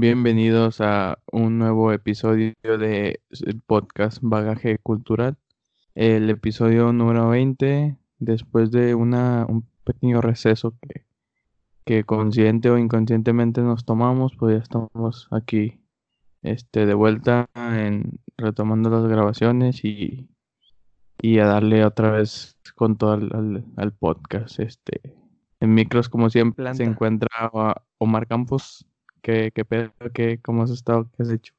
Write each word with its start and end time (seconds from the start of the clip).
Bienvenidos 0.00 0.80
a 0.80 1.18
un 1.32 1.58
nuevo 1.58 1.90
episodio 1.90 2.54
de 2.62 3.20
podcast 3.66 4.18
Bagaje 4.22 4.78
Cultural. 4.78 5.36
El 5.96 6.30
episodio 6.30 6.92
número 6.92 7.30
20, 7.30 7.96
después 8.20 8.70
de 8.70 8.94
una, 8.94 9.44
un 9.48 9.66
pequeño 9.82 10.20
receso 10.20 10.76
que, 10.80 11.04
que 11.84 12.04
consciente 12.04 12.70
o 12.70 12.78
inconscientemente 12.78 13.60
nos 13.60 13.84
tomamos, 13.84 14.36
pues 14.38 14.54
ya 14.54 14.62
estamos 14.62 15.26
aquí 15.32 15.80
este, 16.42 16.86
de 16.86 16.94
vuelta 16.94 17.46
en 17.56 18.20
retomando 18.36 18.90
las 18.90 19.04
grabaciones 19.04 19.84
y, 19.84 20.28
y 21.20 21.40
a 21.40 21.46
darle 21.46 21.84
otra 21.84 22.12
vez 22.12 22.56
con 22.76 22.98
todo 22.98 23.14
al, 23.14 23.92
podcast. 23.98 24.60
Este, 24.60 25.16
en 25.58 25.74
micros, 25.74 26.08
como 26.08 26.30
siempre, 26.30 26.72
se 26.76 26.84
encuentra 26.84 27.50
Omar 27.98 28.28
Campos. 28.28 28.87
¿Qué, 29.28 29.52
qué 29.54 29.62
pedo? 29.66 29.92
¿Qué, 30.14 30.40
¿Cómo 30.40 30.62
has 30.62 30.70
estado? 30.70 31.10
¿Qué 31.14 31.22
has 31.22 31.28
hecho? 31.28 31.52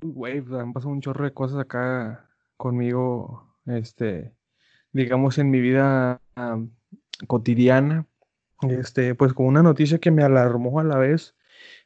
Güey, 0.00 0.40
pues, 0.40 0.60
han 0.60 0.72
pasado 0.72 0.92
un 0.92 1.00
chorro 1.00 1.24
de 1.24 1.32
cosas 1.32 1.60
acá 1.60 2.28
conmigo, 2.56 3.54
este, 3.66 4.32
digamos, 4.90 5.38
en 5.38 5.48
mi 5.48 5.60
vida 5.60 6.20
cotidiana. 7.28 8.06
Este, 8.62 9.14
pues 9.14 9.32
con 9.32 9.46
una 9.46 9.62
noticia 9.62 9.98
que 9.98 10.10
me 10.10 10.24
alarmó 10.24 10.80
a 10.80 10.84
la 10.84 10.98
vez, 10.98 11.36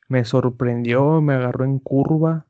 me 0.08 0.24
sorprendió, 0.24 1.20
me 1.20 1.34
agarró 1.34 1.66
en 1.66 1.78
curva, 1.78 2.46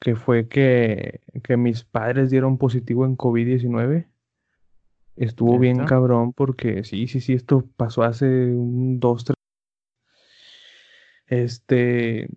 que 0.00 0.16
fue 0.16 0.48
que, 0.48 1.20
que 1.44 1.56
mis 1.56 1.84
padres 1.84 2.30
dieron 2.30 2.58
positivo 2.58 3.04
en 3.04 3.16
COVID-19. 3.16 4.08
Estuvo 5.14 5.56
bien 5.56 5.84
cabrón 5.84 6.32
porque 6.32 6.82
sí, 6.82 7.06
sí, 7.06 7.20
sí, 7.20 7.34
esto 7.34 7.64
pasó 7.76 8.02
hace 8.02 8.26
un, 8.26 8.98
dos, 8.98 9.22
tres 9.22 9.39
este, 11.30 12.28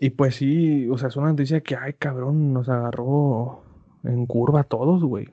y 0.00 0.10
pues 0.10 0.36
sí, 0.36 0.88
o 0.90 0.98
sea, 0.98 1.08
es 1.08 1.16
una 1.16 1.30
noticia 1.30 1.62
que, 1.62 1.76
ay, 1.76 1.94
cabrón, 1.94 2.52
nos 2.52 2.68
agarró 2.68 3.64
en 4.04 4.26
curva 4.26 4.60
a 4.62 4.64
todos, 4.64 5.02
güey. 5.04 5.28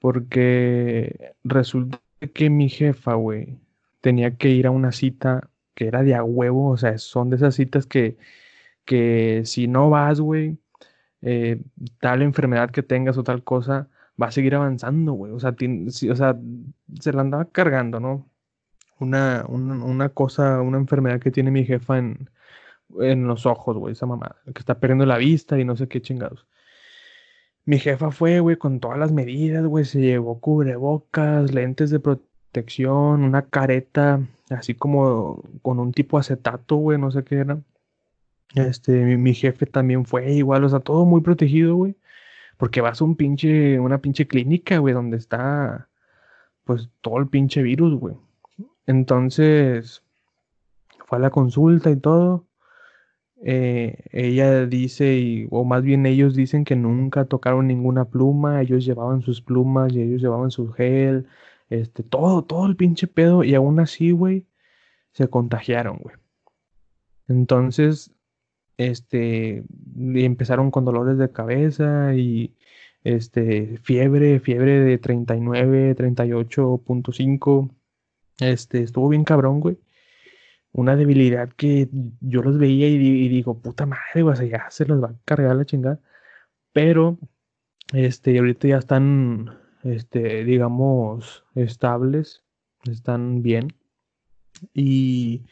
Porque 0.00 1.34
resulta 1.44 2.00
que 2.34 2.50
mi 2.50 2.68
jefa, 2.68 3.14
güey, 3.14 3.58
tenía 4.00 4.36
que 4.36 4.50
ir 4.50 4.66
a 4.66 4.70
una 4.70 4.92
cita 4.92 5.50
que 5.74 5.88
era 5.88 6.02
de 6.02 6.14
a 6.14 6.24
huevo, 6.24 6.70
o 6.70 6.76
sea, 6.76 6.98
son 6.98 7.30
de 7.30 7.36
esas 7.36 7.54
citas 7.56 7.86
que, 7.86 8.18
que 8.84 9.42
si 9.44 9.68
no 9.68 9.90
vas, 9.90 10.20
güey, 10.20 10.58
eh, 11.22 11.62
tal 12.00 12.22
enfermedad 12.22 12.70
que 12.70 12.82
tengas 12.82 13.18
o 13.18 13.24
tal 13.24 13.44
cosa, 13.44 13.88
va 14.20 14.28
a 14.28 14.32
seguir 14.32 14.54
avanzando, 14.54 15.12
güey. 15.14 15.32
O 15.32 15.40
sea, 15.40 15.56
o 16.10 16.16
sea, 16.16 16.38
se 17.00 17.12
la 17.12 17.22
andaba 17.22 17.46
cargando, 17.46 18.00
¿no? 18.00 18.28
Una, 19.00 19.44
una, 19.48 20.08
cosa, 20.10 20.60
una 20.62 20.78
enfermedad 20.78 21.20
que 21.20 21.30
tiene 21.30 21.50
mi 21.50 21.64
jefa 21.64 21.98
en, 21.98 22.30
en 23.00 23.26
los 23.26 23.46
ojos, 23.46 23.76
güey, 23.76 23.92
esa 23.92 24.06
mamá, 24.06 24.36
que 24.46 24.60
está 24.60 24.78
perdiendo 24.80 25.06
la 25.06 25.18
vista 25.18 25.58
y 25.58 25.64
no 25.64 25.76
sé 25.76 25.88
qué 25.88 26.02
chingados. 26.02 26.46
Mi 27.64 27.78
jefa 27.78 28.10
fue, 28.10 28.40
güey, 28.40 28.56
con 28.56 28.80
todas 28.80 28.98
las 28.98 29.12
medidas, 29.12 29.64
güey, 29.66 29.84
se 29.84 30.00
llevó 30.00 30.40
cubrebocas, 30.40 31.52
lentes 31.52 31.90
de 31.90 32.00
protección, 32.00 33.22
una 33.22 33.42
careta, 33.42 34.20
así 34.50 34.74
como 34.74 35.42
con 35.62 35.78
un 35.78 35.92
tipo 35.92 36.18
acetato, 36.18 36.76
güey, 36.76 36.98
no 36.98 37.10
sé 37.10 37.24
qué 37.24 37.36
era. 37.36 37.58
Este, 38.54 39.16
mi, 39.18 39.34
jefe 39.34 39.66
también 39.66 40.04
fue 40.06 40.32
igual, 40.32 40.64
o 40.64 40.68
sea, 40.68 40.80
todo 40.80 41.04
muy 41.04 41.20
protegido, 41.20 41.76
güey. 41.76 41.96
Porque 42.56 42.80
vas 42.80 43.00
a 43.00 43.04
un 43.04 43.16
pinche, 43.16 43.78
una 43.80 43.98
pinche 44.00 44.26
clínica, 44.26 44.78
güey, 44.78 44.94
donde 44.94 45.18
está, 45.18 45.88
pues, 46.64 46.90
todo 47.00 47.18
el 47.18 47.28
pinche 47.28 47.62
virus, 47.62 47.98
güey. 48.00 48.16
Entonces, 48.88 50.02
fue 51.06 51.18
a 51.18 51.20
la 51.20 51.30
consulta 51.30 51.90
y 51.90 51.96
todo. 51.96 52.46
Eh, 53.42 54.04
ella 54.12 54.66
dice, 54.66 55.46
o 55.50 55.64
más 55.64 55.82
bien 55.82 56.06
ellos 56.06 56.34
dicen 56.34 56.64
que 56.64 56.76
nunca 56.76 57.26
tocaron 57.26 57.66
ninguna 57.68 58.06
pluma, 58.06 58.62
ellos 58.62 58.86
llevaban 58.86 59.22
sus 59.22 59.42
plumas 59.42 59.92
y 59.92 60.02
ellos 60.02 60.22
llevaban 60.22 60.50
su 60.50 60.72
gel, 60.72 61.26
este, 61.70 62.02
todo, 62.02 62.44
todo 62.44 62.66
el 62.66 62.76
pinche 62.76 63.06
pedo, 63.08 63.44
y 63.44 63.54
aún 63.54 63.78
así, 63.80 64.10
güey, 64.12 64.46
se 65.12 65.28
contagiaron, 65.28 65.98
güey. 65.98 66.16
Entonces, 67.28 68.12
este, 68.78 69.64
empezaron 69.96 70.70
con 70.70 70.84
dolores 70.86 71.18
de 71.18 71.30
cabeza 71.32 72.14
y, 72.14 72.54
este, 73.04 73.78
fiebre, 73.78 74.40
fiebre 74.40 74.80
de 74.80 74.98
39, 74.98 75.94
38.5 75.96 77.70
este, 78.40 78.82
estuvo 78.82 79.08
bien 79.08 79.24
cabrón, 79.24 79.60
güey. 79.60 79.78
Una 80.72 80.96
debilidad 80.96 81.50
que 81.50 81.88
yo 82.20 82.42
los 82.42 82.58
veía 82.58 82.88
y, 82.88 83.28
digo, 83.28 83.60
puta 83.60 83.86
madre, 83.86 84.22
güey, 84.22 84.38
o 84.38 84.42
ya 84.44 84.70
se 84.70 84.86
los 84.86 85.02
va 85.02 85.08
a 85.08 85.16
cargar 85.24 85.56
la 85.56 85.64
chingada. 85.64 86.00
Pero, 86.72 87.18
este, 87.92 88.38
ahorita 88.38 88.68
ya 88.68 88.78
están, 88.78 89.58
este, 89.82 90.44
digamos, 90.44 91.44
estables, 91.54 92.44
están 92.84 93.42
bien. 93.42 93.74
Y, 94.74 95.44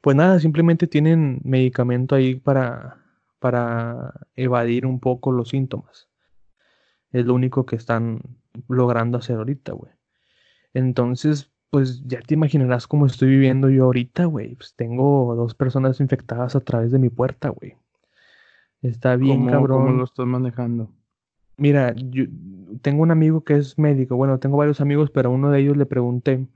pues 0.00 0.16
nada, 0.16 0.40
simplemente 0.40 0.86
tienen 0.86 1.40
medicamento 1.44 2.14
ahí 2.14 2.36
para, 2.36 2.98
para 3.38 4.14
evadir 4.36 4.86
un 4.86 5.00
poco 5.00 5.32
los 5.32 5.50
síntomas. 5.50 6.08
Es 7.12 7.26
lo 7.26 7.34
único 7.34 7.66
que 7.66 7.76
están 7.76 8.20
logrando 8.68 9.18
hacer 9.18 9.36
ahorita, 9.36 9.72
güey. 9.72 9.92
Entonces, 10.74 11.51
pues 11.72 12.02
ya 12.04 12.20
te 12.20 12.34
imaginarás 12.34 12.86
cómo 12.86 13.06
estoy 13.06 13.30
viviendo 13.30 13.70
yo 13.70 13.84
ahorita, 13.84 14.26
güey. 14.26 14.56
Pues 14.56 14.74
tengo 14.76 15.34
dos 15.34 15.54
personas 15.54 16.00
infectadas 16.00 16.54
a 16.54 16.60
través 16.60 16.92
de 16.92 16.98
mi 16.98 17.08
puerta, 17.08 17.48
güey. 17.48 17.76
Está 18.82 19.16
bien, 19.16 19.46
cabrón. 19.46 19.86
¿Cómo 19.86 19.96
lo 19.96 20.04
estás 20.04 20.26
manejando? 20.26 20.90
Mira, 21.56 21.94
yo 21.96 22.26
tengo 22.82 23.02
un 23.02 23.10
amigo 23.10 23.42
que 23.42 23.56
es 23.56 23.78
médico. 23.78 24.16
Bueno, 24.16 24.38
tengo 24.38 24.58
varios 24.58 24.82
amigos, 24.82 25.10
pero 25.10 25.30
a 25.30 25.32
uno 25.32 25.50
de 25.50 25.60
ellos 25.60 25.78
le 25.78 25.86
pregunté, 25.86 26.46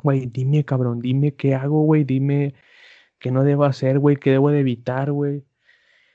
güey, 0.00 0.26
dime, 0.26 0.64
cabrón, 0.64 1.00
dime 1.00 1.34
qué 1.34 1.56
hago, 1.56 1.82
güey, 1.82 2.04
dime 2.04 2.54
qué 3.18 3.32
no 3.32 3.42
debo 3.42 3.64
hacer, 3.64 3.98
güey, 3.98 4.14
qué 4.14 4.30
debo 4.30 4.50
de 4.50 4.60
evitar, 4.60 5.10
güey. 5.10 5.42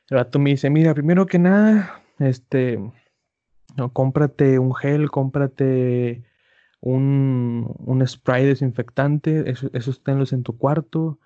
El 0.10 0.18
rato 0.18 0.40
me 0.40 0.52
dice, 0.52 0.70
mira, 0.70 0.94
primero 0.94 1.26
que 1.26 1.38
nada, 1.38 2.02
este, 2.18 2.80
no, 3.76 3.92
cómprate 3.92 4.58
un 4.58 4.74
gel, 4.74 5.12
cómprate 5.12 6.24
un, 6.82 8.04
spray 8.08 8.46
desinfectante, 8.46 9.50
eso, 9.50 9.70
esos 9.74 10.04
tenlos 10.04 10.34
en 10.34 10.44
tu 10.44 10.58
cuarto. 10.58 11.20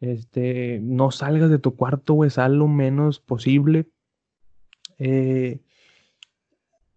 Este, 0.00 0.80
no 0.82 1.10
salgas 1.10 1.48
de 1.48 1.58
tu 1.58 1.74
cuarto, 1.74 2.14
güey, 2.14 2.30
sal 2.30 2.58
lo 2.58 2.68
menos 2.68 3.20
posible. 3.20 3.88
Eh, 4.98 5.60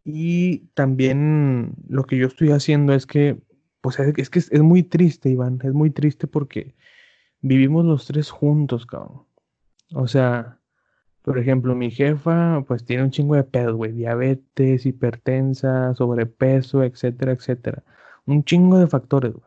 y 0.04 0.60
también 0.74 1.76
lo 1.88 2.04
que 2.06 2.18
yo 2.18 2.28
estoy 2.28 2.50
haciendo 2.52 2.94
es 2.94 3.06
que, 3.06 3.40
pues 3.82 4.00
es, 4.00 4.30
que 4.30 4.40
es, 4.40 4.52
es, 4.52 4.62
muy 4.62 4.84
triste, 4.84 5.30
Iván, 5.30 5.60
es 5.64 5.74
muy 5.74 5.92
triste 5.92 6.28
porque 6.28 6.76
vivimos 7.42 7.86
los 7.86 8.08
tres 8.08 8.32
juntos, 8.32 8.86
cabrón. 8.86 9.24
O 9.94 10.08
sea, 10.08 10.59
por 11.22 11.38
ejemplo, 11.38 11.76
mi 11.76 11.92
jefa, 11.92 12.64
pues 12.68 12.86
tiene 12.86 13.04
un 13.04 13.12
chingo 13.12 13.36
de 13.36 13.44
pedos, 13.44 13.76
güey, 13.76 13.92
diabetes, 13.92 14.86
hipertensa, 14.86 15.94
sobrepeso, 15.96 16.84
etcétera, 16.84 17.34
etcétera. 17.34 17.84
Un 18.26 18.44
chingo 18.44 18.78
de 18.80 18.88
factores, 18.88 19.34
güey. 19.34 19.46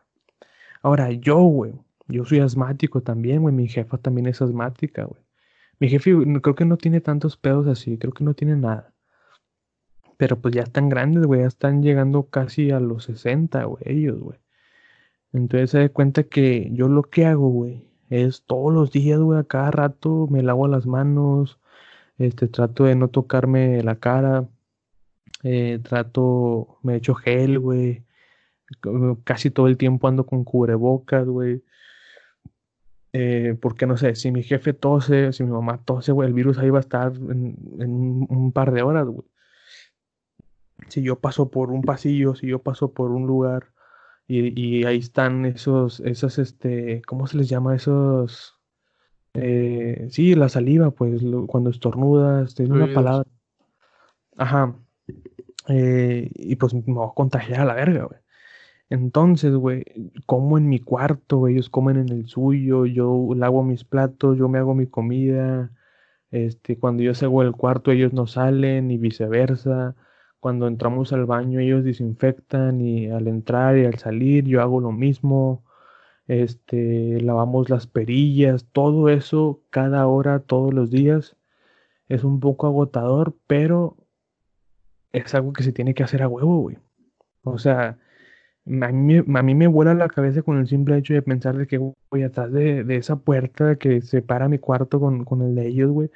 Ahora, 0.81 1.11
yo, 1.11 1.39
güey, 1.41 1.73
yo 2.07 2.25
soy 2.25 2.39
asmático 2.39 3.01
también, 3.01 3.41
güey. 3.41 3.55
Mi 3.55 3.67
jefa 3.67 3.97
también 3.97 4.27
es 4.27 4.41
asmática, 4.41 5.05
güey. 5.05 5.21
Mi 5.79 5.89
jefe 5.89 6.13
creo 6.41 6.55
que 6.55 6.65
no 6.65 6.77
tiene 6.77 7.01
tantos 7.01 7.37
pedos 7.37 7.67
así, 7.67 7.97
creo 7.97 8.13
que 8.13 8.23
no 8.23 8.33
tiene 8.33 8.55
nada. 8.55 8.93
Pero 10.17 10.39
pues 10.39 10.53
ya 10.55 10.63
están 10.63 10.89
grandes, 10.89 11.25
güey, 11.25 11.41
ya 11.41 11.47
están 11.47 11.83
llegando 11.83 12.29
casi 12.29 12.71
a 12.71 12.79
los 12.79 13.05
60, 13.05 13.63
güey, 13.65 13.83
ellos, 13.85 14.19
güey. 14.19 14.39
Entonces 15.33 15.71
se 15.71 15.79
da 15.79 15.89
cuenta 15.89 16.23
que 16.23 16.69
yo 16.73 16.87
lo 16.87 17.03
que 17.03 17.25
hago, 17.25 17.49
güey, 17.49 17.83
es 18.09 18.43
todos 18.45 18.73
los 18.73 18.91
días, 18.91 19.19
güey, 19.19 19.39
a 19.39 19.43
cada 19.43 19.71
rato 19.71 20.27
me 20.29 20.43
lavo 20.43 20.67
las 20.67 20.85
manos, 20.85 21.59
este, 22.17 22.47
trato 22.47 22.85
de 22.85 22.95
no 22.95 23.09
tocarme 23.09 23.81
la 23.83 23.95
cara, 23.97 24.47
eh, 25.43 25.79
trato, 25.83 26.79
me 26.83 26.95
echo 26.95 27.15
gel, 27.15 27.59
güey, 27.59 28.05
casi 29.23 29.51
todo 29.51 29.67
el 29.67 29.77
tiempo 29.77 30.07
ando 30.07 30.25
con 30.25 30.43
cubrebocas, 30.43 31.25
güey. 31.27 31.63
Eh, 33.13 33.55
porque 33.61 33.85
no 33.85 33.95
sé, 33.97 34.15
si 34.15 34.31
mi 34.31 34.41
jefe 34.43 34.73
tose, 34.73 35.33
si 35.33 35.43
mi 35.43 35.51
mamá 35.51 35.83
tose, 35.85 36.11
güey, 36.11 36.27
el 36.27 36.33
virus 36.33 36.57
ahí 36.57 36.69
va 36.71 36.79
a 36.79 36.81
estar 36.81 37.13
en, 37.15 38.25
un, 38.29 38.51
par 38.53 38.71
de 38.71 38.81
horas, 38.81 39.05
güey. 39.07 39.27
Si 40.89 41.01
yo 41.03 41.19
paso 41.19 41.49
por 41.51 41.71
un 41.71 41.81
pasillo, 41.83 42.35
si 42.35 42.47
yo 42.47 42.59
paso 42.59 42.93
por 42.93 43.11
un 43.11 43.27
lugar 43.27 43.71
y, 44.27 44.85
ahí 44.85 44.97
están 44.99 45.45
esos, 45.45 45.99
esos, 46.01 46.39
este, 46.39 47.01
¿cómo 47.03 47.27
se 47.27 47.37
les 47.37 47.49
llama? 47.49 47.75
Esos, 47.75 48.59
eh, 49.33 50.07
sí, 50.11 50.35
la 50.35 50.49
saliva, 50.49 50.91
pues, 50.91 51.21
cuando 51.47 51.69
estornudas, 51.69 52.55
tiene 52.55 52.73
una 52.73 52.93
palabra. 52.93 53.27
Ajá. 54.37 54.75
Eh, 55.67 56.29
y 56.35 56.55
pues 56.55 56.73
me 56.73 56.81
voy 56.81 57.07
a 57.09 57.13
contagiar 57.13 57.61
a 57.61 57.65
la 57.65 57.73
verga, 57.73 58.05
güey. 58.05 58.19
Entonces, 58.89 59.55
güey, 59.55 59.85
como 60.25 60.57
en 60.57 60.69
mi 60.69 60.79
cuarto, 60.79 61.47
ellos 61.47 61.69
comen 61.69 61.97
en 61.97 62.09
el 62.09 62.27
suyo, 62.27 62.85
yo 62.85 63.29
lavo 63.35 63.63
mis 63.63 63.83
platos, 63.83 64.37
yo 64.37 64.49
me 64.49 64.59
hago 64.59 64.75
mi 64.75 64.87
comida. 64.87 65.71
Este, 66.31 66.77
cuando 66.77 67.03
yo 67.03 67.13
salgo 67.15 67.43
del 67.43 67.53
cuarto, 67.53 67.91
ellos 67.91 68.13
no 68.13 68.27
salen 68.27 68.91
y 68.91 68.97
viceversa. 68.97 69.95
Cuando 70.39 70.67
entramos 70.67 71.13
al 71.13 71.25
baño, 71.25 71.59
ellos 71.59 71.83
desinfectan 71.83 72.81
y 72.81 73.09
al 73.09 73.27
entrar 73.27 73.77
y 73.77 73.85
al 73.85 73.97
salir, 73.97 74.45
yo 74.45 74.61
hago 74.61 74.79
lo 74.81 74.91
mismo. 74.91 75.62
Este, 76.27 77.19
lavamos 77.21 77.69
las 77.69 77.87
perillas, 77.87 78.65
todo 78.71 79.09
eso 79.09 79.61
cada 79.69 80.07
hora, 80.07 80.39
todos 80.39 80.73
los 80.73 80.89
días. 80.91 81.35
Es 82.09 82.23
un 82.23 82.39
poco 82.39 82.67
agotador, 82.67 83.35
pero 83.47 83.97
es 85.11 85.33
algo 85.35 85.53
que 85.53 85.63
se 85.63 85.73
tiene 85.73 85.93
que 85.93 86.03
hacer 86.03 86.23
a 86.23 86.27
huevo, 86.27 86.59
güey. 86.61 86.77
O 87.43 87.57
sea, 87.57 87.99
a 88.65 88.91
mí, 88.91 89.55
me 89.55 89.67
vuela 89.67 89.93
la 89.93 90.07
cabeza 90.09 90.41
con 90.41 90.57
el 90.59 90.67
simple 90.67 90.97
hecho 90.97 91.13
de 91.13 91.21
pensar 91.21 91.57
de 91.57 91.67
que, 91.67 91.77
voy 91.77 92.23
atrás 92.23 92.51
de, 92.51 92.85
esa 92.95 93.17
puerta 93.17 93.75
que 93.77 94.01
separa 94.01 94.47
mi 94.49 94.59
cuarto 94.59 94.99
con, 94.99 95.25
con 95.25 95.41
el 95.41 95.55
de 95.55 95.67
ellos, 95.67 95.91
güey, 95.91 96.09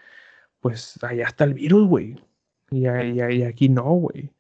pues 0.61 1.01
allá 1.03 1.27
está 1.27 1.43
el 1.45 1.53
virus, 1.55 1.87
güey. 1.87 2.21
Y, 2.71 2.87
y, 2.87 3.43
aquí 3.43 3.69
no, 3.69 3.83
güey. 3.93 4.31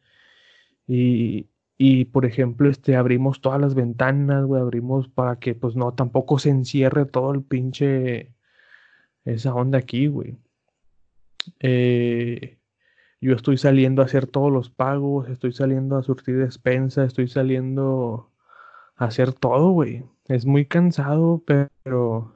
Y, 0.87 1.47
y, 1.77 2.05
por 2.05 2.25
ejemplo, 2.25 2.69
este, 2.69 2.95
abrimos 2.95 3.41
todas 3.41 3.61
las 3.61 3.75
ventanas, 3.75 4.45
güey, 4.45 4.61
abrimos 4.61 5.07
para 5.09 5.39
que, 5.39 5.55
pues 5.55 5.75
no, 5.75 5.93
tampoco 5.93 6.39
se 6.39 6.49
encierre 6.49 7.05
todo 7.05 7.31
el 7.33 7.43
pinche, 7.43 8.33
esa 9.25 9.53
onda 9.53 9.77
aquí, 9.79 10.07
güey. 10.07 10.37
Eh, 11.59 12.57
yo 13.21 13.35
estoy 13.35 13.57
saliendo 13.57 14.01
a 14.01 14.05
hacer 14.05 14.27
todos 14.27 14.51
los 14.51 14.69
pagos, 14.69 15.29
estoy 15.29 15.53
saliendo 15.53 15.97
a 15.97 16.03
surtir 16.03 16.37
despensa, 16.37 17.03
estoy 17.03 17.27
saliendo 17.27 18.31
a 18.95 19.05
hacer 19.05 19.33
todo, 19.33 19.71
güey. 19.71 20.03
Es 20.27 20.45
muy 20.45 20.65
cansado, 20.65 21.43
pero 21.45 22.35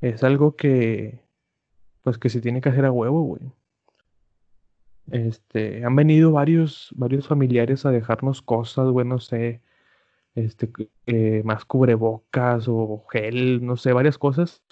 es 0.00 0.22
algo 0.24 0.56
que, 0.56 1.24
pues 2.02 2.18
que 2.18 2.30
se 2.30 2.40
tiene 2.40 2.60
que 2.60 2.68
hacer 2.70 2.84
a 2.84 2.92
huevo, 2.92 3.22
güey. 3.22 3.52
Este, 5.10 5.84
han 5.84 5.96
venido 5.96 6.32
varios, 6.32 6.90
varios 6.96 7.28
familiares 7.28 7.84
a 7.86 7.90
dejarnos 7.90 8.42
cosas, 8.42 8.88
güey, 8.88 9.06
no 9.06 9.18
sé, 9.20 9.62
este, 10.34 10.70
eh, 11.06 11.42
más 11.44 11.64
cubrebocas 11.64 12.66
o 12.68 13.04
gel, 13.10 13.64
no 13.64 13.76
sé, 13.76 13.92
varias 13.92 14.18
cosas 14.18 14.62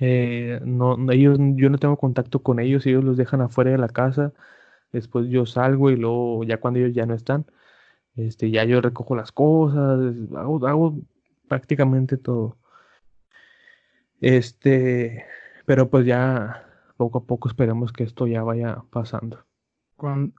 eh, 0.00 0.60
no, 0.64 0.96
ellos, 1.12 1.38
yo 1.54 1.70
no 1.70 1.78
tengo 1.78 1.96
contacto 1.96 2.42
con 2.42 2.58
ellos, 2.60 2.86
ellos 2.86 3.04
los 3.04 3.16
dejan 3.16 3.40
afuera 3.40 3.70
de 3.70 3.78
la 3.78 3.88
casa, 3.88 4.32
después 4.92 5.28
yo 5.28 5.46
salgo 5.46 5.90
y 5.90 5.96
luego 5.96 6.44
ya 6.44 6.58
cuando 6.60 6.80
ellos 6.80 6.94
ya 6.94 7.06
no 7.06 7.14
están, 7.14 7.46
este, 8.16 8.50
ya 8.50 8.64
yo 8.64 8.80
recojo 8.80 9.16
las 9.16 9.32
cosas, 9.32 10.00
hago, 10.36 10.66
hago 10.66 10.98
prácticamente 11.48 12.16
todo. 12.18 12.58
Este, 14.20 15.24
pero 15.66 15.90
pues 15.90 16.06
ya 16.06 16.66
poco 16.96 17.18
a 17.18 17.24
poco 17.24 17.48
esperemos 17.48 17.92
que 17.92 18.04
esto 18.04 18.26
ya 18.26 18.42
vaya 18.42 18.82
pasando. 18.90 19.44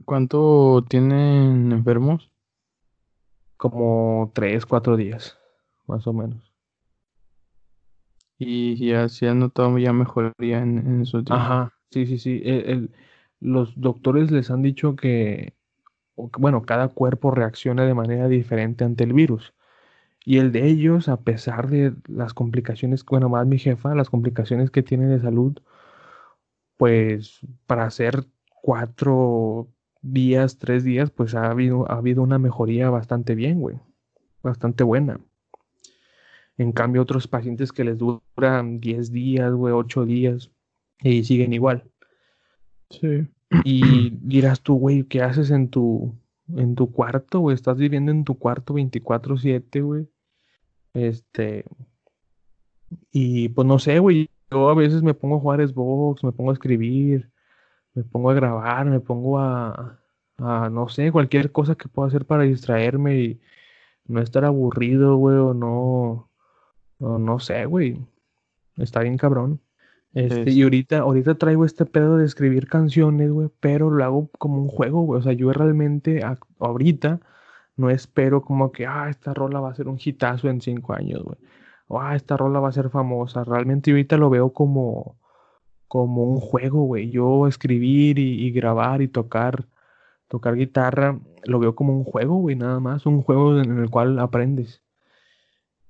¿Cuánto 0.05 0.83
tienen 0.89 1.71
enfermos? 1.71 2.31
Como 3.55 4.29
tres, 4.35 4.65
cuatro 4.65 4.97
días, 4.97 5.37
más 5.87 6.05
o 6.05 6.11
menos. 6.11 6.51
Y 8.37 8.75
ya 8.75 9.07
se 9.07 9.29
ha 9.29 9.33
notado 9.33 9.77
ya 9.77 9.93
mejoría 9.93 10.59
en, 10.59 10.79
en 10.79 11.01
esos 11.03 11.23
días. 11.23 11.39
Ajá, 11.39 11.73
sí, 11.91 12.05
sí, 12.05 12.17
sí. 12.17 12.43
los 13.39 13.79
doctores 13.79 14.31
les 14.31 14.51
han 14.51 14.63
dicho 14.63 14.97
que, 14.97 15.53
bueno, 16.15 16.63
cada 16.63 16.89
cuerpo 16.89 17.31
reacciona 17.31 17.85
de 17.85 17.93
manera 17.93 18.27
diferente 18.27 18.83
ante 18.83 19.05
el 19.05 19.13
virus. 19.13 19.53
Y 20.25 20.39
el 20.39 20.51
de 20.51 20.67
ellos, 20.67 21.07
a 21.07 21.21
pesar 21.21 21.69
de 21.69 21.93
las 22.07 22.33
complicaciones, 22.33 23.05
bueno, 23.05 23.29
más 23.29 23.47
mi 23.47 23.59
jefa, 23.59 23.95
las 23.95 24.09
complicaciones 24.09 24.71
que 24.71 24.83
tiene 24.83 25.05
de 25.05 25.21
salud, 25.21 25.57
pues 26.75 27.39
para 27.65 27.85
hacer 27.85 28.25
cuatro 28.63 29.67
días, 30.01 30.57
tres 30.57 30.85
días, 30.85 31.11
pues 31.11 31.35
ha 31.35 31.51
habido, 31.51 31.91
ha 31.91 31.95
habido 31.95 32.23
una 32.23 32.39
mejoría 32.39 32.89
bastante 32.89 33.35
bien, 33.35 33.59
güey. 33.59 33.75
Bastante 34.41 34.85
buena. 34.85 35.19
En 36.57 36.71
cambio, 36.71 37.01
otros 37.01 37.27
pacientes 37.27 37.73
que 37.73 37.83
les 37.83 37.97
duran 37.97 38.79
10 38.79 39.11
días, 39.11 39.53
güey, 39.53 39.73
8 39.73 40.05
días, 40.05 40.49
y 41.01 41.25
siguen 41.25 41.51
igual. 41.51 41.83
Sí. 42.89 43.27
Y 43.65 44.11
dirás 44.21 44.61
tú, 44.61 44.75
güey, 44.75 45.03
¿qué 45.03 45.21
haces 45.21 45.51
en 45.51 45.67
tu, 45.69 46.15
en 46.55 46.75
tu 46.75 46.89
cuarto, 46.89 47.39
güey? 47.39 47.55
Estás 47.55 47.77
viviendo 47.77 48.11
en 48.11 48.23
tu 48.23 48.39
cuarto 48.39 48.75
24/7, 48.75 49.83
güey. 49.83 50.07
Este. 50.93 51.65
Y 53.11 53.49
pues 53.49 53.67
no 53.67 53.77
sé, 53.77 53.99
güey. 53.99 54.29
Yo 54.49 54.69
a 54.69 54.75
veces 54.75 55.03
me 55.03 55.13
pongo 55.13 55.35
a 55.35 55.39
jugar 55.39 55.67
Xbox, 55.67 56.23
me 56.23 56.31
pongo 56.31 56.51
a 56.51 56.53
escribir, 56.53 57.32
me 57.93 58.03
pongo 58.03 58.29
a 58.31 58.33
grabar, 58.33 58.85
me 58.85 58.99
pongo 58.99 59.39
a, 59.39 59.99
a 60.37 60.69
no 60.69 60.89
sé, 60.89 61.11
cualquier 61.11 61.51
cosa 61.51 61.75
que 61.75 61.87
pueda 61.89 62.07
hacer 62.07 62.25
para 62.25 62.43
distraerme 62.43 63.19
y 63.19 63.41
no 64.05 64.21
estar 64.21 64.45
aburrido, 64.45 65.17
güey, 65.17 65.37
o 65.37 65.53
no, 65.53 66.29
no, 66.99 67.19
no 67.19 67.39
sé, 67.39 67.65
güey. 67.65 67.99
Está 68.77 69.01
bien 69.01 69.17
cabrón. 69.17 69.61
Este, 70.13 70.51
y 70.51 70.61
ahorita, 70.61 70.99
ahorita 70.99 71.35
traigo 71.35 71.65
este 71.65 71.85
pedo 71.85 72.17
de 72.17 72.25
escribir 72.25 72.67
canciones, 72.67 73.31
güey, 73.31 73.49
pero 73.59 73.89
lo 73.89 74.03
hago 74.03 74.29
como 74.37 74.61
un 74.61 74.67
juego, 74.67 75.01
güey. 75.01 75.19
O 75.19 75.23
sea, 75.23 75.33
yo 75.33 75.51
realmente 75.53 76.21
ahorita 76.59 77.19
no 77.75 77.89
espero 77.89 78.41
como 78.43 78.71
que, 78.71 78.85
ah, 78.85 79.09
esta 79.09 79.33
rola 79.33 79.59
va 79.59 79.71
a 79.71 79.75
ser 79.75 79.87
un 79.87 79.97
hitazo 80.03 80.49
en 80.49 80.61
cinco 80.61 80.93
años, 80.93 81.23
güey. 81.23 81.37
O, 81.87 81.99
ah, 81.99 82.15
esta 82.15 82.37
rola 82.37 82.59
va 82.59 82.69
a 82.69 82.71
ser 82.73 82.89
famosa. 82.89 83.43
Realmente 83.43 83.91
ahorita 83.91 84.17
lo 84.17 84.29
veo 84.29 84.53
como, 84.53 85.17
como 85.93 86.23
un 86.23 86.39
juego, 86.39 86.85
güey. 86.85 87.11
Yo 87.11 87.47
escribir 87.47 88.17
y, 88.17 88.51
grabar 88.51 89.03
y 89.03 89.07
tocar, 89.07 89.67
tocar 90.27 90.55
guitarra, 90.55 91.19
lo 91.43 91.59
veo 91.59 91.75
como 91.75 91.95
un 91.95 92.03
juego, 92.03 92.37
güey, 92.37 92.55
nada 92.55 92.79
más. 92.79 93.05
Un 93.05 93.21
juego 93.21 93.59
en 93.59 93.77
el 93.77 93.91
cual 93.91 94.17
aprendes. 94.17 94.81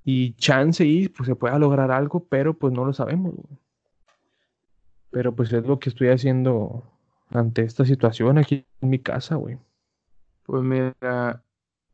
Y 0.04 0.34
chance 0.34 0.84
y 0.84 1.08
pues 1.08 1.28
se 1.28 1.36
pueda 1.36 1.58
lograr 1.58 1.90
algo, 1.90 2.26
pero 2.28 2.54
pues 2.54 2.74
no 2.74 2.84
lo 2.84 2.92
sabemos. 2.92 3.34
Pero 5.10 5.34
pues 5.34 5.54
es 5.54 5.66
lo 5.66 5.80
que 5.80 5.88
estoy 5.88 6.10
haciendo 6.10 6.84
ante 7.30 7.62
esta 7.62 7.86
situación 7.86 8.38
aquí 8.38 8.66
en 8.82 8.90
mi 8.90 9.00
casa, 9.00 9.36
güey. 9.36 9.58
Pues 10.46 10.64
mira, 10.64 11.42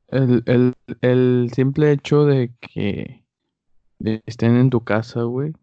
el, 0.08 1.52
simple 1.54 1.92
hecho 1.92 2.26
de 2.26 2.52
que 2.60 3.24
estén 4.26 4.56
en 4.56 4.72
tu 4.72 4.84
casa, 4.84 5.22
güey, 5.22 5.54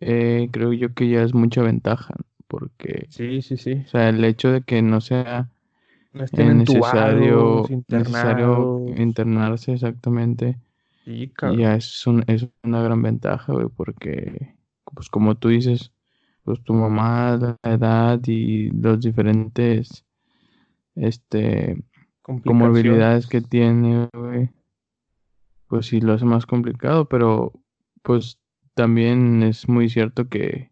eh, 0.00 0.48
creo 0.50 0.72
yo 0.72 0.94
que 0.94 1.08
ya 1.08 1.22
es 1.22 1.34
mucha 1.34 1.62
ventaja, 1.62 2.14
porque... 2.48 3.06
Sí, 3.10 3.42
sí, 3.42 3.56
sí. 3.56 3.82
O 3.86 3.88
sea, 3.88 4.08
el 4.08 4.24
hecho 4.24 4.50
de 4.50 4.62
que 4.62 4.82
no 4.82 5.00
sea 5.00 5.48
necesario, 6.12 7.66
necesario 7.88 8.86
internarse 8.96 9.72
exactamente 9.72 10.58
ya 11.56 11.76
es, 11.76 12.04
es 12.26 12.48
una 12.64 12.82
gran 12.82 13.00
ventaja, 13.02 13.52
güey, 13.52 13.68
porque, 13.68 14.54
pues 14.92 15.08
como 15.08 15.36
tú 15.36 15.48
dices, 15.48 15.92
pues 16.42 16.62
tu 16.64 16.74
mamá, 16.74 17.36
la 17.62 17.72
edad 17.72 18.20
y 18.26 18.70
los 18.70 19.00
diferentes, 19.00 20.04
este, 20.96 21.80
comorbilidades 22.22 23.28
que 23.28 23.40
tiene, 23.40 24.08
güey, 24.12 24.50
pues 25.68 25.86
sí 25.86 26.00
lo 26.00 26.14
hace 26.14 26.24
más 26.24 26.44
complicado, 26.44 27.04
pero 27.08 27.52
pues 28.02 28.38
también 28.76 29.42
es 29.42 29.68
muy 29.68 29.88
cierto 29.88 30.28
que, 30.28 30.70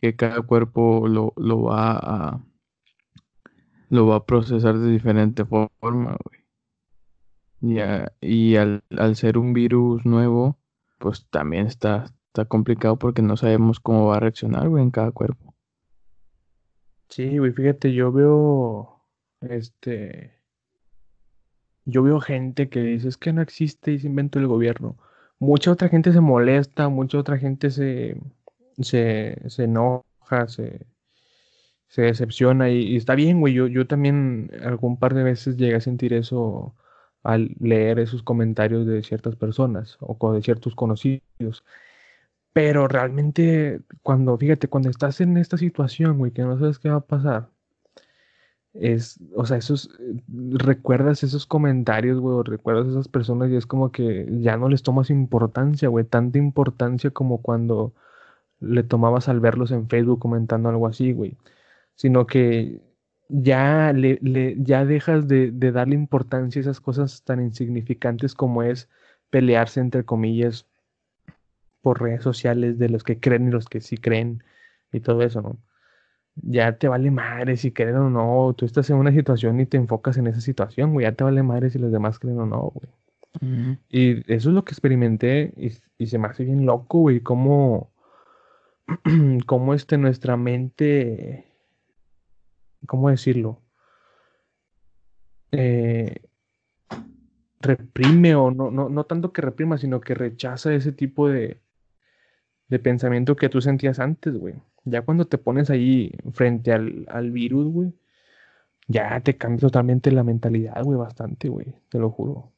que 0.00 0.16
cada 0.16 0.42
cuerpo 0.42 1.06
lo, 1.06 1.32
lo 1.36 1.62
va 1.62 1.92
a 1.96 2.44
lo 3.88 4.06
va 4.06 4.16
a 4.16 4.26
procesar 4.26 4.78
de 4.78 4.90
diferente 4.90 5.44
forma, 5.44 6.16
güey. 6.24 6.40
Ya, 7.60 8.10
y 8.20 8.56
al, 8.56 8.82
ser 9.14 9.38
un 9.38 9.52
virus 9.52 10.04
nuevo, 10.04 10.58
pues 10.98 11.28
también 11.30 11.66
está, 11.66 12.06
está 12.26 12.44
complicado 12.46 12.98
porque 12.98 13.22
no 13.22 13.36
sabemos 13.36 13.78
cómo 13.78 14.06
va 14.06 14.16
a 14.16 14.20
reaccionar, 14.20 14.66
en 14.66 14.90
cada 14.90 15.12
cuerpo. 15.12 15.54
Sí, 17.08 17.38
güey, 17.38 17.52
fíjate, 17.52 17.92
yo 17.92 18.10
veo, 18.10 19.04
este, 19.42 20.40
yo 21.84 22.02
veo 22.02 22.18
gente 22.18 22.68
que 22.68 22.80
dice, 22.80 23.08
es 23.08 23.18
que 23.18 23.32
no 23.32 23.42
existe 23.42 23.92
y 23.92 23.98
se 24.00 24.08
inventó 24.08 24.40
el 24.40 24.48
gobierno. 24.48 24.96
Mucha 25.42 25.72
otra 25.72 25.88
gente 25.88 26.12
se 26.12 26.20
molesta, 26.20 26.88
mucha 26.88 27.18
otra 27.18 27.36
gente 27.36 27.70
se, 27.70 28.16
se, 28.80 29.36
se 29.48 29.64
enoja, 29.64 30.46
se, 30.46 30.86
se 31.88 32.02
decepciona 32.02 32.70
y, 32.70 32.96
está 32.96 33.14
bien, 33.16 33.40
güey. 33.40 33.54
Yo, 33.54 33.66
yo 33.66 33.86
también 33.88 34.50
algún 34.64 34.98
par 34.98 35.14
de 35.14 35.24
veces 35.24 35.56
llegué 35.56 35.76
a 35.76 35.80
sentir 35.80 36.12
eso 36.14 36.76
al 37.24 37.56
leer 37.60 37.98
esos 37.98 38.22
comentarios 38.22 38.86
de 38.86 39.02
ciertas 39.02 39.36
personas 39.36 39.98
o 40.00 40.32
de 40.32 40.42
ciertos 40.42 40.76
conocidos. 40.76 41.64
Pero 42.52 42.88
realmente, 42.88 43.80
cuando, 44.02 44.38
fíjate, 44.38 44.68
cuando 44.68 44.90
estás 44.90 45.20
en 45.20 45.36
esta 45.38 45.58
situación, 45.58 46.18
güey, 46.18 46.32
que 46.32 46.42
no 46.42 46.58
sabes 46.58 46.78
qué 46.78 46.88
va 46.90 46.96
a 46.98 47.06
pasar, 47.06 47.50
es, 48.74 49.20
o 49.36 49.44
sea, 49.46 49.58
esos, 49.58 49.90
recuerdas 50.28 51.22
esos 51.22 51.46
comentarios, 51.46 52.18
güey, 52.20 52.36
o 52.36 52.42
recuerdas 52.42 52.88
esas 52.88 53.08
personas 53.08 53.50
y 53.50 53.56
es 53.56 53.66
como 53.66 53.92
que 53.92 54.26
ya 54.40 54.56
no 54.56 54.68
les 54.68 54.82
tomas 54.82 55.10
importancia, 55.10 55.88
güey, 55.88 56.04
tanta 56.04 56.38
importancia 56.38 57.10
como 57.10 57.42
cuando 57.42 57.94
le 58.60 58.82
tomabas 58.84 59.28
al 59.28 59.40
verlos 59.40 59.72
en 59.72 59.88
Facebook 59.88 60.20
comentando 60.20 60.68
algo 60.68 60.86
así, 60.86 61.12
güey, 61.12 61.36
sino 61.96 62.26
que 62.26 62.80
ya, 63.28 63.92
le, 63.92 64.18
ya 64.58 64.84
dejas 64.84 65.28
de, 65.28 65.50
de 65.52 65.72
darle 65.72 65.94
importancia 65.94 66.60
a 66.60 66.62
esas 66.62 66.80
cosas 66.80 67.22
tan 67.24 67.40
insignificantes 67.42 68.34
como 68.34 68.62
es 68.62 68.88
pelearse, 69.30 69.80
entre 69.80 70.04
comillas, 70.04 70.66
por 71.82 72.00
redes 72.02 72.22
sociales 72.22 72.78
de 72.78 72.88
los 72.88 73.04
que 73.04 73.20
creen 73.20 73.48
y 73.48 73.50
los 73.50 73.68
que 73.68 73.80
sí 73.80 73.98
creen 73.98 74.44
y 74.92 75.00
todo 75.00 75.22
eso, 75.22 75.42
¿no? 75.42 75.58
Ya 76.36 76.78
te 76.78 76.88
vale 76.88 77.10
madre 77.10 77.56
si 77.56 77.72
creen 77.72 77.96
o 77.96 78.10
no, 78.10 78.54
tú 78.54 78.64
estás 78.64 78.88
en 78.90 78.96
una 78.96 79.12
situación 79.12 79.60
y 79.60 79.66
te 79.66 79.76
enfocas 79.76 80.16
en 80.16 80.26
esa 80.26 80.40
situación, 80.40 80.92
güey, 80.92 81.04
ya 81.04 81.12
te 81.12 81.24
vale 81.24 81.42
madre 81.42 81.70
si 81.70 81.78
los 81.78 81.92
demás 81.92 82.18
creen 82.18 82.38
o 82.40 82.46
no, 82.46 82.72
güey. 82.74 82.88
Y 83.88 84.32
eso 84.32 84.50
es 84.50 84.54
lo 84.54 84.64
que 84.64 84.72
experimenté 84.72 85.52
y, 85.56 86.06
se 86.06 86.18
me 86.18 86.28
hace 86.28 86.44
bien 86.44 86.66
loco, 86.66 86.98
güey, 87.00 87.20
cómo, 87.20 87.92
cómo 89.46 89.74
este, 89.74 89.98
nuestra 89.98 90.36
mente, 90.36 91.46
¿cómo 92.86 93.10
decirlo? 93.10 93.60
Eh, 95.50 96.22
reprime 97.60 98.34
o 98.34 98.50
no, 98.50 98.70
no, 98.70 98.88
no 98.88 99.04
tanto 99.04 99.32
que 99.32 99.42
reprima, 99.42 99.78
sino 99.78 100.00
que 100.00 100.14
rechaza 100.14 100.74
ese 100.74 100.92
tipo 100.92 101.28
de, 101.28 101.60
de 102.68 102.78
pensamiento 102.78 103.36
que 103.36 103.48
tú 103.48 103.60
sentías 103.60 103.98
antes, 103.98 104.36
güey. 104.36 104.54
Ya 104.84 105.02
cuando 105.02 105.26
te 105.26 105.38
pones 105.38 105.70
ahí 105.70 106.12
frente 106.32 106.72
al, 106.72 107.06
al 107.08 107.30
virus, 107.30 107.72
güey, 107.72 107.92
ya 108.88 109.20
te 109.20 109.36
cambia 109.36 109.60
totalmente 109.60 110.10
la 110.10 110.24
mentalidad, 110.24 110.82
güey, 110.82 110.98
bastante, 110.98 111.48
güey, 111.48 111.74
te 111.88 111.98
lo 111.98 112.10
juro. 112.10 112.52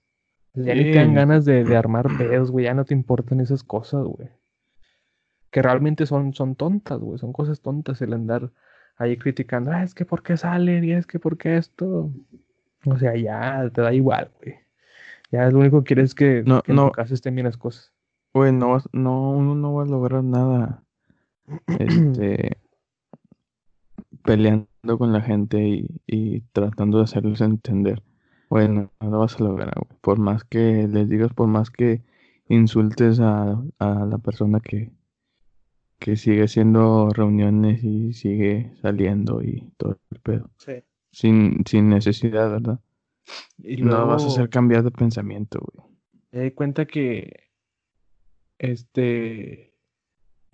Ya 0.54 0.74
ni 0.74 0.84
te 0.84 0.94
dan 0.94 1.14
ganas 1.14 1.44
de, 1.44 1.64
de 1.64 1.76
armar 1.76 2.06
pedos, 2.16 2.50
güey, 2.50 2.66
ya 2.66 2.74
no 2.74 2.84
te 2.84 2.94
importan 2.94 3.40
esas 3.40 3.62
cosas, 3.62 4.04
güey. 4.04 4.28
Que 5.50 5.62
realmente 5.62 6.06
son, 6.06 6.32
son 6.32 6.54
tontas, 6.54 6.98
güey, 7.00 7.18
son 7.18 7.32
cosas 7.32 7.60
tontas 7.60 8.00
el 8.02 8.12
andar 8.12 8.50
ahí 8.96 9.16
criticando, 9.16 9.72
ah, 9.72 9.82
es 9.82 9.94
que 9.94 10.04
por 10.04 10.22
qué 10.22 10.36
salen 10.36 10.84
y 10.84 10.92
es 10.92 11.06
que 11.06 11.18
por 11.18 11.36
qué 11.36 11.56
esto. 11.56 12.10
O 12.86 12.98
sea, 12.98 13.16
ya 13.16 13.68
te 13.72 13.80
da 13.80 13.92
igual, 13.92 14.30
güey. 14.40 14.56
Ya 15.30 15.50
lo 15.50 15.58
único 15.58 15.82
que 15.82 15.88
quieres 15.88 16.10
es 16.10 16.14
que, 16.14 16.42
no, 16.46 16.62
que 16.62 16.72
no. 16.72 16.84
en 16.84 16.88
tu 16.90 16.94
casa 16.94 17.14
estén 17.14 17.34
bien 17.34 17.46
las 17.46 17.56
cosas. 17.56 17.92
Güey, 18.32 18.52
no, 18.52 18.78
no, 18.92 19.30
uno 19.30 19.54
no 19.54 19.74
va 19.74 19.82
a 19.82 19.86
lograr 19.86 20.22
nada 20.22 20.83
este, 21.78 22.58
peleando 24.22 24.98
con 24.98 25.12
la 25.12 25.20
gente 25.20 25.66
y, 25.68 26.00
y 26.06 26.40
tratando 26.52 26.98
de 26.98 27.04
hacerles 27.04 27.40
entender. 27.40 28.02
Bueno, 28.50 28.92
no 29.00 29.10
lo 29.10 29.18
vas 29.20 29.36
a 29.40 29.44
lograr, 29.44 29.74
güey. 29.74 29.98
Por 30.00 30.18
más 30.18 30.44
que 30.44 30.86
les 30.88 31.08
digas, 31.08 31.32
por 31.32 31.48
más 31.48 31.70
que 31.70 32.02
insultes 32.48 33.20
a, 33.20 33.62
a 33.78 34.06
la 34.06 34.18
persona 34.18 34.60
que, 34.60 34.92
que 35.98 36.16
sigue 36.16 36.44
haciendo 36.44 37.08
reuniones 37.10 37.82
y 37.82 38.12
sigue 38.12 38.72
saliendo 38.82 39.42
y 39.42 39.72
todo 39.76 39.98
el 40.10 40.20
pedo. 40.20 40.50
Sí. 40.58 40.72
Sin, 41.10 41.64
sin 41.66 41.88
necesidad, 41.88 42.50
¿verdad? 42.50 42.80
Y 43.58 43.82
No 43.82 44.06
vas 44.06 44.24
a 44.24 44.26
hacer 44.28 44.50
cambiar 44.50 44.82
de 44.84 44.90
pensamiento, 44.90 45.60
güey. 45.60 45.88
me 46.32 46.40
di 46.42 46.50
cuenta 46.50 46.86
que, 46.86 47.50
este, 48.58 49.73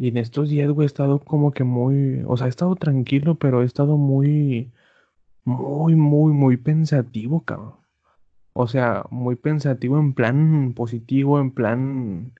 y 0.00 0.08
en 0.08 0.16
estos 0.16 0.48
días, 0.48 0.70
güey, 0.70 0.86
he 0.86 0.88
estado 0.88 1.18
como 1.20 1.52
que 1.52 1.62
muy, 1.62 2.22
o 2.26 2.34
sea, 2.38 2.46
he 2.46 2.50
estado 2.50 2.74
tranquilo, 2.74 3.34
pero 3.36 3.62
he 3.62 3.66
estado 3.66 3.98
muy, 3.98 4.72
muy, 5.44 5.94
muy, 5.94 6.32
muy 6.32 6.56
pensativo, 6.56 7.44
cabrón. 7.44 7.74
O 8.54 8.66
sea, 8.66 9.04
muy 9.10 9.36
pensativo 9.36 9.98
en 9.98 10.14
plan 10.14 10.72
positivo, 10.74 11.38
en 11.38 11.50
plan, 11.50 12.32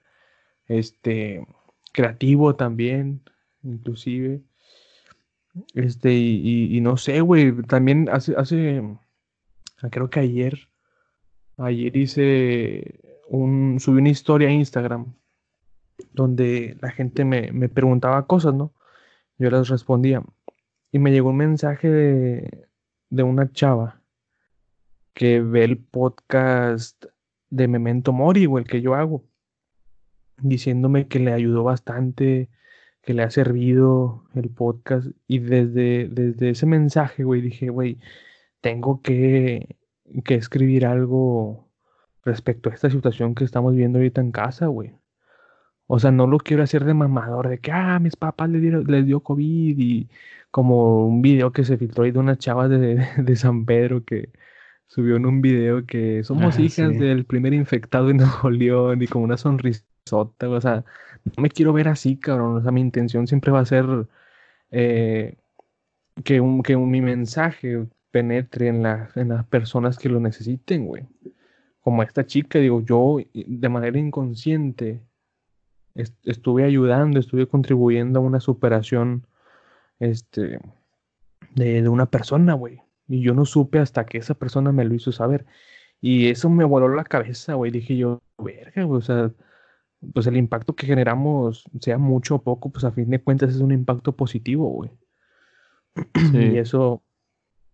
este, 0.69 1.47
creativo 1.93 2.57
también, 2.57 3.21
inclusive. 3.63 4.41
Este, 5.75 6.15
y, 6.15 6.77
y- 6.77 6.81
no 6.81 6.97
sé, 6.97 7.21
güey, 7.21 7.53
también 7.63 8.09
hace, 8.11 8.35
hace, 8.37 8.83
creo 9.91 10.09
que 10.09 10.21
ayer, 10.21 10.69
ayer 11.59 11.97
hice 11.97 13.01
un, 13.29 13.79
subí 13.81 13.99
una 13.99 14.09
historia 14.11 14.49
a 14.49 14.53
Instagram 14.53 15.15
donde 16.13 16.77
la 16.81 16.91
gente 16.91 17.25
me, 17.25 17.53
me 17.53 17.69
preguntaba 17.69 18.27
cosas, 18.27 18.55
¿no? 18.55 18.73
Yo 19.39 19.51
les 19.51 19.69
respondía. 19.69 20.23
Y 20.93 20.99
me 20.99 21.13
llegó 21.13 21.31
un 21.31 21.39
mensaje 21.39 21.89
de, 21.91 22.69
de 23.11 23.23
una 23.23 23.53
chava 23.53 24.03
que 25.15 25.41
ve 25.41 25.65
el 25.65 25.79
podcast 25.79 27.05
de 27.51 27.69
Memento 27.69 28.13
Mori, 28.13 28.47
o 28.47 28.59
el 28.59 28.65
que 28.67 28.81
yo 28.81 28.95
hago, 28.95 29.25
diciéndome 30.39 31.09
que 31.09 31.19
le 31.19 31.33
ayudó 31.33 31.65
bastante, 31.65 32.49
que 33.03 33.15
le 33.15 33.23
ha 33.23 33.31
servido 33.31 34.25
el 34.35 34.51
podcast. 34.51 35.09
Y 35.27 35.41
desde, 35.41 36.09
desde 36.09 36.51
ese 36.51 36.67
mensaje, 36.67 37.25
güey, 37.25 37.41
dije, 37.41 37.71
güey, 37.71 37.99
tengo 38.61 39.03
que, 39.03 39.77
que 40.25 40.35
escribir 40.35 40.87
algo 40.87 41.69
respecto 42.25 42.71
a 42.71 42.75
esta 42.75 42.91
situación 42.91 43.35
que 43.35 43.45
estamos 43.45 43.75
viendo 43.75 43.99
ahorita 43.99 44.21
en 44.21 44.33
casa, 44.33 44.67
güey. 44.67 44.93
O 45.93 45.99
sea, 45.99 46.11
no 46.13 46.27
lo 46.27 46.39
quiero 46.39 46.63
hacer 46.63 46.85
de 46.85 46.95
mamador, 46.95 47.49
de 47.49 47.59
que, 47.61 47.73
ah, 47.73 47.99
mis 47.99 48.17
papás 48.17 48.49
les, 48.51 48.63
dieron, 48.63 48.85
les 48.87 49.07
dio 49.07 49.21
COVID 49.23 49.77
y 49.79 50.09
como 50.51 51.07
un 51.07 51.23
video 51.23 51.53
que 51.53 51.65
se 51.65 51.79
filtró 51.79 52.05
ahí 52.05 52.13
de 52.13 52.19
una 52.21 52.37
chava 52.39 52.69
de, 52.69 52.97
de 53.19 53.37
San 53.37 53.65
Pedro 53.67 54.05
que 54.05 54.31
subió 54.87 55.17
en 55.17 55.27
un 55.27 55.41
video 55.43 55.87
que 55.87 56.23
somos 56.25 56.57
Ah, 56.57 56.61
hijas 56.61 56.97
sí. 56.97 56.99
del 56.99 57.25
primer 57.27 57.55
infectado 57.55 58.11
en 58.11 58.19
Nuevo 58.19 58.51
León 58.51 59.03
y 59.03 59.07
como 59.09 59.25
una 59.25 59.37
sonrisota, 59.37 60.49
o 60.49 60.61
sea, 60.61 60.85
no 61.37 61.43
me 61.43 61.51
quiero 61.51 61.73
ver 61.73 61.89
así, 61.89 62.17
cabrón, 62.19 62.57
o 62.59 62.63
sea, 62.63 62.73
mi 62.73 62.81
intención 62.81 63.27
siempre 63.27 63.53
va 63.53 63.61
a 63.61 63.65
ser 63.67 63.87
eh, 64.71 65.37
que, 66.25 66.41
un, 66.41 66.63
que 66.63 66.77
un- 66.77 66.91
mi 66.91 67.01
mensaje 67.01 67.87
penetre 68.11 68.69
en, 68.69 68.83
la- 68.83 69.11
en 69.17 69.29
las 69.31 69.47
personas 69.47 69.99
que 69.99 70.09
lo 70.09 70.21
necesiten, 70.21 70.87
güey. 70.87 71.05
Como 71.81 72.03
esta 72.03 72.27
chica, 72.27 72.59
digo, 72.59 72.83
yo 72.83 73.19
de 73.35 73.69
manera 73.69 73.99
inconsciente 73.99 75.03
est- 75.95 76.27
estuve 76.27 76.65
ayudando, 76.65 77.19
estuve 77.21 77.47
contribuyendo 77.47 78.19
a 78.21 78.23
una 78.23 78.41
superación 78.41 79.27
este, 79.99 80.59
de, 81.55 81.83
de 81.83 81.89
una 81.89 82.07
persona, 82.07 82.55
güey. 82.55 82.81
Y 83.09 83.21
yo 83.23 83.35
no 83.35 83.45
supe 83.45 83.79
hasta 83.81 84.07
que 84.07 84.19
esa 84.19 84.35
persona 84.35 84.73
me 84.73 84.85
lo 84.85 84.95
hizo 84.95 85.11
saber. 85.13 85.45
Y 86.01 86.29
eso 86.29 86.49
me 86.49 86.65
voló 86.65 86.89
la 86.89 87.05
cabeza, 87.05 87.55
güey. 87.55 87.71
Dije 87.71 87.97
yo, 87.97 88.23
verga, 88.39 88.85
güey, 88.85 88.99
o 88.99 89.03
sea, 89.03 89.31
pues 90.15 90.27
el 90.27 90.37
impacto 90.37 90.75
que 90.75 90.87
generamos, 90.87 91.65
sea 91.81 91.99
mucho 91.99 92.37
o 92.37 92.43
poco, 92.43 92.71
pues 92.71 92.85
a 92.85 92.93
fin 92.93 93.11
de 93.11 93.21
cuentas 93.23 93.51
es 93.51 93.61
un 93.61 93.73
impacto 93.73 94.17
positivo, 94.17 94.69
güey. 94.71 94.91
Y 96.55 96.57
eso, 96.59 97.03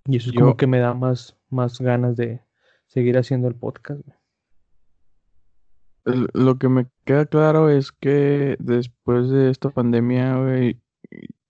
y 0.06 0.16
eso 0.16 0.30
es 0.30 0.34
Yo- 0.34 0.40
como 0.40 0.56
que 0.56 0.66
me 0.66 0.78
da 0.78 0.94
más, 0.94 1.36
más 1.50 1.78
ganas 1.80 2.16
de 2.16 2.40
seguir 2.86 3.18
haciendo 3.18 3.46
el 3.48 3.54
podcast, 3.54 4.00
güey. 4.04 4.16
Lo 6.34 6.56
que 6.58 6.68
me 6.68 6.86
queda 7.06 7.24
claro 7.24 7.70
es 7.70 7.92
que 7.92 8.56
después 8.58 9.30
de 9.30 9.50
esta 9.50 9.70
pandemia, 9.70 10.36
güey, 10.36 10.82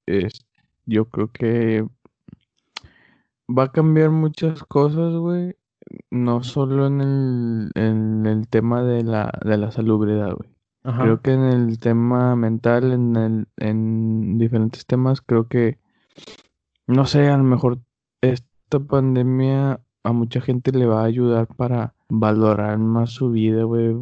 es, 0.06 0.46
yo 0.84 1.06
creo 1.06 1.32
que 1.32 1.84
va 3.48 3.64
a 3.64 3.72
cambiar 3.72 4.10
muchas 4.10 4.62
cosas, 4.62 5.14
güey. 5.14 5.56
No 6.10 6.42
solo 6.42 6.86
en 6.86 7.00
el, 7.00 7.70
en 7.74 8.26
el 8.26 8.48
tema 8.48 8.82
de 8.82 9.02
la, 9.02 9.32
de 9.44 9.56
la 9.56 9.70
salubridad, 9.70 10.34
güey. 10.34 10.50
Ajá. 10.84 11.02
Creo 11.02 11.20
que 11.20 11.32
en 11.32 11.44
el 11.44 11.78
tema 11.80 12.36
mental, 12.36 12.92
en 12.92 13.16
el, 13.16 13.48
en 13.56 14.38
diferentes 14.38 14.86
temas, 14.86 15.20
creo 15.20 15.48
que, 15.48 15.78
no 16.86 17.06
sé, 17.06 17.28
a 17.28 17.36
lo 17.36 17.44
mejor 17.44 17.78
esta 18.20 18.78
pandemia 18.78 19.80
a 20.04 20.12
mucha 20.12 20.40
gente 20.40 20.70
le 20.72 20.86
va 20.86 21.02
a 21.02 21.06
ayudar 21.06 21.48
para 21.48 21.95
valorar 22.08 22.78
más 22.78 23.10
su 23.10 23.30
vida, 23.30 23.64
güey, 23.64 23.96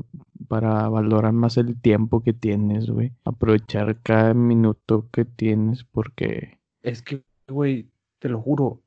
para 0.49 0.89
valorar 0.89 1.33
más 1.33 1.57
el 1.57 1.81
tiempo 1.81 2.23
que 2.23 2.33
tienes, 2.33 2.91
güey, 2.91 3.13
aprovechar 3.25 4.01
cada 4.03 4.35
minuto 4.35 5.09
que 5.11 5.25
tienes 5.25 5.85
porque, 5.85 6.59
Es 6.83 7.03
que, 7.03 7.23
güey, 7.49 7.91
te 8.19 8.29
lo 8.29 8.41
juro, 8.41 8.83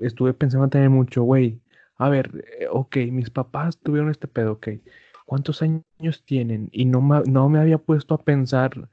estuve 0.00 0.34
pensando 0.34 0.68
también 0.68 0.92
mucho, 0.92 1.22
güey. 1.22 1.60
A 1.98 2.08
ver, 2.08 2.44
eh, 2.60 2.66
ok, 2.70 2.96
mis 3.10 3.30
papás 3.30 3.78
tuvieron 3.78 4.10
este 4.10 4.28
pedo, 4.28 4.52
ok. 4.52 4.68
¿Cuántos 5.24 5.62
años 5.62 6.24
tienen? 6.24 6.68
Y 6.72 6.84
no 6.84 7.00
me, 7.00 7.22
no 7.22 7.48
me 7.48 7.58
había 7.58 7.78
puesto 7.78 8.14
a 8.14 8.22
pensar 8.22 8.88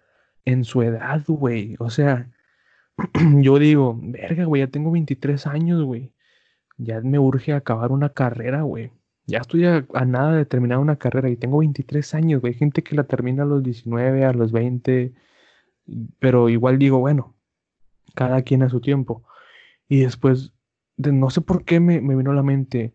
en 0.46 0.64
su 0.64 0.82
edad, 0.82 1.24
güey. 1.28 1.76
O 1.80 1.90
sea, 1.90 2.32
yo 3.42 3.60
digo, 3.60 3.98
verga, 4.02 4.46
güey, 4.46 4.62
ya 4.62 4.68
tengo 4.68 4.92
23 4.92 5.48
años, 5.48 5.84
güey. 5.84 6.14
Ya 6.78 7.02
me 7.02 7.20
urge 7.20 7.54
acabar 7.54 7.92
una 7.92 8.10
carrera, 8.10 8.64
güey. 8.64 8.92
Ya 9.26 9.40
estoy 9.40 9.66
a, 9.66 9.86
nada 10.06 10.36
de 10.36 10.46
terminar 10.46 10.80
una 10.80 10.98
carrera 10.98 11.30
y 11.30 11.38
tengo 11.38 11.60
23 11.60 12.14
años, 12.16 12.42
güey. 12.42 12.54
Gente 12.54 12.84
que 12.84 12.96
la 12.96 13.06
termina 13.06 13.44
a 13.44 13.46
los 13.46 13.64
19, 13.64 14.26
a 14.26 14.34
los 14.34 14.52
20, 14.52 15.14
pero 16.20 16.50
igual 16.50 16.80
digo, 16.80 17.00
bueno, 17.00 17.36
cada 18.16 18.42
quien 18.44 18.64
a 18.64 18.70
su 18.70 18.82
tiempo. 18.82 19.24
Y 19.88 20.02
después 20.02 20.54
no 20.98 21.30
sé 21.30 21.42
por 21.42 21.66
qué 21.66 21.80
me, 21.80 22.02
me 22.02 22.16
vino 22.16 22.32
a 22.32 22.36
la 22.36 22.44
mente, 22.44 22.94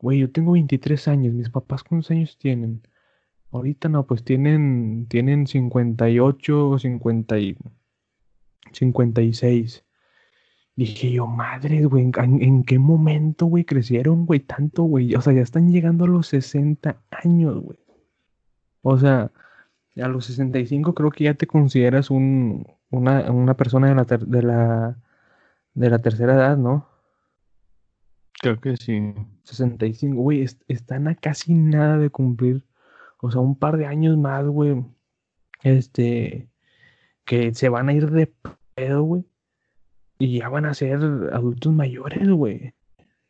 güey, 0.00 0.20
yo 0.20 0.30
tengo 0.30 0.52
23 0.52 1.08
años, 1.08 1.34
mis 1.34 1.50
papás 1.50 1.82
cuántos 1.84 2.10
años 2.10 2.38
tienen. 2.38 2.82
Ahorita 3.52 3.88
no, 3.88 4.06
pues 4.06 4.24
tienen, 4.24 5.06
tienen 5.08 5.46
58 5.46 6.68
o 6.70 6.78
50 6.78 7.38
y 7.38 7.56
56. 8.72 9.85
Dije 10.76 11.10
yo, 11.10 11.26
madre, 11.26 11.84
güey, 11.86 12.10
¿en, 12.18 12.62
qué 12.64 12.78
momento, 12.78 13.46
güey, 13.46 13.64
crecieron, 13.64 14.26
güey, 14.26 14.40
tanto, 14.40 14.82
güey? 14.82 15.14
O 15.14 15.22
sea, 15.22 15.32
ya 15.32 15.40
están 15.40 15.72
llegando 15.72 16.04
a 16.04 16.08
los 16.08 16.28
60 16.28 17.02
años, 17.10 17.62
güey. 17.62 17.78
O 18.82 18.98
sea, 18.98 19.32
a 19.96 20.08
los 20.08 20.26
65 20.26 20.94
creo 20.94 21.10
que 21.10 21.24
ya 21.24 21.34
te 21.34 21.46
consideras 21.46 22.10
un, 22.10 22.66
una, 22.90 23.56
persona 23.56 23.88
de 23.88 23.94
la, 23.94 24.04
de, 24.04 24.42
la, 24.42 24.98
de 25.74 25.90
la 25.90 25.98
tercera 26.00 26.34
edad, 26.34 26.58
¿no? 26.58 26.86
Creo 28.40 28.60
que 28.60 28.76
sí. 28.76 29.14
65, 29.44 30.14
güey, 30.20 30.44
están 30.68 31.08
a 31.08 31.14
casi 31.14 31.54
nada 31.54 31.98
de 31.98 32.10
cumplir. 32.10 32.64
O 33.22 33.30
sea, 33.30 33.40
un 33.40 33.58
par 33.58 33.78
de 33.78 33.86
años 33.86 34.18
más, 34.18 34.46
güey. 34.46 34.84
Este, 35.62 36.50
que 37.24 37.54
se 37.54 37.68
van 37.70 37.88
a 37.88 37.94
ir 37.94 38.10
de 38.10 38.32
pedo, 38.74 39.02
güey. 39.02 39.24
Y 40.18 40.38
ya 40.38 40.48
van 40.48 40.66
a 40.66 40.74
ser 40.74 40.98
adultos 41.32 41.72
mayores, 41.72 42.28
güey. 42.28 42.74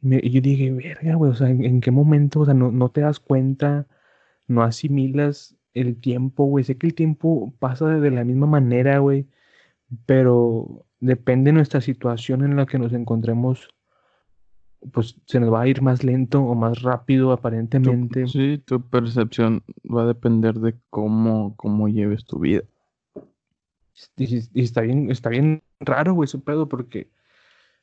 Y 0.03 0.31
yo 0.31 0.41
dije, 0.41 0.71
verga, 0.71 1.15
güey, 1.17 1.33
o 1.33 1.35
sea, 1.35 1.49
¿en, 1.49 1.81
qué 1.81 1.91
momento? 1.91 2.41
O 2.41 2.45
sea, 2.45 2.55
no, 2.55 2.71
no 2.71 2.91
te 2.91 3.01
das 3.01 3.19
cuenta, 3.19 3.87
no 4.47 4.63
asimilas 4.63 5.57
el 5.75 5.97
tiempo, 6.01 6.45
güey. 6.45 6.65
Sé 6.65 6.77
que 6.77 6.87
el 6.87 6.95
tiempo 6.95 7.53
pasa 7.59 7.89
de 7.89 8.11
la 8.11 8.25
misma 8.25 8.47
manera, 8.47 8.99
güey. 8.99 9.27
Pero 10.07 10.87
depende 11.01 11.49
de 11.49 11.55
nuestra 11.55 11.81
situación 11.81 12.45
en 12.45 12.57
la 12.57 12.67
que 12.67 12.79
nos 12.79 12.93
encontremos 12.93 13.69
pues 14.93 15.17
se 15.27 15.41
nos 15.41 15.53
va 15.53 15.63
a 15.63 15.69
ir 15.69 15.83
más 15.83 16.05
lento 16.05 16.43
o 16.43 16.55
más 16.55 16.83
rápido 16.83 17.33
aparentemente. 17.33 18.27
sí, 18.29 18.59
tu 18.65 18.81
percepción 18.81 19.63
va 19.85 20.03
a 20.03 20.07
depender 20.07 20.55
de 20.55 20.75
cómo, 20.91 21.57
cómo 21.57 21.89
lleves 21.89 22.25
tu 22.25 22.39
vida. 22.39 22.63
Y, 24.17 24.61
está 24.61 24.83
bien, 24.83 25.11
está 25.11 25.31
bien 25.31 25.63
raro, 25.81 26.15
güey, 26.15 26.29
su 26.29 26.43
pedo, 26.43 26.69
porque 26.69 27.11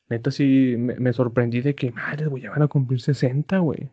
neta 0.10 0.32
sí 0.32 0.76
me, 0.78 1.14
sorprendí 1.14 1.62
de 1.62 1.76
que, 1.76 1.92
madre, 1.92 2.28
güey, 2.28 2.44
ya 2.44 2.52
van 2.52 2.64
a 2.64 2.68
cumplir 2.68 3.02
60, 3.02 3.60
güey. 3.60 3.90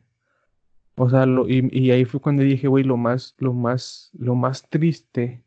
O 0.96 1.08
sea, 1.08 1.26
lo, 1.26 1.48
y, 1.48 1.90
ahí 1.90 2.04
fue 2.04 2.20
cuando 2.20 2.42
dije, 2.42 2.68
güey, 2.68 2.84
lo 2.84 2.96
más, 2.96 3.34
lo 3.38 3.52
más, 3.52 4.10
lo 4.18 4.34
más 4.34 4.68
triste 4.68 5.42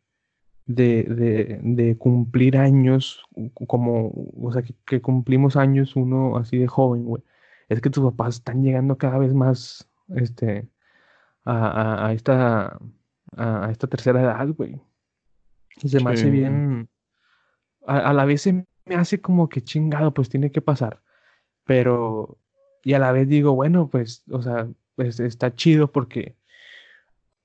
de, 0.66 1.04
de, 1.04 1.60
de 1.62 1.98
cumplir 1.98 2.58
años, 2.58 3.24
como, 3.68 4.12
o 4.42 4.52
sea, 4.54 4.64
que, 4.64 4.74
que 4.86 5.02
cumplimos 5.02 5.56
años 5.56 5.96
uno 5.96 6.38
así 6.38 6.58
de 6.58 6.68
joven, 6.68 7.06
güey 7.06 7.24
es 7.70 7.82
que 7.82 7.90
tus 7.90 8.04
papás 8.04 8.36
están 8.36 8.64
llegando 8.64 8.98
cada 8.98 9.18
vez 9.18 9.34
más 9.34 9.90
este, 10.16 10.68
a, 11.46 12.12
esta, 12.14 12.80
a, 13.36 13.70
esta 13.72 13.88
tercera 13.88 14.22
edad, 14.22 14.48
güey. 14.50 14.80
Se 15.78 16.04
me 16.04 16.12
hace 16.12 16.30
bien. 16.30 16.88
A, 17.86 18.14
la 18.14 18.26
vez 18.26 18.42
se 18.44 18.66
me 18.86 18.96
hace 18.96 19.22
como 19.22 19.50
que 19.50 19.62
chingado, 19.62 20.14
pues 20.14 20.30
tiene 20.30 20.52
que 20.52 20.62
pasar. 20.62 21.02
Pero. 21.66 22.38
Y 22.84 22.94
a 22.94 23.00
la 23.00 23.12
vez 23.12 23.28
digo, 23.30 23.56
bueno, 23.56 23.90
pues, 23.90 24.24
o 24.32 24.42
sea, 24.42 24.68
pues 24.96 25.20
está 25.20 25.56
chido 25.56 25.92
porque. 25.92 26.36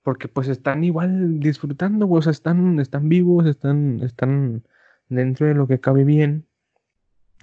Porque 0.02 0.28
pues 0.28 0.48
están 0.48 0.84
igual 0.84 1.40
disfrutando. 1.40 2.08
O 2.08 2.22
sea, 2.22 2.32
están, 2.32 2.80
están 2.80 3.08
vivos, 3.08 3.46
están, 3.46 4.00
están 4.02 4.64
dentro 5.08 5.46
de 5.46 5.54
lo 5.54 5.66
que 5.66 5.80
cabe 5.80 6.04
bien. 6.04 6.46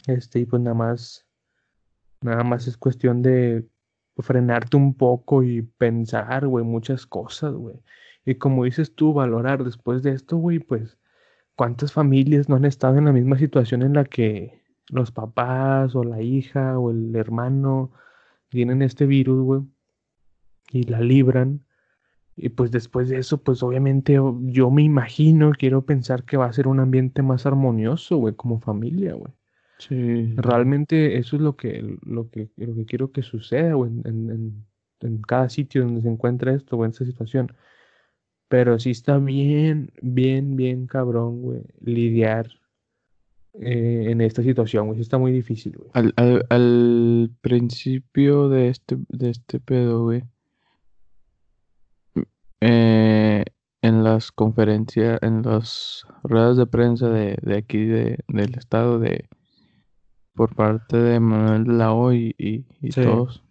Este, 0.08 0.40
y 0.40 0.46
pues 0.46 0.62
nada 0.62 0.76
más 0.76 1.26
Nada 2.26 2.44
más 2.44 2.68
es 2.68 2.76
cuestión 2.76 3.22
de 3.22 3.68
frenarte 4.18 4.78
un 4.78 4.96
poco 4.96 5.44
y 5.44 5.62
pensar, 5.62 6.48
güey, 6.48 6.66
muchas 6.66 7.06
cosas, 7.06 7.54
güey. 7.54 7.76
Y 8.26 8.36
como 8.36 8.64
dices 8.64 8.96
tú, 8.96 9.14
valorar 9.14 9.64
después 9.64 10.02
de 10.02 10.14
esto, 10.14 10.38
güey, 10.38 10.58
pues, 10.58 10.98
¿cuántas 11.56 11.94
familias 11.94 12.50
no 12.50 12.56
han 12.56 12.66
estado 12.66 12.98
en 12.98 13.06
la 13.06 13.14
misma 13.14 13.38
situación 13.38 13.82
en 13.84 13.94
la 13.94 14.06
que 14.06 14.62
los 14.90 15.12
papás 15.12 15.96
o 15.96 16.04
la 16.04 16.22
hija 16.22 16.78
o 16.78 16.92
el 16.92 17.16
hermano 17.16 17.92
tienen 18.50 18.82
este 18.82 19.06
virus, 19.06 19.44
güey, 19.44 19.62
y 20.72 20.84
la 20.84 21.02
libran? 21.02 21.66
Y 22.38 22.50
pues 22.50 22.72
después 22.72 23.10
de 23.10 23.18
eso, 23.18 23.42
pues 23.42 23.64
obviamente 23.64 24.20
yo 24.42 24.70
me 24.70 24.84
imagino, 24.84 25.52
quiero 25.58 25.86
pensar 25.86 26.26
que 26.26 26.36
va 26.36 26.48
a 26.48 26.54
ser 26.54 26.68
un 26.68 26.82
ambiente 26.82 27.22
más 27.22 27.46
armonioso, 27.46 28.18
güey, 28.18 28.36
como 28.36 28.60
familia, 28.60 29.14
güey. 29.14 29.34
Sí. 29.78 30.34
Realmente 30.36 31.18
eso 31.18 31.36
es 31.36 31.42
lo 31.42 31.56
que, 31.56 31.98
lo 32.06 32.30
que, 32.30 32.50
lo 32.58 32.76
que 32.76 32.86
quiero 32.86 33.12
que 33.12 33.24
suceda, 33.24 33.74
en, 33.74 34.66
cada 35.28 35.50
sitio 35.50 35.84
donde 35.84 36.02
se 36.02 36.10
encuentra 36.10 36.54
esto, 36.54 36.78
o 36.78 36.84
en 36.84 36.92
esta 36.92 37.06
situación. 37.06 37.54
Pero 38.48 38.80
sí 38.80 38.92
está 38.92 39.18
bien, 39.18 39.92
bien, 40.02 40.56
bien 40.56 40.88
cabrón, 40.88 41.42
güey, 41.42 41.64
lidiar 41.82 42.48
eh, 43.60 44.08
en 44.10 44.22
esta 44.22 44.44
situación, 44.44 44.88
güey. 44.88 44.98
Sí 44.98 45.02
está 45.02 45.18
muy 45.18 45.32
difícil, 45.32 45.76
güey. 45.78 45.90
Al, 45.94 47.32
principio 47.42 48.50
de 48.50 48.70
este, 48.70 48.98
de 49.10 49.30
este 49.32 49.60
pedo, 49.60 50.04
güey. 50.04 50.24
Eh, 52.62 53.46
en 53.82 54.04
las 54.04 54.32
conferencias, 54.32 55.20
en 55.22 55.44
las 55.44 56.06
ruedas 56.24 56.58
de 56.58 56.66
prensa 56.66 57.10
de, 57.10 57.38
de 57.42 57.58
aquí 57.58 57.86
de, 57.86 58.20
del 58.28 58.56
estado 58.58 59.00
de, 59.00 59.28
por 60.34 60.56
parte 60.56 60.98
de 60.98 61.20
Manuel 61.20 61.66
de 61.66 61.74
la 61.74 61.94
O 61.94 62.12
y, 62.12 62.36
y, 62.38 62.90
todos, 62.90 63.44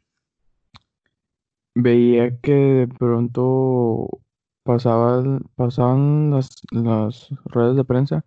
veía 1.74 2.36
que 2.40 2.52
de 2.52 2.88
pronto 2.88 4.20
pasaban, 4.64 5.44
pasaban 5.54 6.30
las, 6.32 6.62
las 6.72 7.30
redes 7.44 7.76
de 7.76 7.84
prensa 7.84 8.24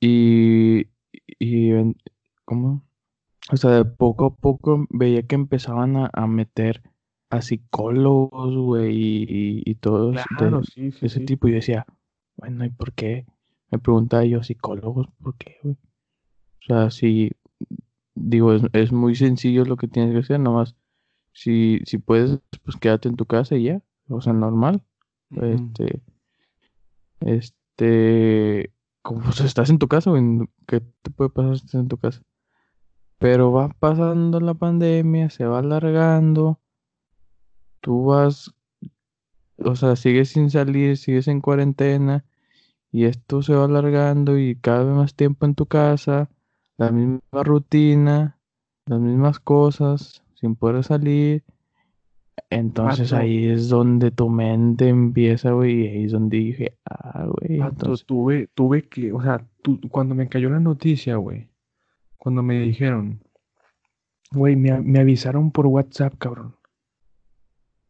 y, 0.00 0.88
y 1.38 1.70
¿cómo? 2.44 2.82
O 3.52 3.56
sea, 3.56 3.70
de 3.70 3.84
poco 3.84 4.26
a 4.26 4.34
poco 4.34 4.86
veía 4.90 5.22
que 5.22 5.36
empezaban 5.36 6.08
a, 6.12 6.26
meter 6.26 6.82
a 7.30 7.42
psicólogos, 7.42 8.56
güey, 8.56 8.96
y, 8.96 9.62
y, 9.64 9.74
todos 9.76 10.16
de, 10.38 10.94
ese 11.00 11.20
tipo. 11.20 11.48
Y 11.48 11.52
decía, 11.52 11.86
bueno, 12.36 12.64
¿y 12.64 12.70
por 12.70 12.92
qué? 12.92 13.26
Me 13.70 13.78
preguntaba 13.78 14.24
yo, 14.24 14.42
psicólogos, 14.42 15.08
¿por 15.22 15.36
qué, 15.36 15.56
güey? 15.62 15.74
O 15.74 16.64
sea, 16.66 16.90
si 16.90 17.32
digo, 18.14 18.52
es, 18.72 18.92
muy 18.92 19.14
sencillo 19.14 19.64
lo 19.64 19.76
que 19.76 19.88
tienes 19.88 20.12
que 20.12 20.20
hacer, 20.20 20.40
nomás 20.40 20.76
si, 21.32 21.80
si 21.84 21.98
puedes, 21.98 22.38
pues 22.64 22.76
quédate 22.76 23.08
en 23.08 23.16
tu 23.16 23.26
casa 23.26 23.56
y 23.56 23.64
ya, 23.64 23.82
o 24.08 24.20
sea, 24.20 24.32
normal. 24.32 24.82
Este, 25.40 26.02
este, 27.20 28.72
como 29.02 29.22
pues, 29.22 29.40
estás 29.40 29.70
en 29.70 29.78
tu 29.78 29.88
casa, 29.88 30.10
¿qué 30.66 30.80
te 30.80 31.10
puede 31.10 31.30
pasar 31.30 31.58
si 31.58 31.66
estás 31.66 31.80
en 31.80 31.88
tu 31.88 31.98
casa? 31.98 32.22
Pero 33.18 33.52
va 33.52 33.68
pasando 33.68 34.40
la 34.40 34.54
pandemia, 34.54 35.30
se 35.30 35.46
va 35.46 35.60
alargando, 35.60 36.60
tú 37.80 38.06
vas, 38.06 38.52
o 39.58 39.76
sea, 39.76 39.96
sigues 39.96 40.30
sin 40.30 40.50
salir, 40.50 40.96
sigues 40.96 41.28
en 41.28 41.40
cuarentena, 41.40 42.24
y 42.90 43.04
esto 43.04 43.42
se 43.42 43.54
va 43.54 43.64
alargando 43.64 44.38
y 44.38 44.56
cada 44.56 44.84
vez 44.84 44.94
más 44.94 45.14
tiempo 45.14 45.46
en 45.46 45.54
tu 45.54 45.66
casa 45.66 46.28
la 46.76 46.90
misma 46.90 47.20
rutina, 47.44 48.38
las 48.86 49.00
mismas 49.00 49.38
cosas, 49.38 50.24
sin 50.34 50.56
poder 50.56 50.82
salir. 50.84 51.44
Entonces 52.50 53.12
ahí 53.12 53.46
es 53.46 53.68
donde 53.68 54.10
tu 54.10 54.28
mente 54.28 54.88
empieza, 54.88 55.52
güey, 55.52 55.84
y 55.84 55.88
ahí 55.88 56.04
es 56.04 56.12
donde 56.12 56.36
dije, 56.38 56.78
ah, 56.84 57.26
güey. 57.26 57.60
Entonces... 57.60 58.06
tuve, 58.06 58.48
tuve 58.54 58.88
que, 58.88 59.12
o 59.12 59.22
sea, 59.22 59.46
cuando 59.90 60.14
me 60.14 60.28
cayó 60.28 60.50
la 60.50 60.60
noticia, 60.60 61.16
güey, 61.16 61.50
cuando 62.18 62.42
me 62.42 62.60
dijeron, 62.60 63.22
güey, 64.32 64.56
me, 64.56 64.80
me 64.80 65.00
avisaron 65.00 65.50
por 65.50 65.66
WhatsApp, 65.66 66.14
cabrón. 66.18 66.56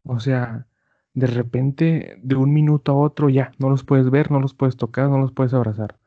O 0.04 0.18
sea, 0.20 0.66
de 1.14 1.26
repente, 1.26 2.18
de 2.22 2.34
un 2.34 2.52
minuto 2.52 2.92
a 2.92 2.96
otro, 2.96 3.28
ya, 3.28 3.52
no 3.58 3.70
los 3.70 3.84
puedes 3.84 4.10
ver, 4.10 4.30
no 4.30 4.40
los 4.40 4.54
puedes 4.54 4.76
tocar, 4.76 5.08
no 5.08 5.18
los 5.18 5.32
puedes 5.32 5.54
abrazar 5.54 5.98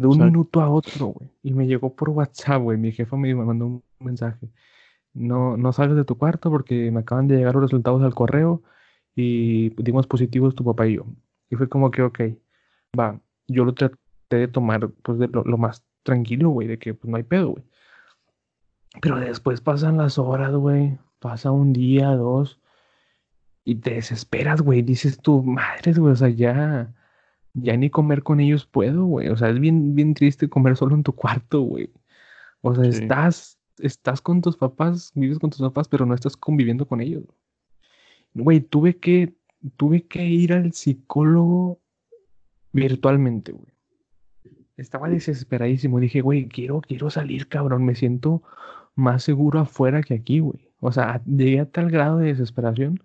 de 0.00 0.06
un 0.06 0.24
minuto 0.24 0.60
a 0.60 0.70
otro, 0.70 1.06
güey. 1.06 1.30
Y 1.42 1.52
me 1.52 1.66
llegó 1.66 1.94
por 1.94 2.10
WhatsApp, 2.10 2.62
güey. 2.62 2.78
Mi 2.78 2.92
jefa 2.92 3.16
me 3.16 3.34
mandó 3.34 3.66
un 3.66 3.82
mensaje. 3.98 4.48
No, 5.18 5.56
no 5.56 5.72
salgas 5.72 5.96
de 5.96 6.04
tu 6.04 6.16
cuarto 6.16 6.50
porque 6.50 6.90
me 6.90 7.00
acaban 7.00 7.28
de 7.28 7.36
llegar 7.36 7.54
los 7.54 7.64
resultados 7.64 8.02
al 8.02 8.14
correo 8.14 8.62
y 9.14 9.70
dimos 9.82 10.06
positivos 10.06 10.54
tu 10.54 10.64
papá 10.64 10.86
y 10.86 10.96
yo. 10.96 11.06
Y 11.50 11.56
fue 11.56 11.68
como 11.68 11.90
que, 11.90 12.02
ok, 12.02 12.20
va. 12.98 13.20
Yo 13.48 13.64
lo 13.64 13.74
traté 13.74 13.96
de 14.30 14.48
tomar, 14.48 14.90
pues, 15.02 15.18
de 15.18 15.28
lo, 15.28 15.58
más 15.58 15.84
tranquilo, 16.02 16.50
güey, 16.50 16.68
de 16.68 16.78
que, 16.78 16.94
pues, 16.94 17.10
no 17.10 17.16
hay 17.16 17.22
pedo, 17.24 17.50
güey. 17.50 17.64
Pero 19.00 19.18
después 19.18 19.60
pasan 19.60 19.96
las 19.96 20.18
horas, 20.18 20.54
güey. 20.54 20.98
Pasa 21.18 21.50
un 21.50 21.72
día, 21.72 22.08
dos. 22.10 22.60
Y 23.64 23.76
te 23.76 23.94
desesperas, 23.94 24.62
güey. 24.62 24.82
Dices 24.82 25.20
tú, 25.20 25.42
madres, 25.42 25.98
güey, 25.98 26.12
o 26.12 26.16
sea, 26.16 26.28
ya 26.28 26.94
ya 27.54 27.76
ni 27.76 27.90
comer 27.90 28.22
con 28.22 28.40
ellos 28.40 28.66
puedo, 28.66 29.04
güey. 29.04 29.28
O 29.28 29.36
sea, 29.36 29.50
es 29.50 29.58
bien, 29.58 29.94
bien 29.94 30.14
triste 30.14 30.48
comer 30.48 30.76
solo 30.76 30.94
en 30.94 31.02
tu 31.02 31.12
cuarto, 31.14 31.60
güey. 31.60 31.90
O 32.60 32.74
sea, 32.74 32.84
estás 32.84 33.57
estás 33.80 34.20
con 34.20 34.42
tus 34.42 34.56
papás, 34.56 35.12
vives 35.14 35.38
con 35.38 35.50
tus 35.50 35.60
papás, 35.60 35.88
pero 35.88 36.06
no 36.06 36.14
estás 36.14 36.36
conviviendo 36.36 36.86
con 36.86 37.00
ellos. 37.00 37.24
Güey, 38.34 38.60
tuve 38.60 38.98
que, 38.98 39.34
tuve 39.76 40.06
que 40.06 40.24
ir 40.24 40.52
al 40.52 40.72
psicólogo 40.72 41.80
virtualmente, 42.72 43.52
güey. 43.52 43.72
Estaba 44.76 45.08
desesperadísimo. 45.08 45.98
Dije, 45.98 46.20
güey, 46.20 46.46
quiero, 46.48 46.80
quiero 46.80 47.10
salir, 47.10 47.48
cabrón. 47.48 47.84
Me 47.84 47.96
siento 47.96 48.42
más 48.94 49.24
seguro 49.24 49.60
afuera 49.60 50.02
que 50.02 50.14
aquí, 50.14 50.38
güey. 50.38 50.70
O 50.80 50.92
sea, 50.92 51.22
llegué 51.24 51.60
a 51.60 51.70
tal 51.70 51.90
grado 51.90 52.18
de 52.18 52.28
desesperación. 52.28 53.02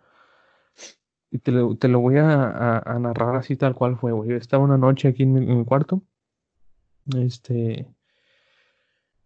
Y 1.32 1.40
te 1.40 1.52
lo, 1.52 2.00
voy 2.00 2.18
a, 2.18 2.84
narrar 3.00 3.36
así 3.36 3.56
tal 3.56 3.74
cual 3.74 3.98
fue, 3.98 4.12
güey. 4.12 4.34
Estaba 4.34 4.64
una 4.64 4.78
noche 4.78 5.08
aquí 5.08 5.24
en 5.24 5.34
mi, 5.34 5.66
cuarto. 5.66 6.04
Este. 7.18 7.88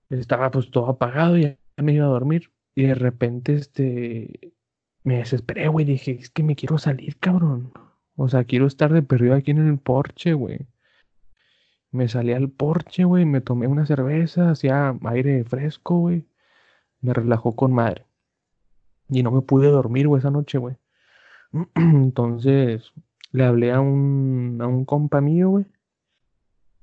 Estaba 0.10 0.52
pues 0.52 0.72
todo 0.72 0.88
apagado 0.88 1.38
y 1.38 1.44
ya 1.44 1.58
me 1.78 1.94
iba 1.94 2.06
a 2.06 2.10
dormir. 2.10 2.52
Y 2.76 2.84
de 2.84 2.96
repente, 2.96 3.56
este. 3.56 4.54
Me 5.04 5.18
desesperé, 5.18 5.68
güey. 5.68 5.86
Dije, 5.86 6.12
es 6.12 6.30
que 6.30 6.44
me 6.44 6.56
quiero 6.56 6.78
salir, 6.78 7.18
cabrón. 7.18 7.72
O 8.16 8.28
sea, 8.30 8.44
quiero 8.46 8.66
estar 8.68 8.92
de 8.94 9.04
perdido 9.04 9.36
aquí 9.36 9.52
en 9.52 9.68
el 9.68 9.78
porche, 9.80 10.34
güey. 10.34 10.68
Me 11.92 12.08
salí 12.08 12.34
al 12.34 12.50
porche, 12.50 13.04
güey. 13.06 13.26
Me 13.26 13.42
tomé 13.42 13.68
una 13.68 13.86
cerveza, 13.86 14.52
hacía 14.52 14.98
aire 15.06 15.44
fresco, 15.44 16.00
güey. 16.00 16.26
Me 17.02 17.14
relajó 17.14 17.56
con 17.56 17.74
madre. 17.74 18.06
Y 19.10 19.24
no 19.24 19.32
me 19.32 19.42
pude 19.42 19.70
dormir, 19.70 20.08
güey, 20.08 20.20
esa 20.20 20.32
noche, 20.32 20.58
güey. 20.58 20.76
Entonces, 21.76 22.92
le 23.32 23.46
hablé 23.46 23.72
a 23.72 23.80
un, 23.82 24.60
a 24.62 24.68
un 24.68 24.86
compa 24.86 25.22
mío, 25.22 25.50
güey. 25.50 25.66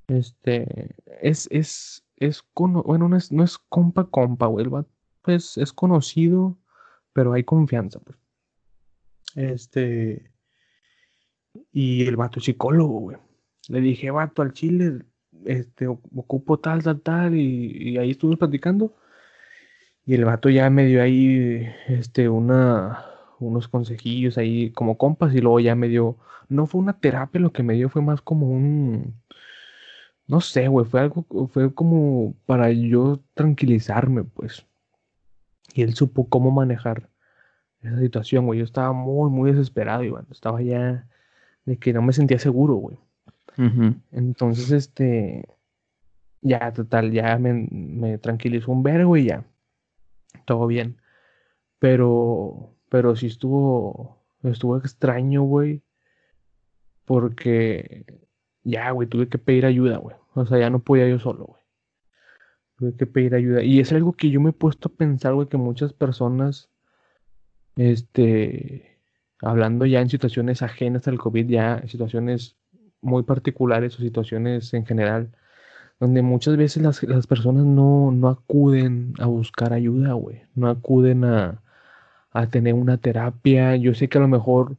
Este, 0.07 0.95
es, 1.21 1.47
es, 1.51 2.04
es, 2.17 2.43
bueno, 2.55 3.09
no 3.09 3.17
es, 3.17 3.31
no 3.31 3.43
es 3.43 3.57
compa 3.57 4.05
compa, 4.05 4.47
güey. 4.47 4.67
pues 5.21 5.57
es 5.57 5.73
conocido, 5.73 6.57
pero 7.13 7.33
hay 7.33 7.43
confianza, 7.43 7.99
pues. 7.99 8.17
Este, 9.35 10.31
y 11.71 12.05
el 12.05 12.15
vato 12.15 12.39
es 12.39 12.45
psicólogo, 12.45 12.99
güey. 12.99 13.17
Le 13.67 13.81
dije, 13.81 14.11
vato, 14.11 14.41
al 14.41 14.53
chile, 14.53 15.03
este, 15.45 15.87
ocupo 15.87 16.59
tal, 16.59 16.83
tal, 16.83 17.01
tal, 17.01 17.35
y, 17.35 17.91
y 17.91 17.97
ahí 17.97 18.11
estuvimos 18.11 18.39
platicando. 18.39 18.95
Y 20.05 20.13
el 20.15 20.25
vato 20.25 20.49
ya 20.49 20.69
me 20.69 20.85
dio 20.85 21.01
ahí, 21.01 21.67
este, 21.87 22.29
una, 22.29 23.05
unos 23.39 23.67
consejillos 23.67 24.37
ahí 24.37 24.71
como 24.71 24.97
compas 24.97 25.33
y 25.33 25.41
luego 25.41 25.59
ya 25.59 25.75
me 25.75 25.87
dio, 25.87 26.17
no 26.49 26.67
fue 26.67 26.81
una 26.81 26.99
terapia 26.99 27.41
lo 27.41 27.51
que 27.51 27.63
me 27.63 27.73
dio, 27.73 27.89
fue 27.89 28.01
más 28.01 28.21
como 28.21 28.49
un, 28.49 29.15
no 30.27 30.41
sé, 30.41 30.67
güey, 30.67 30.85
fue 30.85 31.01
algo, 31.01 31.25
fue 31.47 31.73
como 31.73 32.33
para 32.45 32.71
yo 32.71 33.19
tranquilizarme, 33.33 34.23
pues. 34.23 34.65
Y 35.73 35.83
él 35.83 35.93
supo 35.93 36.27
cómo 36.29 36.51
manejar 36.51 37.09
esa 37.81 37.99
situación, 37.99 38.45
güey. 38.45 38.59
Yo 38.59 38.65
estaba 38.65 38.93
muy, 38.93 39.29
muy 39.29 39.51
desesperado, 39.51 40.03
Iván. 40.03 40.25
Estaba 40.31 40.61
ya 40.61 41.07
de 41.65 41.77
que 41.77 41.93
no 41.93 42.01
me 42.01 42.13
sentía 42.13 42.39
seguro, 42.39 42.75
güey. 42.75 42.97
Entonces, 44.11 44.71
este, 44.71 45.45
ya, 46.41 46.73
total, 46.73 47.11
ya 47.11 47.37
me, 47.37 47.67
me 47.71 48.17
tranquilizó 48.17 48.71
un 48.71 48.83
vergo 48.83 49.15
y 49.15 49.25
ya, 49.25 49.45
todo 50.45 50.67
bien. 50.67 50.97
Pero, 51.79 52.75
pero 52.89 53.15
sí 53.15 53.27
estuvo, 53.27 54.25
estuvo 54.43 54.77
extraño, 54.77 55.43
güey. 55.43 55.83
Porque 57.05 58.24
ya, 58.65 58.91
güey, 58.91 59.07
tuve 59.07 59.29
que 59.29 59.37
pedir 59.37 59.65
ayuda, 59.65 59.97
güey. 59.97 60.15
O 60.33 60.45
sea, 60.45 60.59
ya 60.59 60.69
no 60.69 60.79
podía 60.79 61.07
yo 61.07 61.19
solo, 61.19 61.45
güey. 61.45 61.61
Tuve 62.77 62.95
que 62.97 63.05
pedir 63.05 63.35
ayuda. 63.35 63.63
Y 63.63 63.79
es 63.79 63.93
algo 63.93 64.13
que 64.13 64.29
yo 64.29 64.41
me 64.41 64.49
he 64.49 64.53
puesto 64.53 64.89
a 64.89 64.97
pensar, 64.97 65.33
güey, 65.33 65.47
que 65.47 65.57
muchas 65.57 65.93
personas, 65.93 66.69
este, 67.77 68.99
hablando 69.41 69.85
ya 69.85 70.01
en 70.01 70.09
situaciones 70.09 70.61
ajenas 70.61 71.07
al 71.07 71.19
COVID, 71.19 71.47
ya 71.47 71.77
en 71.77 71.89
situaciones 71.89 72.57
muy 73.01 73.23
particulares 73.23 73.95
o 73.97 74.01
situaciones 74.01 74.73
en 74.73 74.85
general, 74.85 75.31
donde 75.99 76.21
muchas 76.23 76.57
veces 76.57 76.83
las, 76.83 77.03
las 77.03 77.27
personas 77.27 77.65
no, 77.65 78.11
no 78.11 78.29
acuden 78.29 79.13
a 79.19 79.27
buscar 79.27 79.73
ayuda, 79.73 80.13
güey. 80.13 80.41
No 80.55 80.69
acuden 80.69 81.23
a, 81.23 81.61
a 82.31 82.47
tener 82.47 82.73
una 82.73 82.97
terapia. 82.97 83.75
Yo 83.77 83.93
sé 83.93 84.09
que 84.09 84.17
a 84.17 84.21
lo 84.21 84.27
mejor 84.27 84.77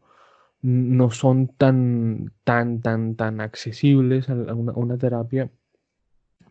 no 0.63 1.11
son 1.11 1.49
tan, 1.49 2.33
tan, 2.45 2.81
tan, 2.83 3.17
tan 3.17 3.41
accesibles 3.41 4.29
a 4.31 4.35
una, 4.35 4.99
terapia, 4.99 5.51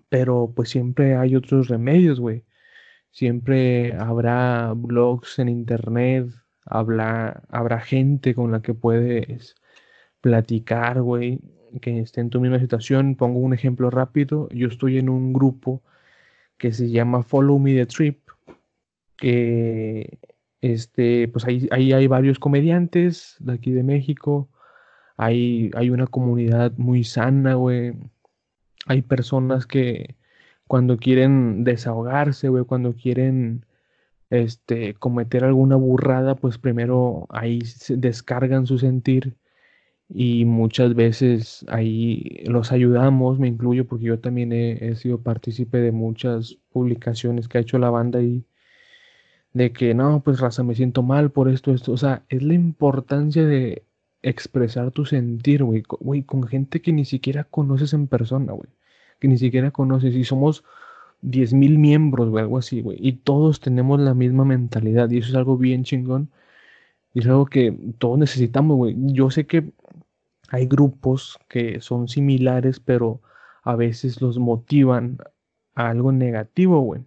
pero 0.10 0.54
pues 0.56 0.70
siempre 0.70 1.16
hay 1.16 1.36
otros 1.36 1.68
remedios, 1.68 2.20
güey. 2.20 2.44
Siempre 3.12 3.94
habrá 3.96 4.74
blogs 4.76 5.40
en 5.40 5.50
internet, 5.50 6.30
habrá, 6.66 7.44
habrá 7.50 7.82
gente 7.82 8.36
con 8.36 8.52
la 8.52 8.62
que 8.62 8.74
puedes 8.74 9.56
platicar, 10.22 11.02
güey, 11.02 11.40
que 11.82 12.00
esté 12.00 12.22
en 12.22 12.30
tu 12.30 12.42
misma 12.42 12.60
situación. 12.60 13.16
Pongo 13.16 13.40
un 13.40 13.54
ejemplo 13.54 13.90
rápido. 13.90 14.50
Yo 14.50 14.68
estoy 14.68 14.98
en 14.98 15.10
un 15.10 15.34
grupo 15.34 15.84
que 16.58 16.72
se 16.74 16.90
llama 16.90 17.24
Follow 17.24 17.60
Me 17.60 17.74
the 17.76 17.86
Trip, 17.86 18.20
que 19.18 20.20
este, 20.74 21.28
pues 21.28 21.46
ahí, 21.46 21.68
hay 21.72 22.08
varios 22.08 22.40
comediantes 22.40 23.36
de 23.40 23.54
aquí 23.54 23.72
de 23.72 23.84
México. 23.84 24.50
Hay, 25.18 25.72
hay 25.76 25.92
una 25.92 26.08
comunidad 26.08 26.74
muy 26.78 27.04
sana, 27.04 27.56
güey. 27.56 27.94
Hay 28.88 29.02
personas 29.04 29.68
que 29.68 30.16
cuando 30.68 30.98
quieren 30.98 31.64
desahogarse, 31.64 32.50
güey, 32.50 32.66
cuando 32.66 32.94
quieren 32.96 33.66
este, 34.32 34.96
cometer 34.96 35.44
alguna 35.44 35.76
burrada, 35.76 36.36
pues 36.36 36.58
primero 36.58 37.28
ahí 37.30 37.62
descargan 37.90 38.66
su 38.66 38.80
sentir 38.80 39.38
y 40.10 40.46
muchas 40.46 40.96
veces 40.96 41.66
ahí 41.70 42.44
los 42.46 42.72
ayudamos, 42.72 43.40
me 43.40 43.48
incluyo 43.48 43.86
porque 43.88 44.06
yo 44.06 44.20
también 44.20 44.54
he, 44.54 44.90
he 44.90 44.96
sido 44.96 45.22
partícipe 45.22 45.78
de 45.80 45.92
muchas 45.92 46.58
publicaciones 46.72 47.48
que 47.48 47.58
ha 47.60 47.62
hecho 47.62 47.80
la 47.80 47.90
banda 47.92 48.22
y 48.22 48.46
de 49.56 49.72
que 49.74 49.94
no, 49.96 50.22
pues 50.24 50.40
raza, 50.42 50.64
me 50.64 50.76
siento 50.76 51.02
mal 51.04 51.32
por 51.32 51.50
esto, 51.50 51.74
esto. 51.74 51.94
O 51.94 51.98
sea, 51.98 52.26
es 52.30 52.44
la 52.44 52.54
importancia 52.56 53.46
de 53.46 53.86
expresar 54.22 54.92
tu 54.92 55.06
sentir, 55.06 55.64
güey, 55.64 55.84
güey, 56.02 56.24
con 56.24 56.44
gente 56.44 56.82
que 56.82 56.92
ni 56.94 57.06
siquiera 57.06 57.46
conoces 57.46 57.94
en 57.94 58.08
persona, 58.08 58.54
güey, 58.54 58.70
que 59.20 59.28
ni 59.30 59.38
siquiera 59.38 59.72
conoces 59.72 60.16
y 60.16 60.26
somos 60.26 60.66
10.000 61.22 61.78
miembros, 61.80 62.30
güey, 62.30 62.44
algo 62.44 62.58
así, 62.58 62.82
güey, 62.82 62.98
y 63.02 63.14
todos 63.14 63.62
tenemos 63.62 64.00
la 64.02 64.14
misma 64.14 64.46
mentalidad 64.46 65.10
y 65.12 65.20
eso 65.20 65.30
es 65.30 65.36
algo 65.36 65.58
bien 65.58 65.84
chingón 65.86 66.32
y 67.14 67.20
es 67.22 67.28
algo 67.28 67.46
que 67.46 67.72
todos 68.00 68.20
necesitamos, 68.20 68.78
güey. 68.78 68.96
Yo 69.14 69.32
sé 69.32 69.48
que 69.48 69.72
hay 70.50 70.68
grupos 70.68 71.40
que 71.50 71.82
son 71.82 72.10
similares, 72.10 72.80
pero 72.82 73.22
a 73.64 73.76
veces 73.76 74.22
los 74.22 74.40
motivan 74.40 75.18
a 75.76 75.90
algo 75.90 76.12
negativo, 76.12 76.82
güey 76.82 77.06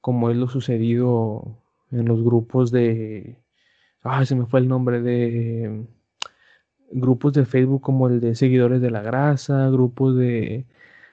como 0.00 0.30
es 0.30 0.36
lo 0.36 0.48
sucedido 0.48 1.58
en 1.90 2.06
los 2.06 2.22
grupos 2.22 2.70
de... 2.70 3.36
Ah, 4.02 4.24
se 4.24 4.34
me 4.34 4.46
fue 4.46 4.60
el 4.60 4.68
nombre 4.68 5.02
de... 5.02 5.86
Grupos 6.92 7.34
de 7.34 7.44
Facebook 7.44 7.82
como 7.82 8.08
el 8.08 8.20
de 8.20 8.34
Seguidores 8.34 8.80
de 8.80 8.90
la 8.90 9.02
Grasa, 9.02 9.68
grupos 9.70 10.16
de... 10.16 10.66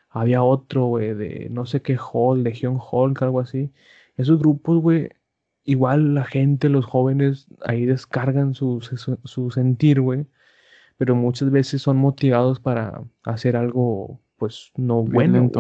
Había 0.10 0.42
otro, 0.44 0.86
güey, 0.86 1.14
de 1.14 1.50
no 1.52 1.66
sé 1.66 1.82
qué 1.82 1.98
Hall, 1.98 2.44
Legión 2.44 2.80
Hulk, 2.80 3.22
algo 3.22 3.40
así. 3.40 3.72
Esos 4.16 4.40
grupos, 4.40 4.82
güey, 4.82 5.10
igual 5.64 6.16
la 6.16 6.26
gente, 6.26 6.70
los 6.70 6.86
jóvenes, 6.86 7.48
ahí 7.66 7.86
descargan 7.86 8.56
su, 8.56 8.82
su, 8.82 9.52
sentir, 9.52 10.02
güey. 10.02 10.26
Pero 10.98 11.16
muchas 11.16 11.52
veces 11.52 11.84
son 11.84 11.98
motivados 11.98 12.60
para 12.60 13.04
hacer 13.24 13.58
algo, 13.58 14.20
pues, 14.38 14.72
no 14.76 15.04
bueno. 15.04 15.52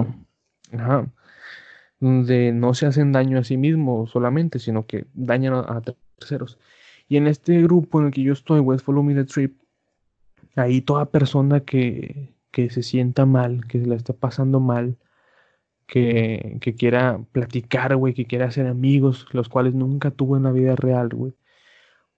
Ajá 0.73 1.07
donde 1.99 2.51
no 2.51 2.73
se 2.73 2.85
hacen 2.85 3.11
daño 3.11 3.39
a 3.39 3.43
sí 3.43 3.57
mismos 3.57 4.11
solamente, 4.11 4.59
sino 4.59 4.85
que 4.85 5.05
dañan 5.13 5.53
a, 5.55 5.81
terceros. 6.19 6.59
Y 7.07 7.17
en 7.17 7.27
este 7.27 7.61
grupo 7.61 7.99
en 7.99 8.07
el 8.07 8.11
que 8.13 8.23
yo 8.23 8.33
estoy, 8.33 8.59
West 8.59 8.85
Follow 8.85 9.03
Me 9.03 9.15
the 9.15 9.25
Trip, 9.25 9.57
ahí 10.55 10.81
toda 10.81 11.11
persona 11.11 11.61
que, 11.61 12.35
que 12.51 12.69
se 12.69 12.83
sienta 12.83 13.25
mal, 13.25 13.67
que 13.67 13.79
se 13.79 13.87
la 13.87 13.95
está 13.95 14.13
pasando 14.13 14.59
mal, 14.59 14.97
que, 15.87 16.57
que 16.61 16.75
quiera 16.75 17.19
platicar, 17.31 17.95
güey, 17.95 18.13
que 18.13 18.25
quiera 18.25 18.47
hacer 18.47 18.67
amigos, 18.67 19.27
los 19.31 19.49
cuales 19.49 19.73
nunca 19.73 20.11
tuvo 20.11 20.37
en 20.37 20.43
la 20.43 20.51
vida 20.51 20.75
real, 20.75 21.09
güey. 21.09 21.33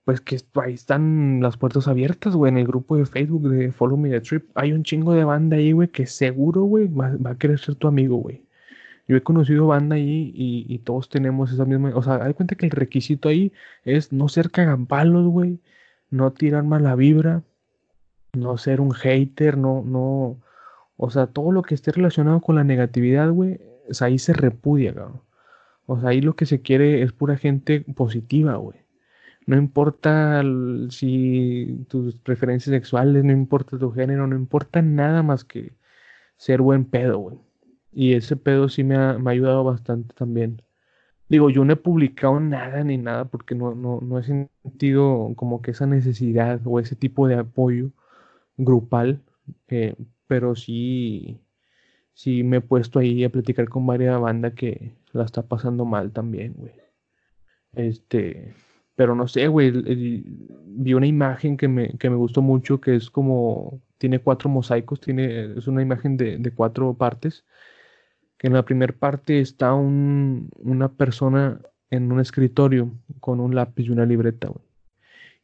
Pues 0.04 0.20
que 0.20 0.38
ahí 0.54 0.74
están 0.74 1.40
las 1.42 1.56
puertas 1.56 1.86
abiertas, 1.88 2.34
güey, 2.34 2.50
en 2.50 2.58
el 2.58 2.66
grupo 2.66 2.96
de 2.96 3.06
Facebook 3.06 3.48
de 3.50 3.70
Follow 3.72 3.96
Me 3.96 4.10
the 4.10 4.20
Trip. 4.20 4.50
Hay 4.54 4.72
un 4.72 4.82
chingo 4.82 5.14
de 5.14 5.24
banda 5.24 5.56
ahí, 5.56 5.72
güey, 5.72 5.88
que 5.88 6.06
seguro, 6.06 6.62
güey, 6.62 6.88
va, 6.88 7.16
va 7.24 7.30
a 7.32 7.38
querer 7.38 7.58
ser 7.58 7.76
tu 7.76 7.86
amigo, 7.88 8.16
güey. 8.16 8.44
Yo 9.10 9.16
he 9.16 9.22
conocido 9.24 9.66
banda 9.66 9.96
ahí 9.96 10.32
y, 10.36 10.78
todos 10.84 11.08
tenemos 11.08 11.50
esa 11.50 11.64
misma. 11.64 11.90
O 11.96 12.02
sea, 12.02 12.24
hay 12.24 12.32
cuenta 12.32 12.54
que 12.54 12.66
el 12.66 12.70
requisito 12.70 13.28
ahí 13.28 13.52
es 13.84 14.12
no 14.12 14.28
ser 14.28 14.52
cagampalos, 14.52 15.26
güey. 15.26 15.58
No 16.10 16.32
tirar 16.32 16.62
mala 16.62 16.94
vibra. 16.94 17.42
No 18.34 18.56
ser 18.56 18.80
un 18.80 18.92
hater. 18.92 19.58
No, 19.58 19.82
no. 19.84 20.40
O 20.96 21.10
sea, 21.10 21.26
todo 21.26 21.50
lo 21.50 21.62
que 21.62 21.74
esté 21.74 21.90
relacionado 21.90 22.40
con 22.40 22.54
la 22.54 22.62
negatividad, 22.62 23.30
güey. 23.32 23.60
ahí 24.00 24.20
se 24.20 24.32
repudia, 24.32 24.94
cabrón. 24.94 25.22
O 25.86 26.00
sea, 26.00 26.10
ahí 26.10 26.20
lo 26.20 26.36
que 26.36 26.46
se 26.46 26.62
quiere 26.62 27.02
es 27.02 27.12
pura 27.12 27.36
gente 27.36 27.80
positiva, 27.80 28.54
güey. 28.56 28.78
No 29.46 29.56
importa 29.56 30.42
si 30.90 31.84
tus 31.88 32.14
preferencias 32.16 32.72
sexuales, 32.72 33.24
no 33.24 33.32
importa 33.32 33.76
tu 33.78 33.90
género, 33.90 34.28
no 34.28 34.36
importa 34.36 34.82
nada 34.82 35.24
más 35.24 35.44
que 35.44 35.72
ser 36.36 36.62
buen 36.62 36.84
pedo, 36.84 37.18
güey. 37.18 37.49
Y 37.92 38.14
ese 38.14 38.36
pedo 38.36 38.68
sí 38.68 38.84
me 38.84 38.96
ha, 38.96 39.18
me 39.18 39.30
ha 39.30 39.32
ayudado 39.32 39.64
bastante 39.64 40.14
también. 40.14 40.62
Digo, 41.28 41.50
yo 41.50 41.64
no 41.64 41.72
he 41.74 41.76
publicado 41.76 42.40
nada 42.40 42.82
ni 42.84 42.98
nada 42.98 43.26
porque 43.26 43.54
no, 43.54 43.74
no, 43.74 44.00
no 44.02 44.18
he 44.18 44.24
sentido 44.24 45.32
como 45.36 45.62
que 45.62 45.72
esa 45.72 45.86
necesidad 45.86 46.60
o 46.64 46.80
ese 46.80 46.96
tipo 46.96 47.28
de 47.28 47.36
apoyo 47.36 47.92
grupal, 48.56 49.22
eh, 49.68 49.94
pero 50.26 50.56
sí, 50.56 51.40
sí 52.14 52.42
me 52.44 52.58
he 52.58 52.60
puesto 52.60 52.98
ahí 52.98 53.24
a 53.24 53.30
platicar 53.30 53.68
con 53.68 53.86
varias 53.86 54.20
bandas 54.20 54.54
que 54.54 54.94
la 55.12 55.24
está 55.24 55.42
pasando 55.42 55.84
mal 55.84 56.12
también, 56.12 56.54
güey. 56.56 56.72
Este, 57.74 58.54
pero 58.96 59.14
no 59.14 59.28
sé, 59.28 59.48
güey, 59.48 59.70
vi 59.70 60.94
una 60.94 61.06
imagen 61.06 61.56
que 61.56 61.68
me, 61.68 61.96
que 61.98 62.10
me 62.10 62.16
gustó 62.16 62.42
mucho, 62.42 62.80
que 62.80 62.96
es 62.96 63.10
como, 63.10 63.80
tiene 63.98 64.18
cuatro 64.20 64.48
mosaicos, 64.50 65.00
tiene, 65.00 65.56
es 65.56 65.66
una 65.68 65.82
imagen 65.82 66.16
de, 66.16 66.38
de 66.38 66.50
cuatro 66.52 66.94
partes 66.94 67.44
que 68.40 68.46
en 68.46 68.54
la 68.54 68.64
primera 68.64 68.94
parte 68.94 69.38
está 69.40 69.74
una 69.74 70.88
persona 70.96 71.60
en 71.90 72.10
un 72.10 72.20
escritorio 72.20 72.90
con 73.20 73.38
un 73.38 73.54
lápiz 73.54 73.84
y 73.84 73.90
una 73.90 74.06
libreta, 74.06 74.50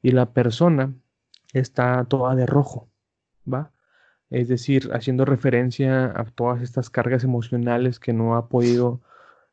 Y 0.01 0.13
la 0.13 0.33
persona 0.33 0.95
está 1.53 2.07
toda 2.07 2.35
de 2.35 2.47
rojo, 2.47 2.89
¿va? 3.53 3.71
Es 4.31 4.49
decir, 4.49 4.89
haciendo 4.95 5.27
referencia 5.27 6.07
a 6.07 6.25
todas 6.25 6.63
estas 6.63 6.89
cargas 6.89 7.23
emocionales 7.23 8.01
que 8.01 8.15
no 8.15 8.35
ha 8.35 8.49
podido 8.49 9.03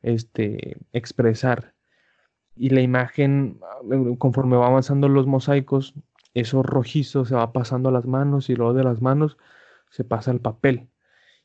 este, 0.04 0.78
expresar. 0.94 1.74
Y 2.56 2.70
la 2.70 2.80
imagen, 2.80 3.60
conforme 4.20 4.56
va 4.56 4.68
avanzando 4.68 5.10
los 5.10 5.28
mosaicos, 5.28 5.96
esos 6.34 6.66
rojizos 6.66 7.28
se 7.28 7.36
va 7.36 7.52
pasando 7.52 7.90
a 7.90 7.92
las 7.92 8.06
manos 8.06 8.50
y 8.50 8.56
luego 8.56 8.74
de 8.74 8.86
las 8.86 9.02
manos 9.02 9.38
se 9.90 10.06
pasa 10.06 10.32
al 10.32 10.40
papel 10.40 10.88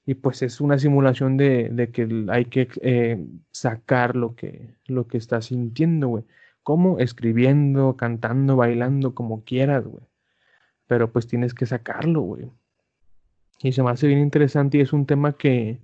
y 0.09 0.15
pues 0.15 0.41
es 0.41 0.63
una 0.63 0.79
simulación 0.79 1.37
de, 1.37 1.91
que 1.93 2.25
hay 2.31 2.47
que 2.47 2.67
eh, 2.81 3.23
sacar 3.51 4.17
lo 4.17 4.35
que, 4.37 4.75
lo 4.87 5.07
que 5.07 5.19
estás 5.19 5.45
sintiendo, 5.45 6.09
güey. 6.09 6.25
¿Cómo? 6.63 6.99
Escribiendo, 6.99 7.95
cantando, 7.95 8.57
bailando, 8.57 9.15
como 9.15 9.45
quieras, 9.45 9.85
güey. 9.85 10.03
Pero 10.87 11.13
pues 11.13 11.27
tienes 11.27 11.53
que 11.53 11.67
sacarlo, 11.67 12.23
güey. 12.23 12.51
Y 13.63 13.73
se 13.73 13.83
me 13.83 13.91
hace 13.91 14.07
bien 14.07 14.21
interesante 14.21 14.79
y 14.79 14.81
es 14.81 14.95
un 14.95 15.05
tema 15.05 15.35
que, 15.35 15.79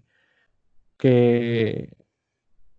que, 0.96 1.92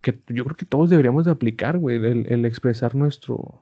que 0.02 0.20
yo 0.30 0.46
creo 0.46 0.56
que 0.56 0.66
todos 0.66 0.90
deberíamos 0.90 1.26
de 1.26 1.32
aplicar, 1.32 1.78
güey, 1.78 1.98
el, 1.98 2.44
expresar 2.46 2.96
nuestro, 2.96 3.62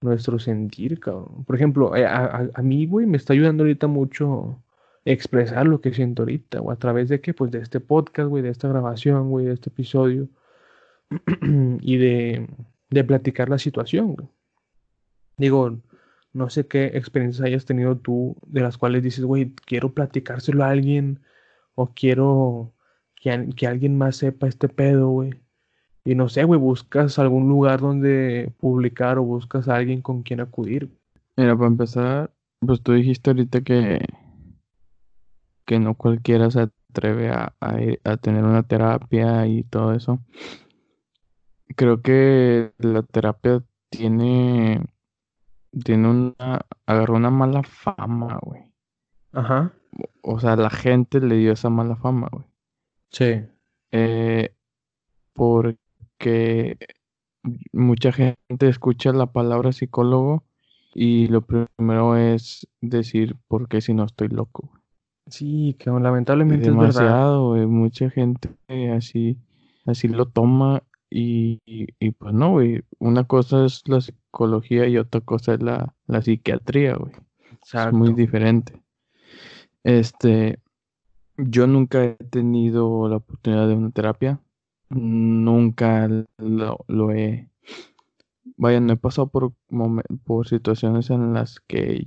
nuestro 0.00 0.38
sentir, 0.38 1.00
cabrón. 1.00 1.44
Por 1.46 1.56
ejemplo, 1.56 1.96
eh, 1.96 2.06
a 2.06 2.62
mí, 2.62 2.86
güey, 2.86 3.06
me 3.06 3.16
está 3.16 3.32
ayudando 3.32 3.64
ahorita 3.64 3.88
mucho 3.88 4.62
expresar 5.04 5.66
lo 5.66 5.80
que 5.80 5.92
siento 5.92 6.22
ahorita, 6.22 6.60
o 6.60 6.70
a 6.70 6.76
través 6.76 7.08
de 7.08 7.20
qué, 7.20 7.34
pues 7.34 7.50
de 7.50 7.58
este 7.58 7.80
podcast, 7.80 8.28
güey, 8.28 8.42
de 8.42 8.50
esta 8.50 8.68
grabación, 8.68 9.30
güey, 9.30 9.46
de 9.46 9.54
este 9.54 9.70
episodio, 9.70 10.28
y 11.80 11.96
de, 11.96 12.48
de 12.90 13.04
platicar 13.04 13.48
la 13.48 13.58
situación, 13.58 14.14
güey. 14.14 14.28
Digo, 15.36 15.78
no 16.32 16.50
sé 16.50 16.66
qué 16.66 16.86
experiencias 16.94 17.46
hayas 17.46 17.64
tenido 17.64 17.96
tú 17.96 18.36
de 18.46 18.60
las 18.60 18.78
cuales 18.78 19.02
dices, 19.02 19.24
güey, 19.24 19.52
quiero 19.66 19.92
platicárselo 19.92 20.64
a 20.64 20.70
alguien, 20.70 21.20
o 21.74 21.88
quiero 21.94 22.72
que, 23.16 23.50
que 23.56 23.66
alguien 23.66 23.96
más 23.98 24.16
sepa 24.16 24.48
este 24.48 24.68
pedo, 24.68 25.08
güey. 25.08 25.34
Y 26.04 26.14
no 26.14 26.28
sé, 26.28 26.44
güey, 26.44 26.58
buscas 26.58 27.18
algún 27.18 27.48
lugar 27.48 27.80
donde 27.80 28.52
publicar 28.58 29.18
o 29.18 29.22
buscas 29.22 29.68
a 29.68 29.76
alguien 29.76 30.02
con 30.02 30.22
quien 30.22 30.40
acudir. 30.40 30.90
Mira, 31.36 31.56
para 31.56 31.68
empezar, 31.68 32.30
pues 32.60 32.80
tú 32.82 32.92
dijiste 32.92 33.30
ahorita 33.30 33.60
que 33.62 34.04
que 35.64 35.78
no 35.78 35.94
cualquiera 35.94 36.50
se 36.50 36.62
atreve 36.92 37.30
a, 37.30 37.54
tener 38.20 38.44
una 38.44 38.62
terapia 38.62 39.46
y 39.46 39.64
todo 39.64 39.94
eso. 39.94 40.20
Creo 41.76 42.02
que 42.02 42.72
la 42.78 43.02
terapia 43.02 43.62
tiene, 43.88 44.84
tiene 45.84 46.08
una, 46.08 46.60
agarró 46.86 47.16
una 47.16 47.30
mala 47.30 47.62
fama, 47.62 48.38
güey. 48.42 48.62
Ajá. 49.32 49.72
O 50.22 50.40
sea, 50.40 50.56
la 50.56 50.70
gente 50.70 51.20
le 51.20 51.36
dio 51.36 51.52
esa 51.52 51.70
mala 51.70 51.96
fama, 51.96 52.28
güey. 52.30 52.44
Sí. 53.10 53.44
Eh, 53.90 54.54
porque 55.32 56.78
mucha 57.72 58.12
gente 58.12 58.68
escucha 58.68 59.12
la 59.12 59.26
palabra 59.26 59.72
psicólogo 59.72 60.44
y 60.94 61.28
lo 61.28 61.42
primero 61.42 62.16
es 62.16 62.66
decir, 62.80 63.36
¿por 63.48 63.68
qué 63.68 63.80
si 63.80 63.94
no 63.94 64.04
estoy 64.04 64.28
loco? 64.28 64.70
Sí, 65.26 65.76
que 65.78 65.90
lamentablemente 65.90 66.68
es 66.68 66.74
demasiado, 66.74 67.54
Mucha 67.68 68.10
gente 68.10 68.50
así, 68.92 69.38
así 69.86 70.08
lo 70.08 70.26
toma 70.26 70.82
y, 71.14 71.58
pues 72.18 72.34
no, 72.34 72.52
güey. 72.52 72.82
Una 72.98 73.24
cosa 73.24 73.66
es 73.66 73.86
la 73.86 74.00
psicología 74.00 74.86
y 74.88 74.96
otra 74.96 75.20
cosa 75.20 75.54
es 75.54 75.62
la, 75.62 75.94
psiquiatría, 76.22 76.96
güey. 76.96 77.12
Es 77.72 77.92
muy 77.92 78.14
diferente. 78.14 78.82
Este, 79.84 80.58
yo 81.36 81.66
nunca 81.66 82.04
he 82.04 82.14
tenido 82.14 83.08
la 83.08 83.16
oportunidad 83.16 83.68
de 83.68 83.74
una 83.74 83.90
terapia. 83.90 84.40
Nunca 84.88 86.08
lo, 86.38 86.84
lo 86.88 87.12
he. 87.12 87.48
Vaya, 88.56 88.80
no 88.80 88.94
he 88.94 88.96
pasado 88.96 89.28
por, 89.28 89.52
por 90.24 90.48
situaciones 90.48 91.10
en 91.10 91.34
las 91.34 91.60
que 91.60 92.06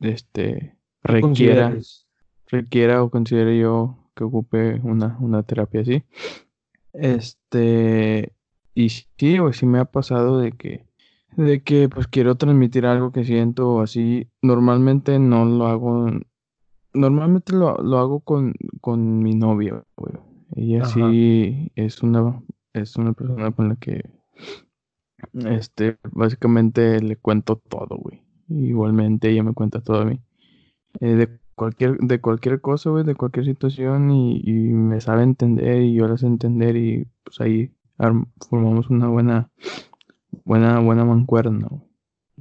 este 0.00 0.76
requiera, 1.02 1.76
requiera 2.46 3.02
o 3.02 3.10
considere 3.10 3.58
yo 3.58 3.96
que 4.14 4.24
ocupe 4.24 4.80
una, 4.82 5.16
una 5.20 5.42
terapia 5.42 5.80
así. 5.80 6.04
Este, 6.92 8.32
y 8.74 8.88
sí, 8.88 9.38
o 9.38 9.52
sí 9.52 9.66
me 9.66 9.78
ha 9.78 9.84
pasado 9.84 10.38
de 10.38 10.52
que, 10.52 10.86
de 11.36 11.62
que 11.62 11.88
pues 11.88 12.06
quiero 12.06 12.34
transmitir 12.36 12.86
algo 12.86 13.12
que 13.12 13.24
siento 13.24 13.80
así. 13.80 14.28
Normalmente 14.42 15.18
no 15.18 15.44
lo 15.44 15.66
hago, 15.66 16.10
normalmente 16.92 17.52
lo, 17.52 17.68
hago 17.98 18.20
con, 18.20 18.54
con 18.80 19.22
mi 19.22 19.34
novia, 19.34 19.84
güey. 19.96 20.14
Ella 20.56 20.84
sí 20.84 21.70
es 21.76 22.02
una, 22.02 22.42
es 22.72 22.96
una 22.96 23.12
persona 23.12 23.52
con 23.52 23.68
la 23.68 23.76
que, 23.76 24.02
este, 25.32 25.96
básicamente 26.10 27.00
le 27.00 27.16
cuento 27.16 27.56
todo, 27.56 27.96
güey. 27.96 28.22
Igualmente 28.48 29.30
ella 29.30 29.44
me 29.44 29.54
cuenta 29.54 29.80
todo 29.80 30.00
a 30.00 30.04
mí. 30.04 30.20
Eh, 30.98 31.14
de 31.14 31.40
cualquier, 31.54 31.98
de 31.98 32.20
cualquier 32.20 32.60
cosa, 32.60 32.90
güey, 32.90 33.04
de 33.04 33.14
cualquier 33.14 33.44
situación 33.44 34.10
y, 34.10 34.42
me 34.72 35.00
sabe 35.00 35.22
entender 35.22 35.82
y 35.82 35.94
yo 35.94 36.08
la 36.08 36.16
sé 36.16 36.26
entender 36.26 36.76
y 36.76 37.06
pues 37.22 37.40
ahí 37.40 37.72
formamos 38.48 38.90
una 38.90 39.08
buena, 39.08 39.50
buena, 40.44 40.80
buena 40.80 41.04
mancuerna, 41.04 41.68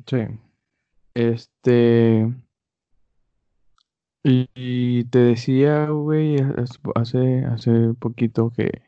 Sí. 0.07 0.19
Este... 1.13 2.33
Y, 4.23 5.05
te 5.05 5.19
decía, 5.19 5.89
güey, 5.89 6.37
hace, 6.95 7.45
hace 7.45 7.93
poquito 7.99 8.51
que 8.51 8.83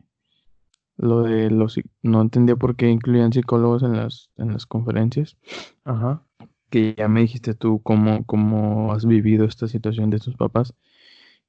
lo 0.97 1.23
de 1.23 1.49
los... 1.49 1.79
No 2.03 2.21
entendía 2.21 2.55
por 2.55 2.75
qué 2.75 2.89
incluían 2.89 3.33
psicólogos 3.33 3.83
en 3.83 3.97
las, 3.97 4.29
en 4.37 4.53
las 4.53 4.65
conferencias. 4.65 5.37
Ajá 5.83 6.25
que 6.71 6.95
ya 6.97 7.07
me 7.07 7.21
dijiste 7.21 7.53
tú 7.53 7.81
cómo, 7.83 8.25
cómo 8.25 8.93
has 8.93 9.05
vivido 9.05 9.45
esta 9.45 9.67
situación 9.67 10.09
de 10.09 10.19
tus 10.19 10.35
papás 10.35 10.73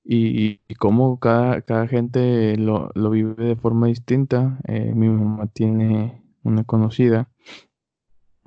y, 0.04 0.58
cómo 0.78 1.18
cada, 1.18 1.62
cada 1.62 1.86
gente 1.86 2.56
lo, 2.56 2.90
vive 3.10 3.44
de 3.44 3.56
forma 3.56 3.86
distinta. 3.86 4.58
Eh, 4.66 4.92
mi 4.94 5.08
mamá 5.08 5.46
tiene 5.46 6.22
una 6.42 6.64
conocida 6.64 7.30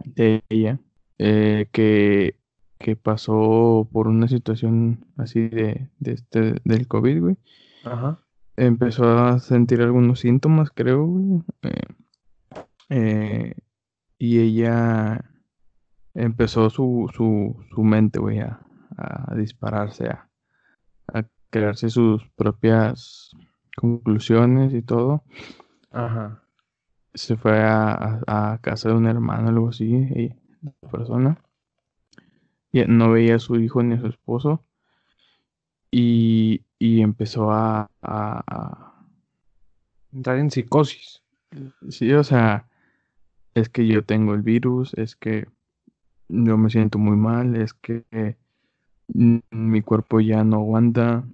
de 0.03 0.43
ella 0.49 0.79
eh, 1.17 1.69
que, 1.71 2.35
que, 2.77 2.95
pasó 2.97 3.87
por 3.91 4.07
una 4.07 4.27
situación 4.27 5.05
así 5.17 5.47
de, 5.47 5.89
este, 6.01 6.59
del 6.65 6.87
COVID, 6.87 7.21
güey. 7.21 7.37
Ajá. 7.85 8.19
Empezó 8.57 9.09
a 9.17 9.39
sentir 9.39 9.81
algunos 9.81 10.19
síntomas, 10.19 10.69
creo, 10.71 11.05
güey. 11.05 11.41
Eh, 12.89 13.53
y 14.17 14.39
ella 14.39 15.25
empezó 16.15 16.69
su, 16.69 17.11
su, 17.13 17.55
su 17.73 17.83
mente, 17.83 18.19
güey, 18.19 18.39
a, 18.39 18.61
dispararse, 19.35 20.07
a, 20.07 20.27
crearse 21.49 21.89
sus 21.89 22.27
propias 22.35 23.31
conclusiones 23.77 24.73
y 24.73 24.81
todo. 24.81 25.23
Ajá. 25.91 26.41
Se 27.13 27.37
fue 27.37 27.61
a, 27.61 28.59
casa 28.61 28.89
de 28.89 28.95
un 28.95 29.07
hermano, 29.07 29.49
algo 29.49 29.69
así, 29.69 29.85
y, 29.93 30.33
persona. 30.89 31.37
Y 32.71 32.83
no 32.85 33.11
veía 33.11 33.35
a 33.35 33.39
su 33.39 33.57
hijo 33.57 33.83
ni 33.83 33.95
a 33.95 33.99
su 33.99 34.07
esposo. 34.07 34.65
Y, 35.91 36.65
y 36.79 37.01
empezó 37.01 37.51
a, 37.51 37.89
entrar 40.11 40.39
en 40.39 40.51
psicosis. 40.51 41.21
Sí, 41.89 42.11
o 42.13 42.23
sea, 42.23 42.67
es 43.53 43.69
que 43.69 43.87
yo 43.87 44.03
tengo 44.03 44.33
el 44.33 44.41
virus, 44.41 44.93
es 44.95 45.15
que 45.15 45.47
yo 46.27 46.57
me 46.57 46.69
siento 46.69 46.97
muy 46.97 47.17
mal, 47.17 47.55
es 47.55 47.73
que 47.73 48.03
mi 49.07 49.81
cuerpo 49.81 50.19
ya 50.19 50.43
no 50.43 50.57
aguanta, 50.57 51.25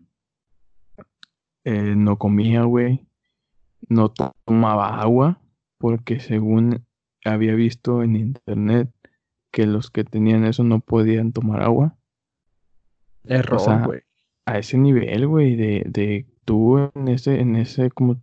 eh, 1.63 1.95
no 1.95 2.17
comía, 2.17 2.63
güey, 2.63 3.07
no 3.87 4.09
tomaba 4.09 5.01
agua, 5.01 5.41
porque 5.77 6.19
según 6.19 6.85
había 7.23 7.55
visto 7.55 8.03
en 8.03 8.15
internet 8.15 8.89
que 9.51 9.65
los 9.65 9.91
que 9.91 10.03
tenían 10.03 10.45
eso 10.45 10.63
no 10.63 10.79
podían 10.79 11.31
tomar 11.33 11.61
agua. 11.61 11.97
Error, 13.25 13.85
güey. 13.85 14.01
a 14.45 14.57
ese 14.57 14.77
nivel, 14.77 15.27
güey, 15.27 15.55
de, 15.55 15.83
de 15.87 16.25
tú 16.45 16.89
en 16.95 17.07
ese, 17.07 17.39
en 17.39 17.55
ese, 17.55 17.91
como, 17.91 18.13
o 18.13 18.19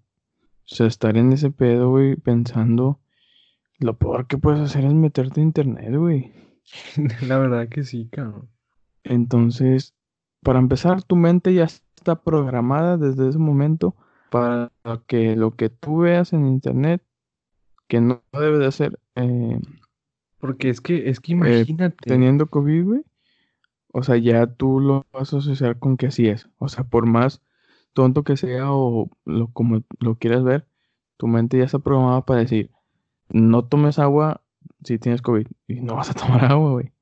sea, 0.64 0.86
estar 0.86 1.16
en 1.16 1.32
ese 1.32 1.50
pedo, 1.50 1.90
güey, 1.90 2.16
pensando, 2.16 3.00
lo 3.78 3.96
peor 3.96 4.26
que 4.26 4.38
puedes 4.38 4.60
hacer 4.60 4.84
es 4.84 4.94
meterte 4.94 5.40
a 5.40 5.44
internet, 5.44 5.94
güey. 5.94 6.32
La 7.28 7.38
verdad 7.38 7.68
que 7.68 7.84
sí, 7.84 8.08
cabrón. 8.10 8.48
Entonces, 9.04 9.94
para 10.42 10.58
empezar, 10.58 11.02
tu 11.02 11.16
mente 11.16 11.54
ya 11.54 11.64
está 11.64 12.22
programada 12.22 12.96
desde 12.96 13.28
ese 13.28 13.38
momento 13.38 13.96
para 14.30 14.70
que 15.06 15.36
lo 15.36 15.56
que 15.56 15.70
tú 15.70 15.98
veas 15.98 16.32
en 16.32 16.46
internet, 16.46 17.02
que 17.86 18.00
no 18.00 18.22
debe 18.32 18.58
de 18.58 18.66
hacer, 18.66 18.98
eh, 19.14 19.60
porque 20.38 20.68
es 20.68 20.80
que, 20.80 21.08
es 21.08 21.20
que 21.20 21.32
eh, 21.32 21.36
imagínate. 21.36 21.96
teniendo 22.06 22.46
COVID, 22.46 22.84
güey, 22.84 23.04
o 23.92 24.02
sea, 24.02 24.16
ya 24.16 24.46
tú 24.46 24.80
lo 24.80 25.06
vas 25.12 25.32
a 25.32 25.38
asociar 25.38 25.78
con 25.78 25.96
que 25.96 26.06
así 26.06 26.28
es. 26.28 26.48
O 26.58 26.68
sea, 26.68 26.84
por 26.84 27.06
más 27.06 27.42
tonto 27.92 28.22
que 28.22 28.36
sea 28.36 28.72
o 28.72 29.10
lo, 29.24 29.48
como 29.48 29.82
lo 29.98 30.14
quieras 30.16 30.44
ver, 30.44 30.68
tu 31.16 31.26
mente 31.26 31.58
ya 31.58 31.64
está 31.64 31.78
programada 31.78 32.24
para 32.24 32.40
decir, 32.40 32.70
no 33.30 33.64
tomes 33.64 33.98
agua 33.98 34.42
si 34.84 34.98
tienes 34.98 35.22
COVID. 35.22 35.46
Y 35.66 35.80
no 35.80 35.96
vas 35.96 36.10
a 36.10 36.14
tomar 36.14 36.44
agua, 36.52 36.72
güey. 36.72 36.92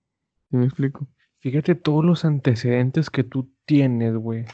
¿Sí 0.51 0.57
me 0.57 0.65
explico? 0.65 1.07
Fíjate 1.41 1.75
todos 1.75 2.05
los 2.05 2.25
antecedentes 2.25 3.11
que 3.11 3.25
tú 3.25 3.51
tienes, 3.65 4.15
güey. 4.15 4.45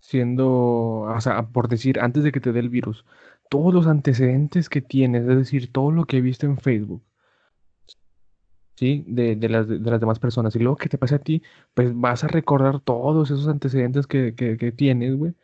Siendo, 0.00 1.02
o 1.02 1.20
sea, 1.20 1.48
por 1.48 1.68
decir, 1.68 2.00
antes 2.00 2.24
de 2.24 2.32
que 2.32 2.40
te 2.40 2.52
dé 2.52 2.60
el 2.60 2.68
virus, 2.68 3.04
todos 3.48 3.72
los 3.72 3.86
antecedentes 3.86 4.68
que 4.68 4.82
tienes, 4.82 5.22
es 5.28 5.36
decir, 5.36 5.72
todo 5.72 5.92
lo 5.92 6.06
que 6.06 6.18
he 6.18 6.20
visto 6.20 6.46
en 6.46 6.58
Facebook, 6.58 7.04
¿sí? 8.76 9.04
De, 9.06 9.36
de, 9.36 9.48
las, 9.48 9.68
de 9.68 9.78
las 9.78 10.00
demás 10.00 10.18
personas. 10.18 10.56
Y 10.56 10.58
luego 10.58 10.76
que 10.76 10.88
te 10.88 10.98
pase 10.98 11.16
a 11.16 11.18
ti, 11.18 11.42
pues 11.74 11.92
vas 11.94 12.24
a 12.24 12.28
recordar 12.28 12.80
todos 12.80 13.30
esos 13.30 13.48
antecedentes 13.48 14.06
que, 14.06 14.34
que, 14.34 14.72
tienes, 14.72 15.16
güey. 15.16 15.34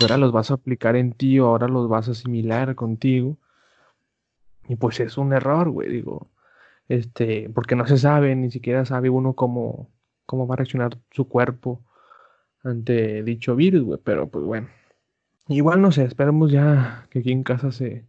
Ahora 0.00 0.16
los 0.16 0.32
vas 0.32 0.50
a 0.50 0.54
aplicar 0.54 0.96
en 0.96 1.12
ti, 1.12 1.38
o 1.40 1.46
ahora 1.46 1.68
los 1.68 1.88
vas 1.88 2.08
a 2.08 2.12
asimilar 2.12 2.74
contigo. 2.74 3.38
Y 4.68 4.76
pues 4.76 5.00
es 5.00 5.18
un 5.18 5.32
error, 5.32 5.70
güey, 5.70 5.88
digo. 5.90 6.29
Este, 6.90 7.48
porque 7.54 7.76
no 7.76 7.86
se 7.86 7.98
sabe, 7.98 8.34
ni 8.34 8.50
siquiera 8.50 8.84
sabe 8.84 9.10
uno 9.10 9.34
cómo, 9.34 9.88
cómo 10.26 10.48
va 10.48 10.54
a 10.54 10.56
reaccionar 10.56 10.98
su 11.12 11.28
cuerpo 11.28 11.84
ante 12.64 13.22
dicho 13.22 13.54
virus, 13.54 13.84
güey. 13.84 14.00
Pero 14.02 14.28
pues 14.28 14.44
bueno. 14.44 14.68
Igual 15.48 15.82
no 15.82 15.92
sé, 15.92 16.02
esperemos 16.04 16.50
ya 16.50 17.06
que 17.10 17.20
aquí 17.20 17.30
en 17.30 17.44
casa 17.44 17.70
se, 17.70 18.08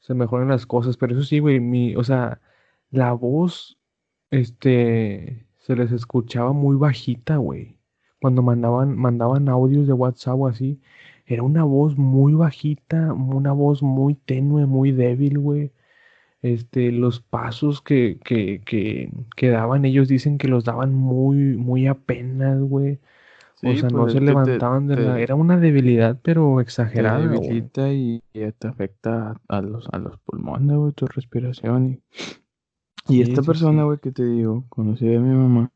se 0.00 0.14
mejoren 0.14 0.48
las 0.48 0.66
cosas. 0.66 0.96
Pero 0.96 1.14
eso 1.14 1.22
sí, 1.22 1.38
güey, 1.38 1.60
mi, 1.60 1.94
o 1.94 2.02
sea, 2.02 2.40
la 2.90 3.12
voz 3.12 3.78
este, 4.30 5.46
se 5.58 5.76
les 5.76 5.92
escuchaba 5.92 6.52
muy 6.52 6.76
bajita, 6.76 7.36
güey. 7.36 7.78
Cuando 8.20 8.42
mandaban, 8.42 8.96
mandaban 8.96 9.48
audios 9.48 9.86
de 9.86 9.92
WhatsApp 9.92 10.40
o 10.40 10.48
así, 10.48 10.80
era 11.24 11.44
una 11.44 11.62
voz 11.62 11.96
muy 11.96 12.34
bajita, 12.34 13.12
una 13.12 13.52
voz 13.52 13.80
muy 13.80 14.16
tenue, 14.16 14.66
muy 14.66 14.90
débil, 14.90 15.38
güey. 15.38 15.72
Este, 16.54 16.92
los 16.92 17.20
pasos 17.20 17.82
que, 17.82 18.18
que, 18.24 18.62
que, 18.64 19.10
que 19.36 19.48
daban, 19.48 19.84
ellos 19.84 20.08
dicen 20.08 20.38
que 20.38 20.48
los 20.48 20.64
daban 20.64 20.94
muy, 20.94 21.56
muy 21.56 21.86
apenas, 21.86 22.60
güey. 22.60 22.98
o 23.62 23.74
sea, 23.74 23.88
no 23.88 24.02
pues 24.02 24.12
se 24.12 24.20
levantaban 24.20 24.86
de 24.86 24.96
la... 24.96 25.20
Era 25.20 25.34
una 25.34 25.58
debilidad, 25.58 26.18
pero 26.22 26.60
exagerada. 26.60 27.26
debilita 27.26 27.92
y, 27.92 28.22
te 28.32 28.68
afecta 28.68 29.40
a 29.48 29.60
los, 29.62 29.88
a 29.92 29.98
los 29.98 30.18
pulmones, 30.18 30.76
güey, 30.76 30.92
tu 30.92 31.06
respiración. 31.06 31.86
Y 31.86 32.02
y 33.08 33.22
esta 33.22 33.42
persona, 33.42 33.84
güey, 33.84 33.98
que 33.98 34.12
te 34.12 34.22
digo, 34.22 34.66
conocida 34.68 35.12
de 35.12 35.18
mi 35.18 35.34
mamá, 35.34 35.72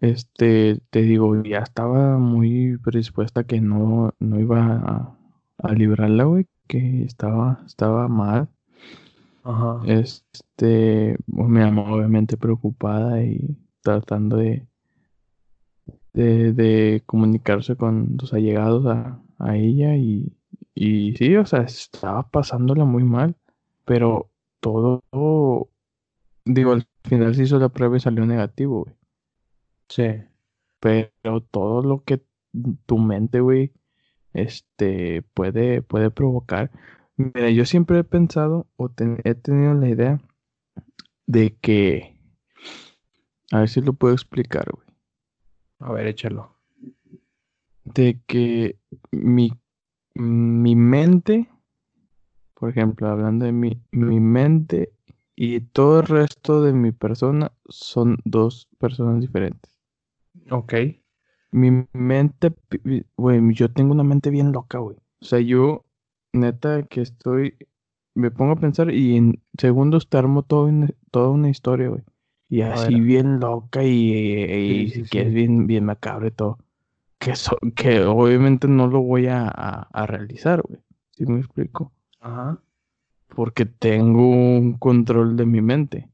este, 0.00 0.80
te 0.90 1.02
digo, 1.02 1.42
ya 1.42 1.58
estaba 1.58 2.16
muy 2.16 2.78
predispuesta 2.78 3.44
que 3.44 3.60
no, 3.60 4.14
no 4.18 4.40
iba 4.40 5.14
a, 5.58 5.72
librarla, 5.74 6.24
güey, 6.24 6.46
que 6.66 7.02
estaba, 7.02 7.62
estaba 7.66 8.08
mal. 8.08 8.48
Ajá. 9.48 9.80
Este, 9.86 11.16
pues, 11.26 11.48
mi 11.48 11.60
mamá 11.60 11.90
obviamente 11.92 12.36
preocupada 12.36 13.22
y 13.22 13.56
tratando 13.82 14.36
de, 14.36 14.66
de, 16.12 17.02
comunicarse 17.06 17.76
con 17.76 18.16
los 18.20 18.34
allegados 18.34 18.86
a, 18.86 19.20
a 19.38 19.56
ella 19.56 19.96
y, 19.96 20.36
y 20.74 21.14
sí, 21.16 21.36
o 21.36 21.46
sea, 21.46 21.62
estaba 21.62 22.28
pasándola 22.28 22.84
muy 22.84 23.04
mal, 23.04 23.36
pero 23.84 24.30
todo 24.60 25.02
Digo, 26.50 26.72
al 26.72 26.86
final 27.04 27.34
se 27.34 27.42
hizo 27.42 27.58
la 27.58 27.68
prueba 27.68 27.98
y 27.98 28.00
salió 28.00 28.24
negativo, 28.24 28.84
güey. 28.84 28.94
Sí. 29.88 30.22
Pero 30.80 31.42
todo 31.42 31.82
lo 31.82 32.04
que 32.04 32.22
tu 32.86 32.98
mente, 32.98 33.40
güey, 33.40 33.72
este, 34.32 35.22
puede, 35.34 35.82
puede 35.82 36.10
provocar. 36.10 36.70
Mira, 37.18 37.50
yo 37.50 37.64
siempre 37.64 37.98
he 37.98 38.04
pensado 38.04 38.68
o 38.76 38.88
he 39.24 39.34
tenido 39.34 39.74
la 39.74 39.88
idea 39.88 40.20
de 41.26 41.56
que, 41.56 42.16
a 43.50 43.58
ver 43.58 43.68
si 43.68 43.80
lo 43.80 43.92
puedo 43.92 44.14
explicar, 44.14 44.70
güey. 44.70 44.86
A 45.80 45.92
ver, 45.92 46.06
échalo. 46.06 46.54
De 47.82 48.20
que 48.28 48.78
mi, 49.10 49.50
mi 50.14 50.76
mente, 50.76 51.48
por 52.54 52.70
ejemplo, 52.70 53.08
hablando 53.08 53.46
de 53.46 53.52
mi, 53.52 53.82
mi 53.90 54.20
mente 54.20 54.92
y 55.34 55.58
todo 55.60 56.00
el 56.00 56.06
resto 56.06 56.62
de 56.62 56.72
mi 56.72 56.92
persona 56.92 57.50
son 57.68 58.18
dos 58.24 58.68
personas 58.78 59.20
diferentes. 59.20 59.76
Ok. 60.50 60.74
Mi 61.50 61.84
mente, 61.92 62.54
güey, 63.16 63.40
yo 63.54 63.72
tengo 63.72 63.92
una 63.92 64.04
mente 64.04 64.30
bien 64.30 64.52
loca, 64.52 64.78
güey. 64.78 64.98
O 65.20 65.24
sea, 65.24 65.40
yo, 65.40 65.84
neta, 66.32 66.82
que 66.84 67.00
estoy, 67.00 67.56
me 68.14 68.30
pongo 68.30 68.52
a 68.52 68.56
pensar 68.56 68.90
y 68.92 69.16
en 69.16 69.42
segundos 69.58 70.08
te 70.08 70.18
armo 70.18 70.42
todo 70.42 70.70
toda 71.10 71.30
una 71.30 71.50
historia, 71.50 71.88
güey. 71.88 72.02
Y 72.50 72.62
así 72.62 72.98
bien 73.00 73.40
loca 73.40 73.84
y, 73.84 74.90
si 74.90 75.02
quieres 75.02 75.34
bien, 75.34 75.66
bien 75.66 75.84
macabre 75.84 76.30
todo. 76.30 76.58
Que, 77.18 77.34
que 77.74 78.02
obviamente 78.04 78.68
no 78.68 78.86
lo 78.86 79.02
voy 79.02 79.26
a, 79.26 79.48
a 79.48 80.06
realizar, 80.06 80.62
güey. 80.62 80.80
¿Sí 81.10 81.26
me 81.26 81.40
explico? 81.40 81.92
Ajá 82.20 82.58
porque 83.34 83.66
tengo 83.66 84.28
un 84.28 84.74
control 84.74 85.36
de 85.36 85.46
mi 85.46 85.60
mente. 85.60 86.08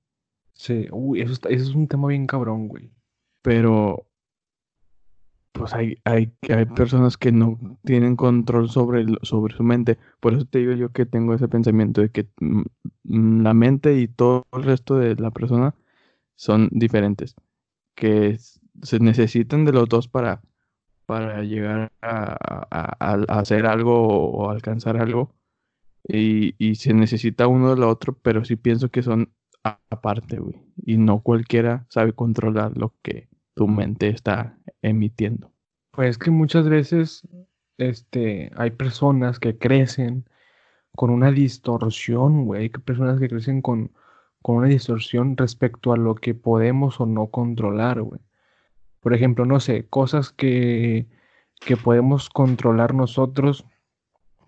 Sí, 0.52 0.88
uy, 0.92 1.20
eso, 1.20 1.32
eso 1.32 1.48
es 1.48 1.74
un 1.74 1.88
tema 1.88 2.08
bien 2.08 2.26
cabrón, 2.26 2.68
güey. 2.68 2.90
Pero, 3.42 4.06
pues 5.54 5.72
hay, 5.72 5.98
hay, 6.04 6.32
hay 6.50 6.66
personas 6.66 7.16
que 7.16 7.32
no 7.32 7.58
tienen 7.84 8.16
control 8.16 8.68
sobre, 8.68 9.06
sobre 9.22 9.54
su 9.56 9.62
mente. 9.62 9.98
Por 10.20 10.34
eso 10.34 10.44
te 10.44 10.58
digo 10.58 10.72
yo 10.72 10.90
que 10.92 11.06
tengo 11.06 11.34
ese 11.34 11.48
pensamiento 11.48 12.02
de 12.02 12.10
que 12.10 12.28
mm, 12.40 13.42
la 13.42 13.54
mente 13.54 13.96
y 13.98 14.08
todo 14.08 14.46
el 14.52 14.64
resto 14.64 14.96
de 14.96 15.14
la 15.16 15.30
persona 15.30 15.74
son 16.36 16.68
diferentes. 16.72 17.36
Que 17.94 18.38
se 18.82 18.98
necesitan 19.00 19.64
de 19.64 19.72
los 19.72 19.88
dos 19.88 20.08
para, 20.08 20.42
para 21.06 21.42
llegar 21.42 21.92
a, 22.02 22.36
a 22.70 23.38
hacer 23.38 23.66
algo 23.66 24.08
o 24.08 24.50
alcanzar 24.50 24.96
algo 24.98 25.34
y, 26.06 26.74
se 26.74 26.92
necesita 26.92 27.46
uno 27.46 27.70
de 27.70 27.80
lo 27.80 27.88
otro, 27.88 28.16
pero 28.20 28.44
sí 28.44 28.56
pienso 28.56 28.90
que 28.90 29.02
son 29.02 29.32
aparte, 29.62 30.38
güey. 30.38 30.56
Y 30.84 30.98
no 30.98 31.20
cualquiera 31.20 31.86
sabe 31.88 32.12
controlar 32.12 32.76
lo 32.76 32.94
que 33.02 33.28
tu 33.54 33.68
mente 33.68 34.08
está 34.08 34.58
emitiendo. 34.82 35.50
Pues 35.96 36.18
que 36.18 36.30
muchas 36.30 36.68
veces 36.68 37.26
este, 37.78 38.50
hay 38.56 38.70
personas 38.72 39.38
que 39.38 39.56
crecen 39.58 40.28
con 40.96 41.10
una 41.10 41.30
distorsión, 41.30 42.46
güey. 42.46 42.62
Hay 42.62 42.68
personas 42.70 43.20
que 43.20 43.28
crecen 43.28 43.62
con, 43.62 43.92
con 44.42 44.56
una 44.56 44.68
distorsión 44.68 45.36
respecto 45.36 45.92
a 45.92 45.96
lo 45.96 46.14
que 46.16 46.34
podemos 46.34 47.00
o 47.00 47.06
no 47.06 47.28
controlar, 47.28 48.02
güey. 48.02 48.20
Por 49.00 49.14
ejemplo, 49.14 49.44
no 49.46 49.60
sé, 49.60 49.86
cosas 49.88 50.32
que, 50.32 51.06
que 51.60 51.76
podemos 51.76 52.30
controlar 52.30 52.94
nosotros, 52.94 53.66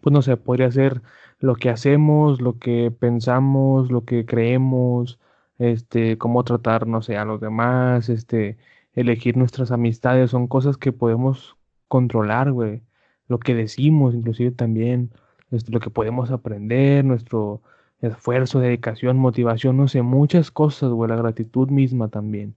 pues 0.00 0.12
no 0.12 0.22
sé, 0.22 0.36
podría 0.36 0.70
ser 0.72 1.02
lo 1.40 1.56
que 1.56 1.70
hacemos, 1.70 2.40
lo 2.40 2.58
que 2.58 2.90
pensamos, 2.90 3.90
lo 3.90 4.04
que 4.04 4.26
creemos, 4.26 5.20
este, 5.58 6.18
cómo 6.18 6.44
tratar, 6.44 6.86
no 6.86 7.02
sé, 7.02 7.16
a 7.16 7.24
los 7.24 7.40
demás, 7.40 8.08
este, 8.08 8.58
elegir 8.96 9.36
nuestras 9.36 9.70
amistades, 9.70 10.30
son 10.30 10.48
cosas 10.48 10.76
que 10.78 10.92
podemos 10.92 11.56
controlar, 11.88 12.52
güey. 12.52 12.82
Lo 13.28 13.38
que 13.38 13.54
decimos, 13.54 14.14
inclusive 14.14 14.50
también, 14.52 15.12
este, 15.50 15.72
lo 15.72 15.80
que 15.80 15.90
podemos 15.90 16.30
aprender, 16.30 17.04
nuestro 17.04 17.62
esfuerzo, 18.00 18.60
dedicación, 18.60 19.18
motivación, 19.18 19.76
no 19.76 19.88
sé, 19.88 20.02
muchas 20.02 20.50
cosas, 20.50 20.90
güey, 20.90 21.08
la 21.10 21.16
gratitud 21.16 21.68
misma 21.70 22.08
también, 22.08 22.56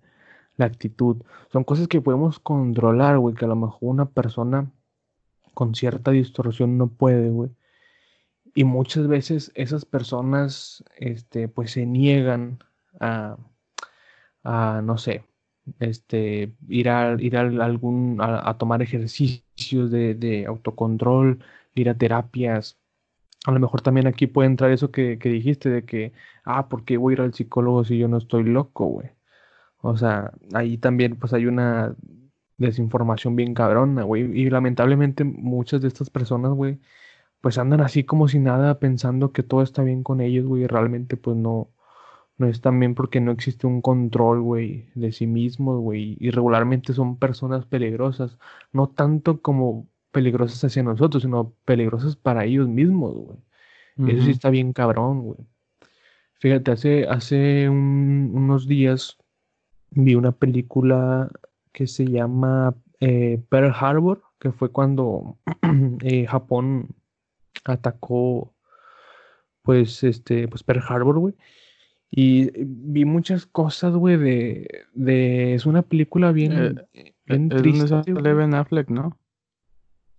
la 0.57 0.65
actitud, 0.65 1.17
son 1.51 1.63
cosas 1.63 1.87
que 1.87 2.01
podemos 2.01 2.39
controlar, 2.39 3.19
güey, 3.19 3.35
que 3.35 3.45
a 3.45 3.47
lo 3.49 3.55
mejor 3.55 3.79
una 3.81 4.05
persona 4.09 4.71
con 5.53 5.75
cierta 5.75 6.11
distorsión 6.11 6.77
no 6.77 6.87
puede, 6.87 7.29
güey. 7.29 7.51
Y 8.55 8.63
muchas 8.65 9.07
veces 9.07 9.51
esas 9.55 9.85
personas, 9.85 10.83
este, 10.97 11.47
pues 11.47 11.71
se 11.71 11.85
niegan 11.85 12.59
a, 12.99 13.37
a 14.43 14.81
no 14.83 14.97
sé, 14.97 15.23
este, 15.80 16.53
ir 16.67 16.89
a, 16.89 17.15
ir 17.20 17.38
a 17.38 17.41
algún, 17.41 18.17
a, 18.22 18.57
tomar 18.57 18.82
ejercicios 18.82 19.91
de, 19.91 20.15
de, 20.15 20.45
autocontrol, 20.45 21.39
ir 21.76 21.89
a 21.89 21.97
terapias. 21.97 22.80
A 23.45 23.51
lo 23.51 23.59
mejor 23.59 23.82
también 23.82 24.07
aquí 24.07 24.28
puede 24.28 24.47
entrar 24.49 24.72
eso 24.72 24.91
que, 24.91 25.20
que, 25.20 25.30
dijiste 25.30 25.70
de 25.70 25.86
que, 25.86 26.13
ah, 26.45 26.70
¿por 26.70 26.86
qué 26.86 26.97
voy 26.97 27.13
a 27.13 27.15
ir 27.15 27.22
al 27.22 27.34
psicólogo 27.34 27.86
si 27.86 27.97
yo 27.97 28.07
no 28.07 28.17
estoy 28.17 28.43
loco, 28.43 28.86
güey? 28.88 29.09
O 29.82 29.97
sea, 29.97 30.34
ahí 30.53 30.78
también 30.78 31.17
pues 31.17 31.34
hay 31.34 31.45
una 31.45 31.95
desinformación 32.57 33.36
bien 33.36 33.53
cabrona, 33.53 34.03
güey. 34.03 34.24
Y 34.39 34.49
lamentablemente 34.49 35.24
muchas 35.24 35.82
de 35.82 35.88
estas 35.88 36.09
personas, 36.09 36.51
güey, 36.53 36.80
pues 37.41 37.57
andan 37.57 37.82
así 37.82 38.03
como 38.05 38.28
si 38.28 38.39
nada 38.39 38.80
pensando 38.80 39.32
que 39.34 39.43
todo 39.43 39.63
está 39.63 39.84
bien 39.84 40.03
con 40.03 40.22
ellos, 40.22 40.45
güey. 40.45 40.67
Realmente 40.67 41.17
pues 41.17 41.38
no, 41.38 41.70
no 42.39 42.47
es 42.47 42.61
también 42.61 42.95
porque 42.95 43.19
no 43.19 43.31
existe 43.31 43.67
un 43.67 43.81
control, 43.81 44.41
güey, 44.41 44.85
de 44.95 45.11
sí 45.11 45.27
mismos, 45.27 45.81
güey. 45.81 46.15
Y 46.21 46.31
regularmente 46.31 46.93
son 46.93 47.17
personas 47.17 47.65
peligrosas. 47.65 48.37
No 48.71 48.87
tanto 48.87 49.41
como 49.41 49.89
peligrosas 50.11 50.63
hacia 50.63 50.81
nosotros, 50.81 51.23
sino 51.23 51.53
peligrosas 51.65 52.15
para 52.15 52.45
ellos 52.45 52.69
mismos, 52.69 53.13
güey. 53.13 53.37
Eso 54.07 54.23
sí 54.23 54.31
está 54.31 54.49
bien 54.49 54.71
cabrón, 54.71 55.21
güey. 55.23 55.39
Fíjate, 56.35 56.71
hace, 56.71 57.07
hace 57.09 57.67
unos 57.67 58.65
días 58.65 59.17
vi 59.91 60.15
una 60.15 60.31
película 60.31 61.29
que 61.73 61.87
se 61.87 62.05
llama 62.05 62.73
eh, 63.01 63.43
Pearl 63.49 63.73
Harbor, 63.77 64.23
que 64.39 64.53
fue 64.53 64.71
cuando 64.71 65.37
eh, 66.03 66.25
Japón 66.25 66.95
atacó, 67.65 68.55
pues, 69.61 70.05
este, 70.05 70.47
pues 70.47 70.63
Pearl 70.63 70.81
Harbor, 70.87 71.19
güey. 71.19 71.35
Y 72.12 72.49
vi 72.64 73.05
muchas 73.05 73.45
cosas, 73.45 73.93
güey, 73.93 74.18
de, 74.18 74.86
de... 74.93 75.53
Es 75.53 75.66
una 75.66 75.84
película 75.84 76.32
bien, 76.32 76.80
eh, 76.93 77.14
bien 77.26 77.49
triste. 77.49 78.14
Ben 78.14 78.55
Affleck, 78.55 78.89
¿no? 78.89 79.18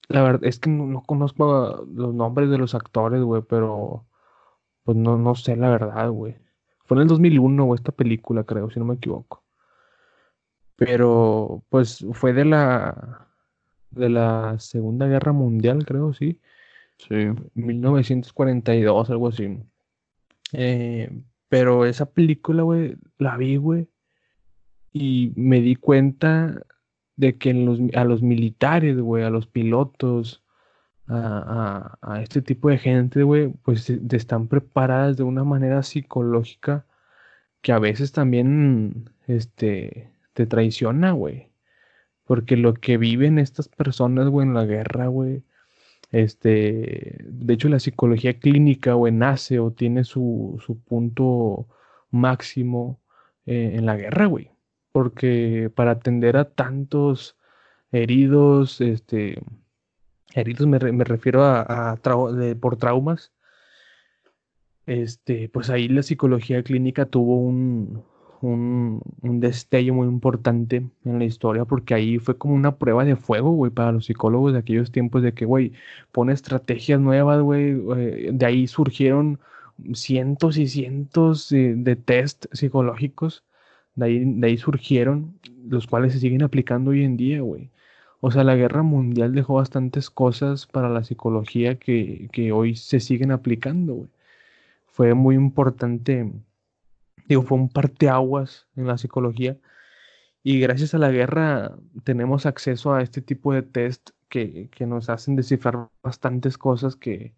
La 0.08 0.22
verdad 0.22 0.44
es 0.44 0.60
que 0.60 0.70
no, 0.70 1.02
conozco 1.02 1.84
los 1.92 2.14
nombres 2.14 2.50
de 2.50 2.58
los 2.58 2.74
actores, 2.74 3.22
güey, 3.22 3.42
pero... 3.42 4.06
Pues 4.84 4.96
no, 4.96 5.18
no 5.18 5.34
sé 5.34 5.56
la 5.56 5.68
verdad, 5.70 6.10
güey. 6.10 6.36
Fue 6.84 6.96
en 6.96 7.02
el 7.02 7.08
2001, 7.08 7.64
güey, 7.64 7.76
esta 7.76 7.92
película, 7.92 8.44
creo, 8.44 8.70
si 8.70 8.78
no 8.78 8.86
me 8.86 8.94
equivoco. 8.94 9.44
Pero, 10.76 11.62
pues, 11.68 12.04
fue 12.12 12.32
de 12.32 12.44
la... 12.44 13.26
De 13.90 14.08
la 14.08 14.56
Segunda 14.60 15.08
Guerra 15.08 15.32
Mundial, 15.32 15.84
creo, 15.84 16.12
sí. 16.12 16.40
Sí. 16.98 17.14
1942, 17.54 19.10
algo 19.10 19.28
así. 19.28 19.58
Eh, 20.52 21.10
pero 21.50 21.84
esa 21.84 22.06
película, 22.06 22.62
güey, 22.62 22.96
la 23.18 23.36
vi, 23.36 23.56
güey. 23.56 23.88
Y 24.92 25.32
me 25.36 25.60
di 25.60 25.76
cuenta 25.76 26.62
de 27.16 27.36
que 27.38 27.50
a 27.94 28.04
los 28.04 28.22
militares, 28.22 28.98
güey, 28.98 29.24
a 29.24 29.30
los 29.30 29.46
pilotos, 29.48 30.44
a, 31.08 32.20
este 32.22 32.40
tipo 32.42 32.70
de 32.70 32.78
gente, 32.78 33.24
güey, 33.24 33.48
pues 33.64 33.90
están 33.90 34.46
preparadas 34.48 35.16
de 35.16 35.24
una 35.24 35.44
manera 35.44 35.82
psicológica 35.82 36.86
que 37.62 37.72
a 37.72 37.80
veces 37.80 38.12
también, 38.12 39.10
este, 39.26 40.12
te 40.34 40.46
traiciona, 40.46 41.12
güey. 41.12 41.50
Porque 42.24 42.56
lo 42.56 42.74
que 42.74 42.96
viven 42.96 43.40
estas 43.40 43.68
personas, 43.68 44.28
güey, 44.28 44.46
en 44.46 44.54
la 44.54 44.66
guerra, 44.66 45.08
güey, 45.08 45.42
este, 46.12 47.18
de 47.24 47.54
hecho, 47.54 47.68
la 47.68 47.78
psicología 47.78 48.38
clínica, 48.38 48.96
o 48.96 49.10
nace 49.10 49.58
o 49.60 49.72
tiene 49.72 50.04
su, 50.04 50.58
punto 50.86 51.68
máximo 52.10 53.00
eh, 53.46 53.72
en 53.74 53.86
la 53.86 53.96
guerra, 53.96 54.26
güey. 54.26 54.50
Porque 54.92 55.70
para 55.74 55.92
atender 55.92 56.36
a 56.36 56.46
tantos 56.46 57.36
heridos, 57.92 58.80
este, 58.80 59.40
heridos 60.34 60.66
me, 60.66 60.78
refiero 60.78 61.44
a, 61.44 61.96
por 62.60 62.76
traumas, 62.76 63.32
este, 64.86 65.48
pues 65.48 65.70
ahí 65.70 65.88
la 65.88 66.02
psicología 66.02 66.62
clínica 66.62 67.06
tuvo 67.06 67.36
un, 67.36 68.04
un, 68.42 69.02
destello 69.40 69.94
muy 69.94 70.06
importante 70.08 70.88
en 71.04 71.18
la 71.18 71.24
historia 71.24 71.64
porque 71.64 71.94
ahí 71.94 72.18
fue 72.18 72.36
como 72.38 72.54
una 72.54 72.76
prueba 72.76 73.04
de 73.04 73.16
fuego, 73.16 73.50
güey, 73.52 73.70
para 73.70 73.92
los 73.92 74.06
psicólogos 74.06 74.52
de 74.52 74.60
aquellos 74.60 74.92
tiempos 74.92 75.22
de 75.22 75.34
que, 75.34 75.44
güey, 75.44 75.72
pone 76.12 76.32
estrategias 76.32 77.00
nuevas, 77.00 77.40
güey, 77.42 77.80
eh, 77.96 78.30
de 78.32 78.46
ahí 78.46 78.66
surgieron 78.66 79.38
cientos 79.94 80.58
y 80.58 80.68
cientos 80.68 81.48
de, 81.50 81.96
test 81.96 82.46
psicológicos, 82.52 83.44
de 83.94 84.06
ahí, 84.06 84.24
de 84.24 84.46
ahí 84.48 84.58
surgieron, 84.58 85.38
los 85.68 85.86
cuales 85.86 86.12
se 86.12 86.20
siguen 86.20 86.42
aplicando 86.42 86.90
hoy 86.90 87.04
en 87.04 87.16
día, 87.16 87.40
güey. 87.42 87.70
O 88.20 88.30
sea, 88.30 88.44
la 88.44 88.56
guerra 88.56 88.82
mundial 88.82 89.34
dejó 89.34 89.54
bastantes 89.54 90.10
cosas 90.10 90.66
para 90.66 90.90
la 90.90 91.04
psicología 91.04 91.76
que, 91.78 92.28
que 92.32 92.52
hoy 92.52 92.76
se 92.76 93.00
siguen 93.00 93.32
aplicando, 93.32 93.94
güey. 93.94 94.10
Fue 94.88 95.14
muy 95.14 95.36
importante 95.36 96.30
Digo, 97.30 97.42
fue 97.42 97.58
un 97.58 97.68
parteaguas 97.68 98.66
en 98.74 98.88
la 98.88 98.98
psicología. 98.98 99.56
Y 100.42 100.60
gracias 100.60 100.94
a 100.94 100.98
la 100.98 101.12
guerra 101.12 101.76
tenemos 102.04 102.44
acceso 102.44 102.92
a 102.92 103.02
este 103.02 103.22
tipo 103.22 103.54
de 103.54 103.62
test 103.62 104.10
que, 104.28 104.68
nos 104.80 105.08
hacen 105.10 105.36
descifrar 105.36 105.90
bastantes 106.02 106.58
cosas 106.58 106.96
que, 106.96 107.34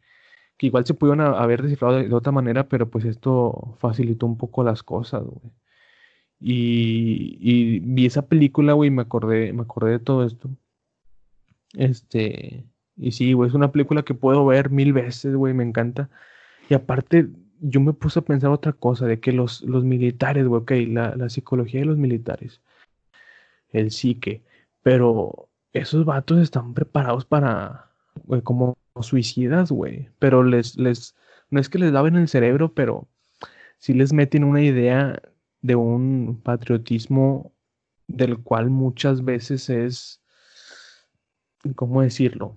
igual 0.60 0.86
se 0.86 0.94
pudieron 0.94 1.20
haber 1.20 1.62
descifrado 1.62 1.96
de, 1.98 2.14
otra 2.14 2.32
manera, 2.32 2.68
pero 2.68 2.88
pues 2.90 3.04
esto 3.04 3.76
facilitó 3.80 4.26
un 4.26 4.38
poco 4.38 4.64
las 4.64 4.82
cosas, 4.82 5.24
güey. 5.24 5.52
Y, 6.40 7.80
vi 7.80 8.06
esa 8.06 8.26
película, 8.28 8.72
güey, 8.74 8.88
y 8.88 8.90
me 8.90 9.02
acordé, 9.02 9.52
me 9.52 9.62
acordé 9.62 9.92
de 9.92 9.98
todo 10.00 10.24
esto. 10.24 10.48
Este, 11.74 12.64
y 12.96 13.12
sí, 13.12 13.34
güey, 13.34 13.48
es 13.48 13.54
una 13.54 13.72
película 13.72 14.04
que 14.04 14.14
puedo 14.14 14.46
ver 14.46 14.70
mil 14.70 14.92
veces, 14.94 15.34
güey, 15.36 15.54
me 15.54 15.64
encanta. 15.64 16.10
Y 16.70 16.74
aparte, 16.74 17.28
yo 17.62 17.80
me 17.80 17.92
puse 17.92 18.18
a 18.18 18.22
pensar 18.22 18.50
otra 18.50 18.72
cosa, 18.72 19.06
de 19.06 19.20
que 19.20 19.32
los, 19.32 19.62
los 19.62 19.84
militares, 19.84 20.46
güey, 20.46 20.62
ok, 20.62 20.72
la, 20.88 21.28
psicología 21.28 21.80
de 21.80 21.86
los 21.86 21.96
militares, 21.96 22.60
el 23.70 23.90
psique, 23.90 24.42
pero 24.82 25.48
esos 25.72 26.04
vatos 26.04 26.40
están 26.40 26.74
preparados 26.74 27.24
para, 27.24 27.90
güey, 28.24 28.42
como 28.42 28.76
suicidas, 29.00 29.70
güey, 29.70 30.08
pero 30.18 30.42
les, 30.42 30.76
les, 30.76 31.16
no 31.50 31.60
es 31.60 31.68
que 31.68 31.78
les 31.78 31.92
laven 31.92 32.16
el 32.16 32.28
cerebro, 32.28 32.74
pero 32.74 33.08
sí 33.78 33.94
les 33.94 34.12
meten 34.12 34.44
una 34.44 34.62
idea 34.62 35.22
de 35.62 35.76
un 35.76 36.40
patriotismo 36.42 37.52
del 38.08 38.38
cual 38.38 38.70
muchas 38.70 39.24
veces 39.24 39.70
es, 39.70 40.20
¿cómo 41.76 42.02
decirlo? 42.02 42.56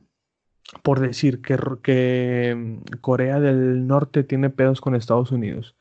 Por 0.83 0.99
decir 0.99 1.41
que, 1.41 1.57
que 1.83 2.53
mm, 2.55 2.97
Corea 3.01 3.39
del 3.39 3.87
Norte 3.87 4.23
tiene 4.23 4.49
pedos 4.49 4.81
con 4.81 4.95
Estados 4.95 5.31
Unidos 5.31 5.75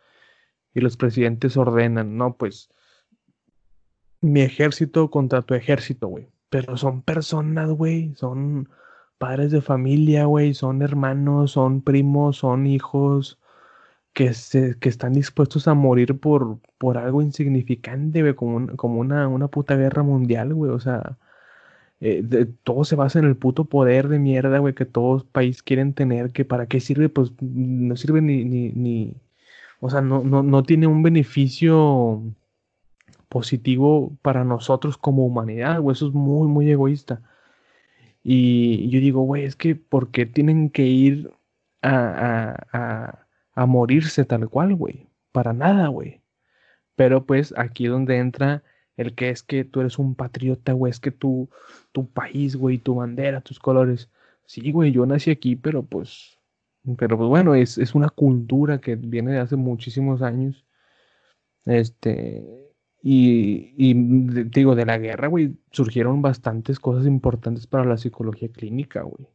y 0.74 0.80
los 0.80 0.96
presidentes 0.96 1.56
ordenan, 1.56 2.16
no, 2.16 2.36
pues 2.36 2.70
mi 4.20 4.42
ejército 4.42 5.10
contra 5.10 5.42
tu 5.42 5.54
ejército, 5.54 6.08
güey. 6.08 6.28
Pero 6.50 6.76
son 6.76 7.02
personas, 7.02 7.70
güey, 7.70 8.14
son 8.16 8.68
padres 9.18 9.50
de 9.52 9.62
familia, 9.62 10.26
güey, 10.26 10.54
son 10.54 10.82
hermanos, 10.82 11.52
son 11.52 11.82
primos, 11.82 12.38
son 12.38 12.66
hijos 12.66 13.38
que, 14.12 14.34
se, 14.34 14.78
que 14.78 14.88
están 14.88 15.12
dispuestos 15.14 15.68
a 15.68 15.74
morir 15.74 16.20
por, 16.20 16.60
por 16.78 16.98
algo 16.98 17.22
insignificante, 17.22 18.22
güey, 18.22 18.34
como, 18.34 18.76
como 18.76 19.00
una, 19.00 19.28
una 19.28 19.48
puta 19.48 19.76
guerra 19.76 20.02
mundial, 20.02 20.54
güey, 20.54 20.72
o 20.72 20.80
sea, 20.80 21.18
eh, 22.00 22.46
todo 22.64 22.84
se 22.84 22.96
basa 22.96 23.18
en 23.18 23.24
el 23.26 23.36
puto 23.36 23.66
poder 23.66 24.08
de 24.08 24.18
mierda, 24.18 24.58
güey, 24.58 24.74
que 24.74 24.84
todos 24.84 25.24
países 25.24 25.62
quieren 25.62 25.94
tener, 25.94 26.32
que 26.32 26.44
para 26.44 26.66
qué 26.66 26.80
sirve, 26.80 27.08
pues 27.08 27.32
no 27.40 27.96
sirve 27.96 28.20
ni, 28.20 28.44
ni, 28.44 28.70
ni 28.72 29.14
o 29.80 29.90
sea, 29.90 30.00
no, 30.00 30.22
no, 30.24 30.42
no 30.42 30.62
tiene 30.62 30.86
un 30.86 31.02
beneficio 31.02 32.22
positivo 33.28 34.16
para 34.22 34.44
nosotros 34.44 34.96
como 34.98 35.26
humanidad, 35.26 35.80
güey, 35.80 35.94
eso 35.94 36.08
es 36.08 36.14
muy, 36.14 36.48
muy 36.48 36.70
egoísta. 36.70 37.22
Y 38.22 38.88
yo 38.90 39.00
digo, 39.00 39.22
güey, 39.22 39.44
es 39.44 39.56
que 39.56 39.76
¿por 39.76 40.10
qué 40.10 40.26
tienen 40.26 40.70
que 40.70 40.84
ir 40.84 41.30
a, 41.82 42.56
a, 42.72 43.26
a 43.54 43.66
morirse 43.66 44.24
tal 44.24 44.48
cual, 44.48 44.74
güey? 44.74 45.08
Para 45.32 45.52
nada, 45.52 45.88
güey. 45.88 46.22
Pero 46.96 47.26
pues 47.26 47.54
aquí 47.58 47.86
es 47.86 47.90
donde 47.92 48.18
entra 48.18 48.62
el 48.96 49.14
que 49.14 49.30
es 49.30 49.42
que 49.42 49.64
tú 49.64 49.80
eres 49.80 49.98
un 49.98 50.14
patriota, 50.14 50.72
güey, 50.72 50.90
es 50.90 51.00
que 51.00 51.10
tú, 51.10 51.48
tu 51.92 52.08
país, 52.10 52.56
güey, 52.56 52.78
tu 52.78 52.96
bandera, 52.96 53.40
tus 53.40 53.58
colores. 53.58 54.10
Sí, 54.46 54.72
güey, 54.72 54.92
yo 54.92 55.06
nací 55.06 55.30
aquí, 55.30 55.56
pero 55.56 55.84
pues 55.84 56.38
Pero 56.98 57.16
pues 57.16 57.28
bueno, 57.28 57.54
es, 57.54 57.78
es 57.78 57.94
una 57.94 58.10
cultura 58.10 58.80
que 58.80 58.96
viene 58.96 59.32
de 59.32 59.38
hace 59.40 59.56
muchísimos 59.56 60.22
años. 60.22 60.66
Este, 61.66 62.42
y, 63.02 63.74
y 63.76 63.94
digo, 64.44 64.74
de 64.74 64.86
la 64.86 64.98
guerra, 64.98 65.28
güey, 65.28 65.56
surgieron 65.70 66.22
bastantes 66.22 66.78
cosas 66.80 67.06
importantes 67.06 67.66
para 67.66 67.84
la 67.84 67.98
psicología 67.98 68.50
clínica, 68.50 69.02
güey. 69.02 69.26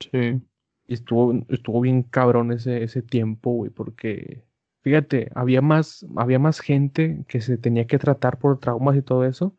Sí. 0.00 0.42
Y 0.86 0.94
estuvo, 0.94 1.32
estuvo 1.48 1.80
bien 1.80 2.02
cabrón 2.02 2.52
ese, 2.52 2.82
ese 2.84 3.02
tiempo, 3.02 3.52
güey, 3.52 3.70
porque, 3.70 4.44
fíjate, 4.84 5.30
había 5.34 5.62
más, 5.62 6.06
había 6.16 6.38
más 6.38 6.60
gente 6.60 7.24
que 7.26 7.40
se 7.40 7.56
tenía 7.58 7.86
que 7.86 7.98
tratar 7.98 8.38
por 8.38 8.60
traumas 8.60 8.96
y 8.96 9.02
todo 9.02 9.24
eso 9.24 9.56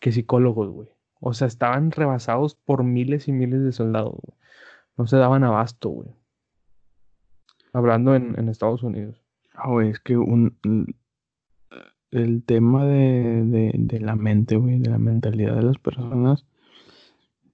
que 0.00 0.12
psicólogos, 0.12 0.68
güey. 0.68 0.88
O 1.20 1.32
sea, 1.32 1.46
estaban 1.46 1.92
rebasados 1.92 2.56
por 2.56 2.82
miles 2.84 3.28
y 3.28 3.32
miles 3.32 3.62
de 3.62 3.72
soldados, 3.72 4.14
güey. 4.20 4.38
No 4.98 5.06
se 5.06 5.16
daban 5.16 5.44
abasto, 5.44 5.88
güey. 5.88 6.10
Hablando 7.72 8.14
en, 8.14 8.38
en 8.38 8.48
Estados 8.48 8.82
Unidos. 8.82 9.22
Ah, 9.54 9.70
güey, 9.70 9.90
es 9.90 10.00
que 10.00 10.16
un, 10.16 10.58
el 12.10 12.42
tema 12.44 12.84
de, 12.84 13.44
de, 13.44 13.72
de 13.74 14.00
la 14.00 14.16
mente, 14.16 14.56
güey, 14.56 14.80
de 14.80 14.90
la 14.90 14.98
mentalidad 14.98 15.54
de 15.54 15.62
las 15.62 15.78
personas, 15.78 16.44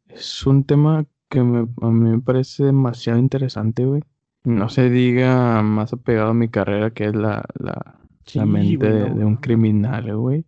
es 0.09 0.47
un 0.47 0.65
tema 0.65 1.07
que 1.29 1.43
me, 1.43 1.69
a 1.83 1.91
mí 1.91 2.11
me 2.11 2.21
parece 2.21 2.65
demasiado 2.65 3.19
interesante, 3.19 3.85
güey. 3.85 4.03
No 4.45 4.69
se 4.69 4.89
diga 4.89 5.63
más 5.63 5.93
apegado 5.93 6.31
a 6.31 6.35
mi 6.35 6.49
carrera 6.49 6.91
que 6.91 7.05
es 7.05 7.15
la, 7.15 7.45
la, 7.59 8.01
la 8.35 8.47
mente 8.47 8.91
de, 8.91 9.25
un 9.25 9.37
criminal, 9.37 10.17
güey. 10.17 10.45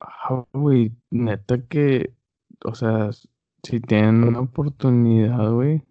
Ah, 0.00 0.44
güey, 0.52 0.92
neta 1.10 1.62
que, 1.62 2.12
o 2.64 2.74
sea, 2.74 3.10
si 3.62 3.80
tienen 3.80 4.24
una 4.24 4.40
oportunidad, 4.40 5.50
güey, 5.52 5.82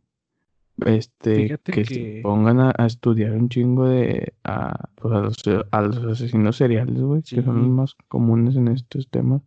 este, 0.86 1.58
que, 1.64 1.86
se 1.86 2.20
pongan 2.22 2.60
a, 2.60 2.86
estudiar 2.86 3.32
un 3.32 3.48
chingo 3.48 3.88
de, 3.88 4.34
a, 4.44 4.90
pues 4.96 5.14
a, 5.14 5.20
los, 5.22 5.38
a 5.72 5.82
los 5.82 5.98
asesinos 5.98 6.58
seriales, 6.58 7.02
güey, 7.02 7.22
que 7.22 7.42
son 7.42 7.58
los 7.58 7.70
más 7.70 7.96
comunes 8.10 8.58
en 8.58 8.68
estos 8.68 9.10
temas. 9.10 9.42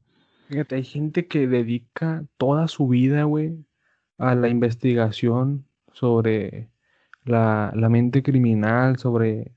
Fíjate, 0.49 0.77
hay 0.77 0.85
gente 0.85 1.27
que 1.27 1.47
dedica 1.47 2.25
toda 2.39 2.67
su 2.69 2.89
vida, 2.89 3.25
güey, 3.25 3.67
a 4.17 4.35
la 4.35 4.49
investigación 4.49 5.67
sobre 5.93 6.71
la, 7.29 7.73
mente 7.91 8.23
criminal, 8.23 8.99
sobre 8.99 9.53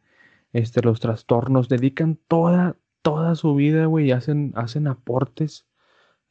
este, 0.53 0.81
los 0.81 0.99
trastornos, 0.99 1.69
dedican 1.69 2.17
toda, 2.27 2.77
toda 3.01 3.35
su 3.35 3.55
vida, 3.55 3.85
güey, 3.85 4.11
hacen, 4.11 4.53
hacen 4.55 4.87
aportes, 4.87 5.67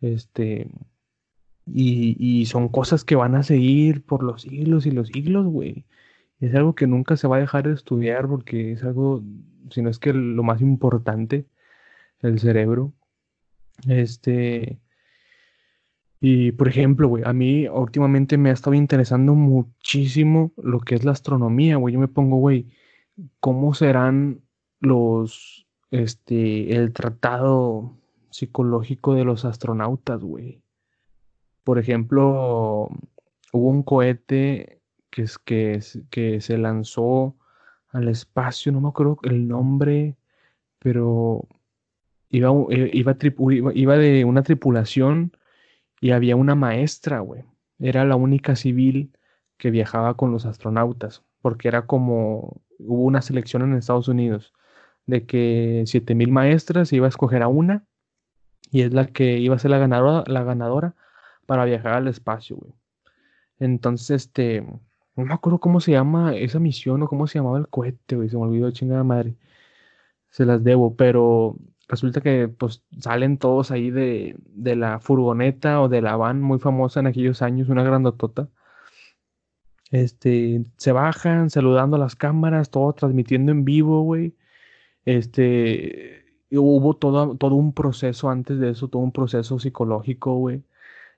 este, 0.01 0.70
y, 1.66 2.16
y, 2.18 2.47
son 2.47 2.68
cosas 2.68 3.05
que 3.05 3.16
van 3.16 3.34
a 3.34 3.43
seguir 3.43 4.05
por 4.05 4.22
los 4.22 4.43
siglos 4.43 4.86
y 4.86 4.91
los 4.93 5.09
siglos, 5.09 5.47
güey. 5.47 5.86
Es 6.41 6.55
algo 6.55 6.74
que 6.74 6.86
nunca 6.86 7.16
se 7.16 7.28
va 7.28 7.36
a 7.36 7.41
dejar 7.41 7.68
de 7.68 7.74
estudiar 7.74 8.28
porque 8.28 8.72
es 8.72 8.82
algo, 8.84 9.22
si 9.70 9.82
no 9.82 9.91
es 9.91 9.99
que 9.99 10.12
lo 10.14 10.43
más 10.43 10.61
importante, 10.62 11.47
el 12.22 12.41
cerebro. 12.41 12.93
Este, 13.88 14.78
y 16.21 16.53
por 16.53 16.68
ejemplo, 16.68 17.09
güey, 17.09 17.25
a 17.25 17.33
mí 17.33 17.66
últimamente 17.68 18.37
me 18.37 18.51
ha 18.51 18.53
estado 18.53 18.75
interesando 18.75 19.35
muchísimo 19.35 20.53
lo 20.62 20.81
que 20.81 20.95
es 20.95 21.05
la 21.05 21.12
astronomía, 21.12 21.77
güey. 21.77 21.95
Yo 21.95 22.01
me 22.01 22.09
pongo, 22.09 22.37
güey, 22.37 22.68
¿cómo 23.41 23.73
serán 23.73 24.43
los, 24.81 25.66
este, 25.91 26.77
el 26.77 26.93
tratado 26.93 27.97
psicológico 28.31 29.14
de 29.14 29.25
los 29.25 29.47
astronautas, 29.47 30.21
güey? 30.23 30.62
Por 31.64 31.79
ejemplo, 31.79 32.89
hubo 33.53 33.68
un 33.71 33.83
cohete 33.83 34.83
que, 35.09 35.23
es, 35.23 35.39
que, 35.39 35.81
que 36.11 36.41
se 36.43 36.59
lanzó 36.59 37.35
al 37.89 38.09
espacio, 38.09 38.73
no 38.73 38.83
me 38.83 38.89
acuerdo 38.89 39.18
el 39.23 39.49
nombre, 39.49 40.16
pero 40.79 41.49
iba, 42.29 42.51
eh, 42.71 42.91
iba, 42.93 43.16
iba 43.75 43.97
de 43.97 44.25
una 44.27 44.43
tripulación 44.43 45.33
y 46.01 46.12
había 46.12 46.36
una 46.36 46.55
maestra, 46.55 47.20
güey. 47.20 47.44
Era 47.78 48.05
la 48.05 48.16
única 48.16 48.57
civil 48.57 49.12
que 49.59 49.70
viajaba 49.70 50.16
con 50.16 50.32
los 50.32 50.46
astronautas, 50.46 51.22
porque 51.42 51.68
era 51.68 51.86
como, 51.86 52.62
hubo 52.78 53.05
una 53.05 53.22
selección 53.22 53.62
en 53.62 53.74
Estados 53.74 54.09
Unidos 54.09 54.55
de 55.07 55.26
que 55.26 55.84
7000 55.86 56.30
maestras 56.32 56.92
iba 56.92 57.07
a 57.07 57.09
escoger 57.09 57.42
a 57.42 57.48
una 57.48 57.84
y 58.70 58.82
es 58.82 58.92
la 58.94 59.07
que 59.07 59.38
iba 59.38 59.57
a 59.57 59.59
ser 59.59 59.70
la 59.72 59.78
ganadora, 59.78 60.24
la 60.26 60.44
ganadora 60.44 60.94
para 61.46 61.64
viajar 61.64 61.94
al 61.94 62.09
espacio, 62.09 62.57
güey. 62.57 62.72
Entonces, 63.59 64.11
este, 64.11 64.62
no 65.16 65.24
me 65.26 65.34
acuerdo 65.34 65.61
cómo 65.61 65.80
se 65.80 65.92
llama 65.92 66.36
esa 66.36 66.59
misión 66.59 67.03
o 67.03 67.09
cómo 67.09 67.26
se 67.26 67.38
llamaba 67.38 67.59
el 67.59 67.68
cohete, 67.68 68.16
güey, 68.16 68.28
se 68.28 68.36
me 68.36 68.44
olvidó 68.44 68.70
chingada 68.70 69.05
madre. 69.05 69.36
Se 70.30 70.46
las 70.46 70.62
debo, 70.64 70.96
pero 70.96 71.57
resulta 71.91 72.20
que 72.20 72.49
pues 72.49 72.84
salen 72.99 73.38
todos 73.38 73.70
ahí 73.70 73.91
de, 73.91 74.36
de, 74.47 74.76
la 74.76 75.01
furgoneta 75.01 75.80
o 75.82 75.88
de 75.88 76.03
la 76.03 76.16
van 76.16 76.41
muy 76.41 76.59
famosa 76.61 77.01
en 77.01 77.09
aquellos 77.09 77.43
años, 77.43 77.68
una 77.68 77.82
grandotota. 77.82 78.49
Este, 79.91 80.64
se 80.76 80.93
bajan 80.93 81.51
saludando 81.51 81.97
a 81.97 81.99
las 81.99 82.14
cámaras, 82.16 82.70
todo 82.70 82.93
transmitiendo 82.93 83.53
en 83.53 83.64
vivo, 83.64 84.03
güey. 84.03 84.36
Este, 85.05 86.24
hubo 86.53 86.97
todo, 86.97 87.36
todo 87.36 87.57
un 87.57 87.74
proceso 87.74 88.30
antes 88.30 88.61
de 88.61 88.70
eso, 88.70 88.88
todo 88.88 89.03
un 89.03 89.12
proceso 89.12 89.59
psicológico, 89.59 90.34
güey. 90.36 90.62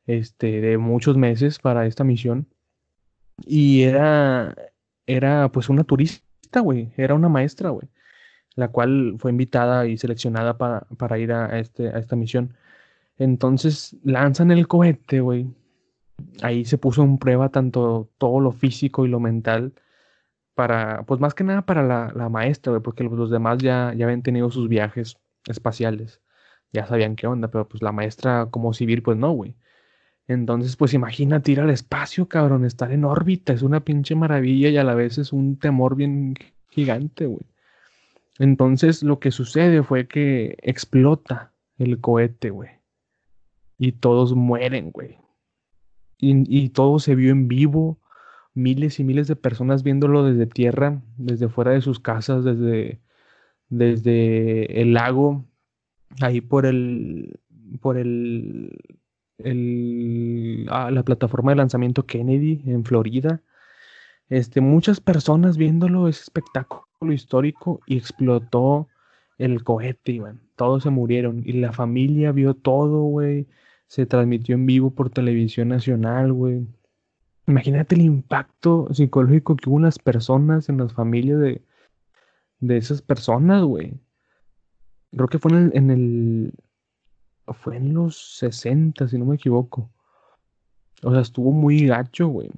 Este, 0.07 0.61
de 0.61 0.79
muchos 0.79 1.17
meses 1.17 1.59
para 1.59 1.87
esta 1.87 2.05
misión. 2.05 2.49
Y 3.47 3.83
era, 3.83 4.55
era 5.07 5.51
pues 5.53 5.69
una 5.69 5.85
turista, 5.85 6.61
güey. 6.61 6.93
Era 6.97 7.15
una 7.15 7.29
maestra, 7.29 7.71
güey 7.71 7.89
la 8.57 8.69
cual 8.69 9.17
fue 9.19 9.31
invitada 9.31 9.87
y 9.87 9.99
seleccionada 9.99 10.59
para, 10.59 11.19
ir 11.19 11.33
a, 11.33 11.59
este, 11.59 11.89
a 11.89 11.99
esta 11.99 12.17
misión. 12.17 12.55
Entonces 13.19 13.97
lanzan 14.05 14.51
el 14.51 14.69
cohete, 14.69 15.21
güey. 15.21 15.47
Ahí 16.43 16.65
se 16.65 16.79
puso 16.79 17.03
en 17.03 17.19
prueba 17.19 17.49
tanto 17.51 18.11
todo 18.19 18.41
lo 18.41 18.53
físico 18.53 19.07
y 19.07 19.09
lo 19.09 19.21
mental 19.21 19.73
para, 20.55 21.05
pues 21.05 21.21
más 21.21 21.35
que 21.35 21.45
nada 21.45 21.63
para 21.63 21.83
la, 21.83 22.29
maestra, 22.29 22.71
güey, 22.73 22.83
porque 22.83 23.05
los 23.05 23.31
demás 23.31 23.59
ya, 23.59 23.95
ya 23.97 24.07
habían 24.07 24.23
tenido 24.23 24.51
sus 24.51 24.69
viajes 24.69 25.19
espaciales. 25.47 26.21
Ya 26.73 26.87
sabían 26.87 27.17
qué 27.17 27.27
onda, 27.27 27.49
pero 27.49 27.69
pues 27.69 27.83
la 27.83 27.93
maestra 27.93 28.49
como 28.51 28.73
civil, 28.75 29.03
pues 29.03 29.19
no, 29.19 29.33
güey. 29.33 29.57
Entonces, 30.29 30.77
pues 30.77 30.95
imagínate 30.95 31.53
ir 31.53 31.61
al 31.61 31.71
espacio, 31.71 32.29
cabrón, 32.29 32.65
estar 32.65 32.93
en 32.93 33.05
órbita, 33.05 33.53
es 33.53 33.63
una 33.63 33.81
pinche 33.81 34.15
maravilla 34.15 34.69
y 34.71 34.77
a 34.77 34.85
la 34.85 34.95
vez 34.95 35.19
es 35.19 35.33
un 35.33 35.59
temor 35.59 35.97
bien 35.97 36.35
gigante, 36.71 37.27
güey. 37.27 37.52
Entonces 38.39 39.03
lo 39.03 39.19
que 39.19 39.31
sucede 39.31 39.83
fue 39.83 40.09
que 40.09 40.57
explota 40.63 41.53
el 41.79 42.01
cohete, 42.01 42.51
güey. 42.51 42.71
Y 43.79 43.93
todos 43.93 44.35
mueren, 44.35 44.91
güey. 44.91 45.19
Y, 46.19 46.69
todo 46.69 47.01
se 47.01 47.17
vio 47.17 47.33
en 47.33 47.49
vivo. 47.49 47.99
Miles 48.55 49.01
y 49.01 49.05
miles 49.05 49.27
de 49.27 49.35
personas 49.35 49.83
viéndolo 49.83 50.23
desde 50.25 50.47
tierra, 50.47 51.03
desde 51.17 51.49
fuera 51.49 51.73
de 51.73 51.81
sus 51.81 51.99
casas, 51.99 52.45
desde, 52.45 53.01
desde 53.71 54.81
el 54.81 54.93
lago, 54.93 55.45
ahí 56.21 56.41
por 56.41 56.67
el, 56.67 57.41
por 57.81 57.97
el, 57.97 58.79
el 59.39 60.67
la 60.67 61.03
plataforma 61.03 61.53
de 61.53 61.57
lanzamiento 61.57 62.07
Kennedy 62.07 62.63
en 62.67 62.85
Florida. 62.85 63.41
Este, 64.29 64.61
muchas 64.61 65.01
personas 65.01 65.57
viéndolo 65.57 66.07
ese 66.07 66.23
espectáculo 66.23 66.87
histórico 67.11 67.81
y 67.87 67.97
explotó 67.97 68.87
el 69.39 69.65
cohete. 69.65 70.21
Todos 70.57 70.85
se 70.85 70.91
murieron 70.91 71.43
y 71.45 71.55
la 71.55 71.73
familia 71.73 72.33
vio 72.33 72.55
todo, 72.55 73.03
güey. 73.05 73.49
Se 73.87 74.07
transmitió 74.07 74.55
en 74.55 74.67
vivo 74.67 74.91
por 74.91 75.11
televisión 75.11 75.69
nacional, 75.69 76.33
güey. 76.33 76.67
Imagínate 77.47 77.97
el 77.97 78.03
impacto 78.03 78.89
psicológico 78.93 79.57
que 79.57 79.69
hubo 79.69 79.79
en 79.79 79.85
las 79.85 79.99
personas, 79.99 80.69
en 80.69 80.79
las 80.79 80.93
familias 80.93 81.41
de, 81.41 81.63
de 82.61 82.77
esas 82.77 83.03
personas, 83.03 83.65
güey. 83.65 83.95
Creo 85.11 85.29
que 85.29 85.39
fue 85.39 85.51
en 85.53 85.59
el, 85.59 85.71
en 85.75 85.91
el, 85.91 86.55
Fue 87.47 87.77
en 87.77 87.93
los 87.93 88.37
60, 88.39 89.09
si 89.09 89.19
no 89.19 89.27
me 89.27 89.35
equivoco. 89.35 89.91
O 91.03 91.11
sea, 91.11 91.21
estuvo 91.21 91.51
muy 91.51 91.87
gacho, 91.87 92.29
güey. 92.29 92.51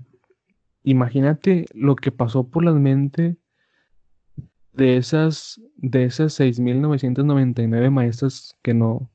Imagínate 0.83 1.65
lo 1.73 1.97
que 1.97 2.13
pasó 2.13 2.45
por 2.45 2.65
la 2.65 2.73
mente 2.73 3.37
de 4.75 4.97
esas, 4.97 5.61
de 5.77 6.05
esas 6.05 6.39
6.999 6.39 7.91
maestras 7.91 8.57
que 8.63 8.75
no, 8.75 9.11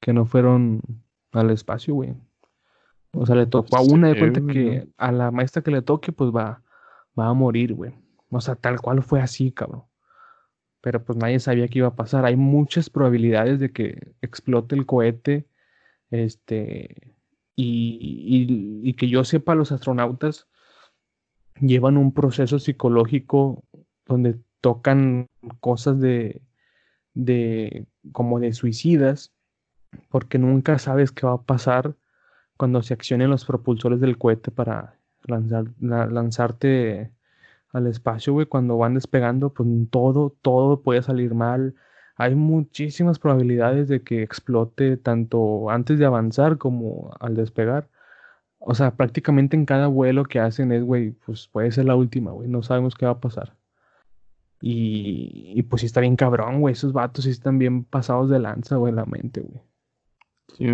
que 0.00 0.12
no 0.12 0.26
fueron 0.26 0.80
al 1.32 1.50
espacio, 1.50 1.94
güey. 1.94 2.14
O 3.12 3.24
sea, 3.26 3.36
le 3.36 3.46
tocó 3.46 3.76
a 3.76 3.80
una 3.80 4.08
de 4.08 4.18
cuenta 4.18 4.40
que 4.52 4.88
a 4.96 5.12
la 5.12 5.30
maestra 5.30 5.62
que 5.62 5.70
le 5.70 5.82
toque, 5.82 6.10
pues 6.12 6.30
va, 6.30 6.62
va 7.18 7.28
a 7.28 7.34
morir, 7.34 7.74
güey. 7.74 7.92
O 8.30 8.40
sea, 8.40 8.56
tal 8.56 8.80
cual 8.80 9.02
fue 9.02 9.20
así, 9.20 9.52
cabrón. 9.52 9.84
Pero 10.80 11.04
pues 11.04 11.16
nadie 11.16 11.38
sabía 11.38 11.68
qué 11.68 11.78
iba 11.78 11.88
a 11.88 11.96
pasar. 11.96 12.24
Hay 12.24 12.36
muchas 12.36 12.90
probabilidades 12.90 13.60
de 13.60 13.72
que 13.72 14.14
explote 14.20 14.74
el 14.74 14.84
cohete. 14.84 15.46
Este. 16.10 17.14
Y, 17.54 18.82
y, 18.82 18.88
y 18.88 18.94
que 18.94 19.08
yo 19.08 19.22
sepa, 19.22 19.54
los 19.54 19.70
astronautas 19.70 20.48
llevan 21.60 21.96
un 21.96 22.12
proceso 22.12 22.58
psicológico 22.58 23.62
donde 24.06 24.40
tocan 24.64 25.28
cosas 25.60 26.00
de, 26.00 26.40
de 27.12 27.86
como 28.12 28.40
de 28.40 28.54
suicidas, 28.54 29.30
porque 30.08 30.38
nunca 30.38 30.78
sabes 30.78 31.12
qué 31.12 31.26
va 31.26 31.34
a 31.34 31.42
pasar 31.42 31.96
cuando 32.56 32.82
se 32.82 32.94
accionen 32.94 33.28
los 33.28 33.44
propulsores 33.44 34.00
del 34.00 34.16
cohete 34.16 34.50
para 34.50 34.96
lanzar, 35.24 35.66
lanzarte 35.80 37.12
al 37.74 37.86
espacio, 37.88 38.32
güey, 38.32 38.46
cuando 38.46 38.78
van 38.78 38.94
despegando, 38.94 39.52
pues 39.52 39.68
todo, 39.90 40.34
todo 40.40 40.80
puede 40.80 41.02
salir 41.02 41.34
mal. 41.34 41.74
Hay 42.16 42.34
muchísimas 42.34 43.18
probabilidades 43.18 43.88
de 43.88 44.02
que 44.02 44.22
explote 44.22 44.96
tanto 44.96 45.68
antes 45.68 45.98
de 45.98 46.06
avanzar 46.06 46.56
como 46.56 47.14
al 47.20 47.34
despegar. 47.36 47.90
O 48.58 48.74
sea, 48.74 48.96
prácticamente 48.96 49.56
en 49.56 49.66
cada 49.66 49.88
vuelo 49.88 50.24
que 50.24 50.40
hacen 50.40 50.72
es, 50.72 50.84
güey, 50.84 51.10
pues 51.26 51.48
puede 51.48 51.70
ser 51.72 51.84
la 51.84 51.96
última, 51.96 52.32
güey, 52.32 52.48
no 52.48 52.62
sabemos 52.62 52.94
qué 52.94 53.04
va 53.06 53.12
a 53.12 53.20
pasar. 53.20 53.54
Y, 54.66 55.62
pues 55.64 55.80
sí 55.80 55.86
está 55.86 56.00
bien 56.00 56.16
cabrón, 56.16 56.62
güey, 56.62 56.72
esos 56.72 56.94
vatos 56.94 57.24
sí 57.26 57.30
están 57.30 57.58
bien 57.58 57.84
pasados 57.84 58.30
de 58.30 58.38
lanza, 58.38 58.76
güey, 58.76 58.94
la 58.94 59.04
mente, 59.04 59.42
güey. 59.42 59.60
Sí, 60.56 60.64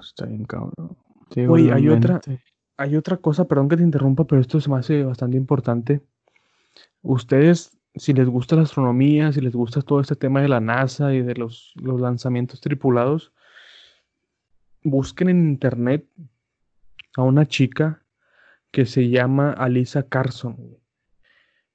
está 0.00 0.26
bien 0.26 0.44
cabrón. 0.44 0.96
Sí, 1.34 1.40
hay 1.40 1.88
otra, 1.88 2.20
hay 2.76 2.94
otra 2.94 3.16
cosa, 3.16 3.48
perdón 3.48 3.68
que 3.68 3.78
te 3.78 3.82
interrumpa, 3.82 4.28
pero 4.28 4.40
esto 4.40 4.60
se 4.60 4.70
me 4.70 4.76
hace 4.76 5.02
bastante 5.02 5.36
importante. 5.36 6.02
Ustedes, 7.02 7.76
si 7.96 8.12
les 8.12 8.28
gusta 8.28 8.54
la 8.54 8.62
astronomía, 8.62 9.32
si 9.32 9.40
les 9.40 9.56
gusta 9.56 9.82
todo 9.82 10.00
este 10.00 10.14
tema 10.14 10.40
de 10.40 10.48
la 10.48 10.60
NASA 10.60 11.12
y 11.12 11.22
de 11.22 11.34
los, 11.34 11.72
lanzamientos 11.82 12.60
tripulados, 12.60 13.32
busquen 14.84 15.30
en 15.30 15.48
internet 15.48 16.06
a 17.16 17.22
una 17.24 17.44
chica 17.44 18.04
que 18.70 18.86
se 18.86 19.08
llama 19.08 19.50
Alisa 19.50 20.04
Carson. 20.04 20.79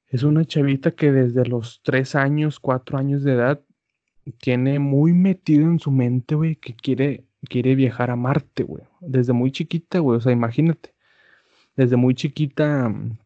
Es 0.07 0.23
una 0.23 0.45
chavita 0.45 0.91
que 0.91 1.11
desde 1.11 1.45
los 1.45 1.81
tres 1.83 2.15
años, 2.15 2.59
cuatro 2.59 2.97
años 2.97 3.23
de 3.23 3.33
edad, 3.33 3.61
tiene 4.39 4.79
muy 4.79 5.13
metido 5.13 5.65
en 5.65 5.79
su 5.79 5.91
mente, 5.91 6.35
güey, 6.35 6.55
que 6.55 6.75
quiere, 6.75 7.25
quiere 7.49 7.75
viajar 7.75 8.11
a 8.11 8.15
Marte, 8.15 8.63
güey. 8.63 8.83
Desde 9.01 9.33
muy 9.33 9.51
chiquita, 9.51 9.99
güey. 9.99 10.17
O 10.17 10.21
sea, 10.21 10.31
imagínate 10.31 10.95
desde 11.75 11.95
muy 11.95 12.15
chiquita 12.15 12.89
mm, 12.89 13.17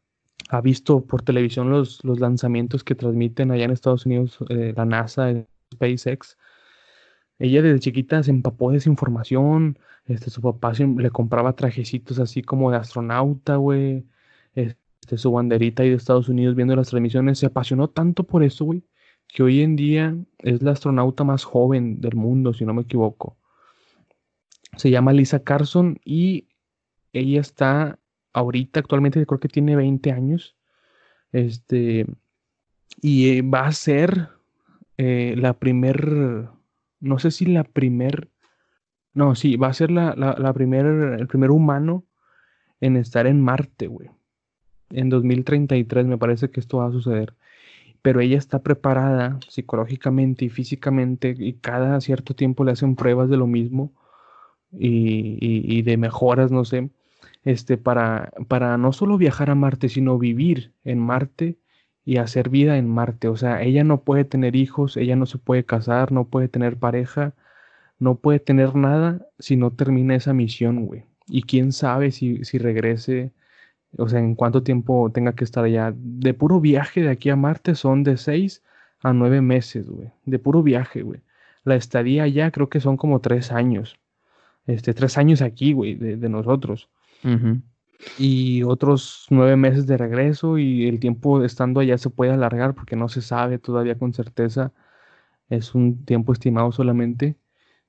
ha 0.50 0.62
visto 0.62 1.06
por 1.06 1.22
televisión 1.22 1.70
los, 1.70 2.04
los 2.04 2.20
lanzamientos 2.20 2.84
que 2.84 2.96
transmiten 2.96 3.52
allá 3.52 3.66
en 3.66 3.72
Estados 3.72 4.06
Unidos 4.06 4.38
eh, 4.50 4.74
la 4.76 4.86
NASA, 4.86 5.46
SpaceX. 5.74 6.38
Ella 7.38 7.62
desde 7.62 7.80
chiquita 7.80 8.24
se 8.24 8.32
empapó 8.32 8.72
de 8.72 8.78
esa 8.78 8.90
información. 8.90 9.78
Este, 10.06 10.30
su 10.30 10.42
papá 10.42 10.74
le 10.74 11.12
compraba 11.12 11.54
trajecitos 11.56 12.20
así 12.20 12.42
como 12.42 12.72
de 12.72 12.78
astronauta, 12.78 13.58
güey. 13.58 14.06
Su 15.18 15.32
banderita 15.32 15.84
ahí 15.84 15.90
de 15.90 15.96
Estados 15.96 16.30
Unidos 16.30 16.56
viendo 16.56 16.76
las 16.76 16.90
transmisiones. 16.90 17.40
Se 17.40 17.48
apasionó 17.48 17.90
tanto 17.90 18.24
por 18.24 18.44
eso, 18.44 18.66
güey, 18.66 18.84
que 19.28 19.44
hoy 19.44 19.62
en 19.62 19.76
día 19.76 20.16
es 20.40 20.62
la 20.62 20.72
astronauta 20.72 21.24
más 21.24 21.44
joven 21.44 22.02
del 22.02 22.16
mundo, 22.16 22.54
si 22.54 22.66
no 22.66 22.74
me 22.74 22.84
equivoco. 22.84 23.38
Se 24.78 24.90
llama 24.90 25.14
Lisa 25.14 25.44
Carson 25.44 26.00
y 26.06 26.48
ella 27.14 27.42
está 27.42 28.00
ahorita 28.34 28.80
actualmente 28.80 29.26
creo 29.26 29.40
que 29.40 29.48
tiene 29.48 29.76
20 29.76 30.12
años. 30.12 30.56
Este, 31.32 32.06
y 33.02 33.30
eh, 33.30 33.42
va 33.42 33.68
a 33.68 33.72
ser 33.72 34.30
eh, 34.98 35.36
la 35.38 35.54
primer, 35.54 36.50
no 37.00 37.20
sé 37.20 37.32
si 37.32 37.46
la 37.46 37.64
primer, 37.64 38.30
no, 39.14 39.36
sí, 39.36 39.56
va 39.58 39.68
a 39.68 39.74
ser 39.74 39.92
la, 39.92 40.16
la, 40.16 40.54
primer, 40.54 40.86
el 40.86 41.28
primer 41.28 41.52
humano 41.52 42.06
en 42.82 42.98
estar 42.98 43.28
en 43.28 43.42
Marte, 43.42 43.88
güey. 43.88 44.10
En 44.92 45.10
2033 45.10 46.06
me 46.06 46.18
parece 46.18 46.50
que 46.52 46.60
esto 46.60 46.78
va 46.78 46.88
a 46.88 46.92
suceder. 46.92 47.36
Pero 48.02 48.22
ella 48.22 48.38
está 48.38 48.64
preparada 48.64 49.40
psicológicamente 49.50 50.46
y 50.46 50.50
físicamente 50.50 51.36
y 51.38 51.54
cada 51.54 52.00
cierto 52.02 52.36
tiempo 52.36 52.64
le 52.64 52.72
hacen 52.72 52.96
pruebas 52.96 53.30
de 53.30 53.38
lo 53.38 53.48
mismo 53.48 53.94
y, 54.72 55.82
de 55.84 55.98
mejoras, 55.98 56.52
no 56.52 56.66
sé 56.66 56.90
este, 57.44 57.78
para, 57.78 58.32
para 58.48 58.78
no 58.78 58.94
solo 58.94 59.18
viajar 59.18 59.50
a 59.50 59.56
Marte, 59.56 59.90
sino 59.90 60.18
vivir 60.20 60.74
en 60.84 61.00
Marte 61.00 61.58
y 62.06 62.18
hacer 62.18 62.50
vida 62.50 62.78
en 62.78 62.90
Marte. 62.90 63.28
O 63.28 63.38
sea, 63.38 63.62
ella 63.64 63.84
no 63.84 64.04
puede 64.04 64.26
tener 64.26 64.56
hijos, 64.56 64.98
ella 64.98 65.16
no 65.16 65.26
se 65.26 65.38
puede 65.38 65.66
casar, 65.66 66.12
no 66.12 66.28
puede 66.28 66.48
tener 66.50 66.78
pareja, 66.78 67.34
no 68.00 68.16
puede 68.16 68.40
tener 68.40 68.76
nada 68.76 69.28
si 69.40 69.56
no 69.58 69.72
termina 69.72 70.16
esa 70.16 70.34
misión, 70.34 70.86
güey. 70.86 71.06
Y 71.28 71.44
quién 71.44 71.72
sabe 71.74 72.12
si, 72.12 72.44
si 72.46 72.58
regrese, 72.58 73.34
o 73.98 74.08
sea, 74.08 74.20
en 74.20 74.36
cuánto 74.36 74.64
tiempo 74.64 75.12
tenga 75.12 75.34
que 75.34 75.44
estar 75.44 75.64
allá. 75.64 75.94
De 75.96 76.34
puro 76.34 76.60
viaje 76.60 77.02
de 77.02 77.10
aquí 77.10 77.30
a 77.30 77.36
Marte 77.36 77.76
son 77.76 78.04
de 78.04 78.18
seis 78.18 78.64
a 79.02 79.14
nueve 79.14 79.42
meses, 79.42 79.90
güey. 79.90 80.12
De 80.26 80.40
puro 80.40 80.64
viaje, 80.64 81.02
güey. 81.02 81.22
La 81.64 81.76
estadía 81.76 82.24
allá 82.24 82.52
creo 82.52 82.70
que 82.70 82.80
son 82.80 82.98
como 82.98 83.20
tres 83.22 83.52
años. 83.52 83.98
Este, 84.68 84.94
tres 84.94 85.18
años 85.18 85.42
aquí, 85.42 85.74
güey, 85.74 85.96
de, 85.96 86.18
de 86.18 86.30
nosotros. 86.30 86.90
Y 88.18 88.64
otros 88.64 89.26
nueve 89.30 89.58
meses 89.58 89.86
de 89.88 89.98
regreso 89.98 90.58
y 90.58 90.88
el 90.88 91.00
tiempo 91.00 91.44
estando 91.44 91.80
allá 91.80 91.98
se 91.98 92.10
puede 92.10 92.32
alargar 92.32 92.74
porque 92.74 92.96
no 92.96 93.10
se 93.10 93.22
sabe 93.22 93.60
todavía 93.60 93.98
con 93.98 94.14
certeza. 94.14 94.72
Es 95.50 95.76
un 95.76 96.06
tiempo 96.06 96.32
estimado 96.34 96.72
solamente. 96.72 97.36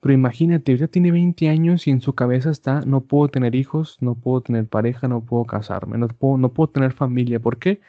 Pero 0.01 0.15
imagínate, 0.15 0.77
ya 0.77 0.89
tiene 0.89 1.11
20 1.13 1.49
años 1.49 1.87
y 1.87 1.91
en 1.91 2.01
su 2.01 2.15
cabeza 2.15 2.51
está, 2.51 2.81
no 2.81 3.03
puedo 3.03 3.29
tener 3.29 3.55
hijos, 3.55 3.99
no 4.01 4.15
puedo 4.15 4.41
tener 4.41 4.67
pareja, 4.67 5.09
no 5.09 5.23
puedo 5.23 5.45
casarme, 5.45 5.99
no 5.99 6.09
puedo, 6.09 6.39
no 6.39 6.53
puedo 6.53 6.71
tener 6.71 6.93
familia. 6.93 7.39
¿Por 7.41 7.59
qué? 7.59 7.81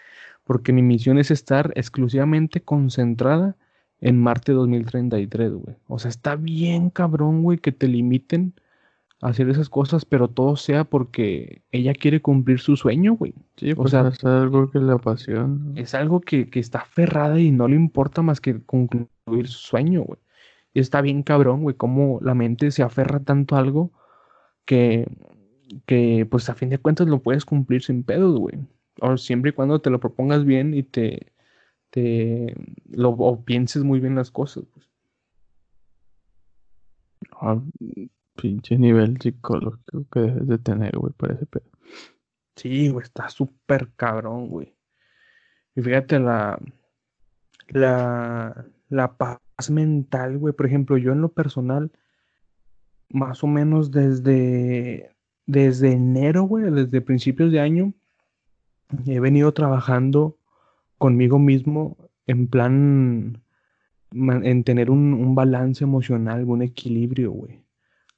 Porque 0.44 0.74
mi 0.74 0.82
misión 0.82 1.18
es 1.20 1.32
estar 1.32 1.72
exclusivamente 1.76 2.62
concentrada 2.62 3.56
en 4.02 4.22
Marte 4.22 4.52
2033, 4.52 5.54
güey. 5.54 5.76
O 5.88 6.00
sea, 6.00 6.10
está 6.10 6.36
bien 6.36 6.90
cabrón, 6.90 7.44
güey, 7.44 7.60
que 7.60 7.72
te 7.72 7.88
limiten 7.88 8.54
hacer 9.22 9.50
esas 9.50 9.70
cosas, 9.70 10.04
pero 10.04 10.28
todo 10.28 10.56
sea 10.56 10.84
porque 10.84 11.62
ella 11.72 11.94
quiere 11.94 12.22
cumplir 12.22 12.60
su 12.60 12.76
sueño, 12.76 13.14
güey. 13.14 13.34
Sí, 13.56 13.72
o 13.72 13.76
pues 13.76 13.92
sea, 13.92 14.08
es 14.08 14.24
algo 14.26 14.70
que 14.70 14.80
le 14.80 14.92
apasiona. 14.92 15.60
Es 15.76 15.94
algo 15.94 16.20
que, 16.20 16.50
está 16.54 16.80
aferrada 16.80 17.40
y 17.40 17.52
no 17.52 17.68
le 17.68 17.76
importa 17.76 18.24
más 18.24 18.42
que 18.42 18.62
concluir 18.64 19.48
su 19.48 19.60
sueño, 19.60 20.02
güey. 20.02 20.20
Y 20.74 20.80
está 20.80 21.02
bien 21.02 21.24
cabrón, 21.24 21.64
güey, 21.64 21.76
cómo 21.76 22.20
la 22.22 22.34
mente 22.34 22.72
se 22.72 22.84
aferra 22.84 23.20
tanto 23.20 23.56
a 23.56 23.60
algo 23.60 23.92
que, 24.66 25.08
que, 25.86 26.26
pues 26.30 26.50
a 26.50 26.56
fin 26.56 26.70
de 26.70 26.78
cuentas 26.78 27.08
lo 27.08 27.22
puedes 27.22 27.46
cumplir 27.46 27.84
sin 27.84 28.04
pedos, 28.04 28.40
güey. 28.40 28.60
O 29.02 29.18
siempre 29.18 29.50
y 29.50 29.54
cuando 29.54 29.82
te 29.82 29.90
lo 29.90 30.00
propongas 30.00 30.46
bien 30.46 30.74
y 30.74 30.84
te, 30.84 31.34
te 31.90 32.56
lo, 32.90 33.10
o 33.10 33.44
pienses 33.44 33.84
muy 33.84 34.00
bien 34.00 34.16
las 34.16 34.32
cosas, 34.32 34.66
pues. 34.74 34.90
Ah, 37.34 37.62
pinche 38.36 38.78
nivel 38.78 39.20
psicológico 39.20 40.06
que 40.12 40.20
debes 40.20 40.48
de 40.48 40.58
tener, 40.58 40.98
güey, 40.98 41.14
para 41.14 41.34
ese 41.34 41.46
pedo. 41.46 41.70
Sí, 42.56 42.90
güey, 42.90 43.04
está 43.04 43.30
súper 43.30 43.92
cabrón, 43.96 44.48
güey. 44.50 44.76
Y 45.76 45.82
fíjate 45.82 46.20
la, 46.20 46.60
la, 47.70 48.66
la 48.90 49.18
paz 49.18 49.40
mental, 49.70 50.38
güey. 50.38 50.54
Por 50.54 50.66
ejemplo, 50.66 50.98
yo 50.98 51.12
en 51.12 51.22
lo 51.22 51.30
personal, 51.30 51.92
más 53.10 53.44
o 53.44 53.48
menos 53.48 53.92
desde, 53.92 55.12
desde 55.46 55.92
enero, 55.92 56.44
güey, 56.44 56.72
desde 56.72 57.02
principios 57.02 57.52
de 57.52 57.60
año, 57.60 57.94
he 59.06 59.20
venido 59.20 59.54
trabajando 59.54 60.38
conmigo 60.98 61.40
mismo 61.40 61.98
en 62.28 62.48
plan, 62.48 63.42
en 64.12 64.64
tener 64.64 64.90
un, 64.90 65.14
un 65.14 65.36
balance 65.36 65.84
emocional, 65.84 66.46
un 66.46 66.62
equilibrio, 66.62 67.32
güey. 67.32 67.64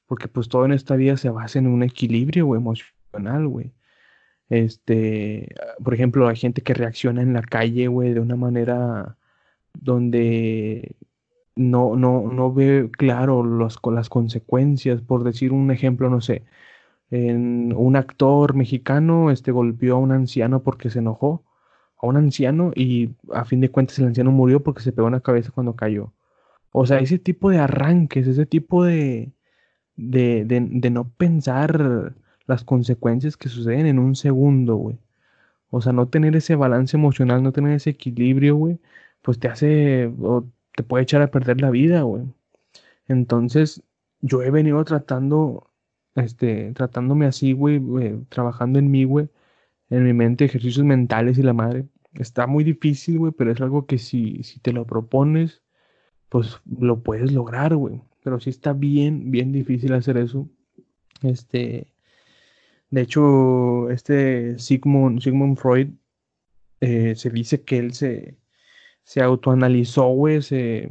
Porque 0.06 0.28
pues 0.28 0.48
todo 0.48 0.64
en 0.64 0.72
esta 0.72 0.96
vida 0.96 1.16
se 1.16 1.30
basa 1.30 1.58
en 1.58 1.66
un 1.66 1.82
equilibrio 1.82 2.54
emocional, 2.54 3.48
güey. 3.48 3.72
Este, 4.50 5.54
por 5.82 5.94
ejemplo, 5.94 6.28
hay 6.28 6.36
gente 6.36 6.62
que 6.62 6.74
reacciona 6.74 7.22
en 7.22 7.32
la 7.32 7.42
calle, 7.42 7.88
güey, 7.88 8.14
de 8.14 8.20
una 8.20 8.36
manera 8.36 9.16
donde 9.72 10.96
no, 11.56 11.96
no, 11.96 12.30
no 12.32 12.52
ve 12.52 12.90
claro 12.92 13.42
los, 13.44 13.78
las 13.84 14.08
consecuencias. 14.08 15.02
Por 15.02 15.24
decir 15.24 15.52
un 15.52 15.70
ejemplo, 15.70 16.10
no 16.10 16.20
sé, 16.20 16.44
en 17.10 17.72
un 17.76 17.96
actor 17.96 18.54
mexicano 18.54 19.30
este, 19.30 19.52
golpeó 19.52 19.96
a 19.96 19.98
un 19.98 20.12
anciano 20.12 20.62
porque 20.62 20.90
se 20.90 21.00
enojó, 21.00 21.44
a 22.00 22.06
un 22.06 22.16
anciano, 22.16 22.72
y 22.74 23.10
a 23.32 23.44
fin 23.44 23.60
de 23.60 23.70
cuentas 23.70 23.98
el 23.98 24.06
anciano 24.06 24.32
murió 24.32 24.62
porque 24.62 24.82
se 24.82 24.92
pegó 24.92 25.08
en 25.08 25.14
la 25.14 25.20
cabeza 25.20 25.52
cuando 25.52 25.76
cayó. 25.76 26.12
O 26.72 26.86
sea, 26.86 26.98
ese 26.98 27.18
tipo 27.18 27.50
de 27.50 27.58
arranques, 27.60 28.26
ese 28.26 28.46
tipo 28.46 28.84
de, 28.84 29.32
de, 29.96 30.44
de, 30.46 30.90
no 30.90 31.08
pensar 31.10 32.14
las 32.46 32.64
consecuencias 32.64 33.36
que 33.36 33.48
suceden 33.48 33.86
en 33.86 33.98
un 33.98 34.16
segundo, 34.16 34.76
güey. 34.76 34.98
O 35.70 35.80
sea, 35.82 35.92
no 35.92 36.08
tener 36.08 36.36
ese 36.36 36.56
balance 36.56 36.96
emocional, 36.96 37.42
no 37.42 37.52
tener 37.52 37.72
ese 37.74 37.90
equilibrio, 37.90 38.56
güey, 38.56 38.80
pues 39.22 39.38
te 39.38 39.48
hace, 39.48 40.12
te 40.74 40.82
puede 40.82 41.04
echar 41.04 41.22
a 41.22 41.30
perder 41.30 41.60
la 41.60 41.70
vida, 41.70 42.02
güey. 42.02 42.24
Entonces, 43.08 43.82
yo 44.20 44.42
he 44.42 44.50
venido 44.50 44.84
tratando, 44.84 45.70
este, 46.14 46.72
tratándome 46.74 47.26
así, 47.26 47.52
güey, 47.52 47.80
trabajando 48.28 48.78
en 48.78 48.90
mí, 48.90 49.04
güey, 49.04 49.28
en 49.90 50.04
mi 50.04 50.12
mente 50.12 50.44
ejercicios 50.46 50.84
mentales 50.86 51.38
y 51.38 51.42
la 51.42 51.52
madre. 51.52 51.86
Está 52.14 52.46
muy 52.46 52.64
difícil, 52.64 53.18
güey, 53.18 53.32
pero 53.32 53.52
es 53.52 53.60
algo 53.60 53.86
que 53.86 53.98
si, 53.98 54.42
si 54.44 54.60
te 54.60 54.72
lo 54.72 54.86
propones, 54.86 55.62
pues 56.28 56.60
lo 56.66 57.02
puedes 57.02 57.32
lograr, 57.32 57.76
güey. 57.76 58.02
Pero 58.22 58.40
sí 58.40 58.50
está 58.50 58.72
bien, 58.72 59.30
bien 59.30 59.52
difícil 59.52 59.92
hacer 59.94 60.16
eso. 60.16 60.48
Este, 61.22 61.88
de 62.90 63.00
hecho, 63.02 63.90
este 63.90 64.58
Sigmund, 64.58 65.20
Sigmund 65.20 65.58
Freud 65.58 65.88
eh, 66.80 67.14
se 67.16 67.30
dice 67.30 67.62
que 67.62 67.78
él 67.78 67.94
se, 67.94 68.36
se 69.04 69.22
autoanalizó, 69.22 70.08
güey, 70.08 70.42
se, 70.42 70.90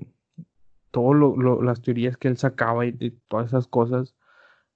todas 0.92 1.20
las 1.64 1.82
teorías 1.82 2.18
que 2.18 2.28
él 2.28 2.38
sacaba 2.38 2.86
y, 2.86 2.94
todas 3.28 3.48
esas 3.48 3.68
cosas, 3.68 4.16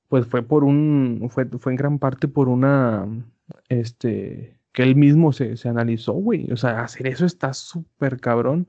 pues 0.10 0.26
fue 0.28 0.44
por 0.44 0.64
un, 0.64 1.28
fue, 1.30 1.46
fue 1.46 1.74
en 1.74 1.78
gran 1.78 2.00
parte 2.00 2.28
por 2.28 2.50
una, 2.50 3.08
este, 3.70 4.60
que 4.74 4.84
él 4.84 4.96
mismo 4.96 5.34
se, 5.34 5.58
se 5.58 5.70
analizó, 5.70 6.14
güey. 6.14 6.52
O 6.52 6.58
sea, 6.58 6.82
hacer 6.82 7.08
eso 7.08 7.26
está 7.26 7.54
súper 7.54 8.20
cabrón. 8.20 8.68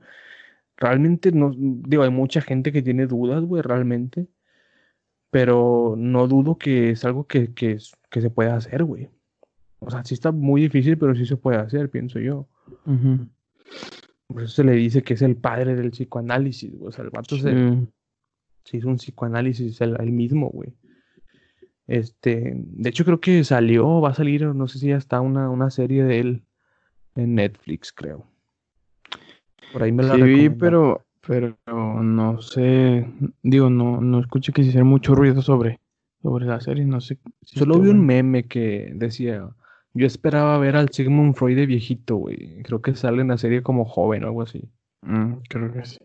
Realmente 0.77 1.31
no, 1.31 1.51
digo, 1.55 2.03
hay 2.03 2.11
mucha 2.11 2.41
gente 2.41 2.71
que 2.71 2.81
tiene 2.81 3.07
dudas, 3.07 3.43
güey, 3.43 3.61
realmente. 3.63 4.27
Pero 5.31 5.95
no 5.97 6.27
dudo 6.27 6.57
que 6.57 6.91
es 6.91 7.05
algo 7.05 7.27
que, 7.27 7.53
que, 7.53 7.77
que 8.09 8.21
se 8.21 8.29
puede 8.29 8.51
hacer, 8.51 8.83
güey. 8.83 9.09
O 9.79 9.89
sea, 9.91 10.03
sí 10.03 10.13
está 10.13 10.31
muy 10.31 10.61
difícil, 10.61 10.97
pero 10.97 11.15
sí 11.15 11.25
se 11.25 11.37
puede 11.37 11.57
hacer, 11.57 11.89
pienso 11.89 12.19
yo. 12.19 12.47
Por 14.29 14.43
eso 14.43 14.53
se 14.53 14.63
le 14.63 14.73
dice 14.73 15.01
que 15.01 15.15
es 15.15 15.23
el 15.23 15.35
padre 15.35 15.75
del 15.75 15.89
psicoanálisis, 15.89 16.77
güey. 16.77 16.89
O 16.89 16.91
sea, 16.91 17.03
el 17.03 17.09
vato 17.09 17.35
se, 17.35 18.77
hizo 18.77 18.87
un 18.87 18.97
psicoanálisis 18.97 19.81
él, 19.81 19.97
mismo, 20.11 20.49
güey. 20.49 20.71
Este, 21.87 22.53
de 22.55 22.89
hecho 22.89 23.03
creo 23.03 23.19
que 23.19 23.43
salió, 23.43 23.99
va 23.99 24.09
a 24.09 24.13
salir, 24.13 24.45
no 24.45 24.67
sé 24.67 24.77
si 24.77 24.89
ya 24.89 24.97
está 24.97 25.19
una, 25.19 25.49
una 25.49 25.71
serie 25.71 26.03
de 26.03 26.19
él 26.19 26.43
en 27.15 27.33
Netflix, 27.33 27.91
creo. 27.91 28.27
Por 29.73 29.81
ahí 29.81 29.91
me 29.91 30.03
la 30.03 30.13
sí, 30.13 30.21
vi, 30.21 30.49
pero, 30.51 31.03
pero 31.25 31.57
no 31.65 32.39
sé, 32.43 33.07
digo, 33.41 33.71
no, 33.71 33.99
no 33.99 34.19
escuché 34.19 34.53
que 34.53 34.61
se 34.61 34.69
hiciera 34.69 34.85
mucho 34.85 35.15
ruido 35.15 35.41
sobre, 35.41 35.79
sobre 36.21 36.45
la 36.45 36.61
serie, 36.61 36.85
no 36.85 37.01
sé. 37.01 37.17
Solo 37.41 37.79
vi 37.79 37.89
un 37.89 38.05
meme 38.05 38.43
que 38.43 38.91
decía, 38.93 39.49
yo 39.93 40.05
esperaba 40.05 40.57
ver 40.57 40.75
al 40.75 40.89
Sigmund 40.89 41.35
Freud 41.35 41.55
de 41.55 41.65
viejito, 41.65 42.15
güey. 42.15 42.61
Creo 42.63 42.81
que 42.81 42.95
sale 42.95 43.21
en 43.21 43.29
la 43.29 43.37
serie 43.37 43.63
como 43.63 43.85
joven 43.85 44.23
o 44.23 44.27
algo 44.27 44.41
así. 44.41 44.69
Mm, 45.01 45.33
creo 45.49 45.73
que 45.73 45.85
sí. 45.85 45.97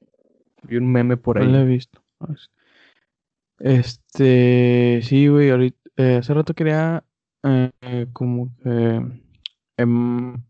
Vi 0.63 0.77
un 0.77 0.91
meme 0.91 1.17
por 1.17 1.39
ahí. 1.39 1.47
No 1.47 1.53
lo 1.53 1.59
he 1.61 1.65
visto. 1.65 2.03
Este, 3.59 5.01
sí, 5.03 5.29
güey, 5.29 5.51
ahorita, 5.51 5.79
eh, 5.97 6.17
hace 6.17 6.35
rato 6.35 6.55
quería 6.55 7.05
eh, 7.43 8.07
como 8.13 8.55
que 8.57 9.03
em, 9.77 10.43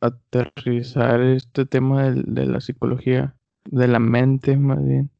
aterrizar 0.00 1.20
este 1.20 1.66
tema 1.66 2.10
de, 2.10 2.22
de, 2.26 2.46
la 2.46 2.60
psicología, 2.60 3.34
de 3.64 3.88
la 3.88 3.98
mente 3.98 4.56
más 4.56 4.84
bien, 4.84 5.10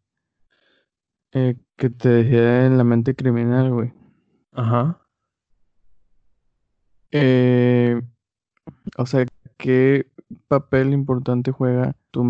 eh, 1.32 1.56
que 1.76 1.90
te 1.90 2.08
decía 2.08 2.40
de 2.40 2.70
la 2.70 2.84
mente 2.84 3.14
criminal, 3.14 3.70
güey. 3.72 3.92
Ajá. 4.52 5.00
Eh, 7.10 8.00
o 8.96 9.06
sea, 9.06 9.26
¿qué 9.56 10.06
papel 10.48 10.92
importante 10.92 11.52
juega 11.52 11.96
tu, 12.10 12.24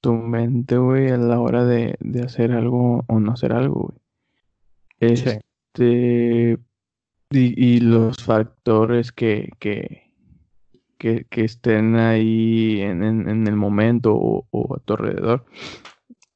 tu 0.00 0.12
mente, 0.14 0.76
güey, 0.76 1.10
a 1.10 1.16
la 1.16 1.40
hora 1.40 1.64
de, 1.64 1.96
hacer 2.24 2.52
algo 2.52 3.04
o 3.06 3.20
no 3.20 3.32
hacer 3.32 3.52
algo, 3.52 3.88
güey? 3.88 3.98
Este, 5.00 6.58
y, 7.30 7.80
los 7.80 8.22
factores 8.22 9.12
que, 9.12 9.50
que, 9.58 10.10
que, 10.98 11.26
estén 11.32 11.96
ahí 11.96 12.80
en, 12.80 13.46
el 13.46 13.56
momento 13.56 14.14
o, 14.14 14.74
a 14.76 14.80
tu 14.80 14.94
alrededor. 14.94 15.46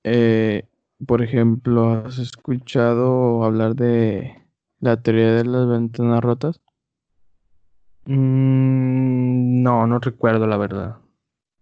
Eh, 0.04 0.66
por 1.06 1.22
ejemplo, 1.22 1.90
¿has 1.90 2.18
escuchado 2.18 3.44
hablar 3.44 3.74
de 3.74 4.42
la 4.80 5.02
teoría 5.02 5.34
de 5.34 5.44
las 5.44 5.68
ventanas 5.68 6.22
rotas? 6.22 6.60
Mm, 8.06 9.62
no, 9.62 9.86
no 9.86 9.98
recuerdo 9.98 10.46
la 10.46 10.56
verdad. 10.56 10.98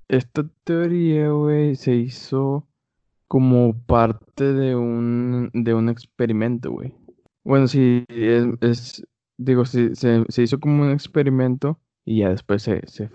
Esta 0.09 0.45
teoría, 0.65 1.31
güey, 1.31 1.77
se 1.77 1.95
hizo 1.95 2.67
como 3.29 3.75
parte 3.87 4.53
de 4.53 4.77
un, 4.77 5.51
de 5.55 5.73
un 5.73 5.89
experimento, 5.89 6.71
güey. 6.71 6.95
Bueno, 7.45 7.67
sí, 7.67 8.05
es, 8.09 9.03
digo, 9.39 9.65
se, 9.65 9.95
se, 9.95 10.43
hizo 10.43 10.61
como 10.61 10.83
un 10.83 10.91
experimento 10.91 11.81
y 12.05 12.19
ya 12.19 12.29
después 12.29 12.63
se, 12.63 12.83
se, 12.87 13.11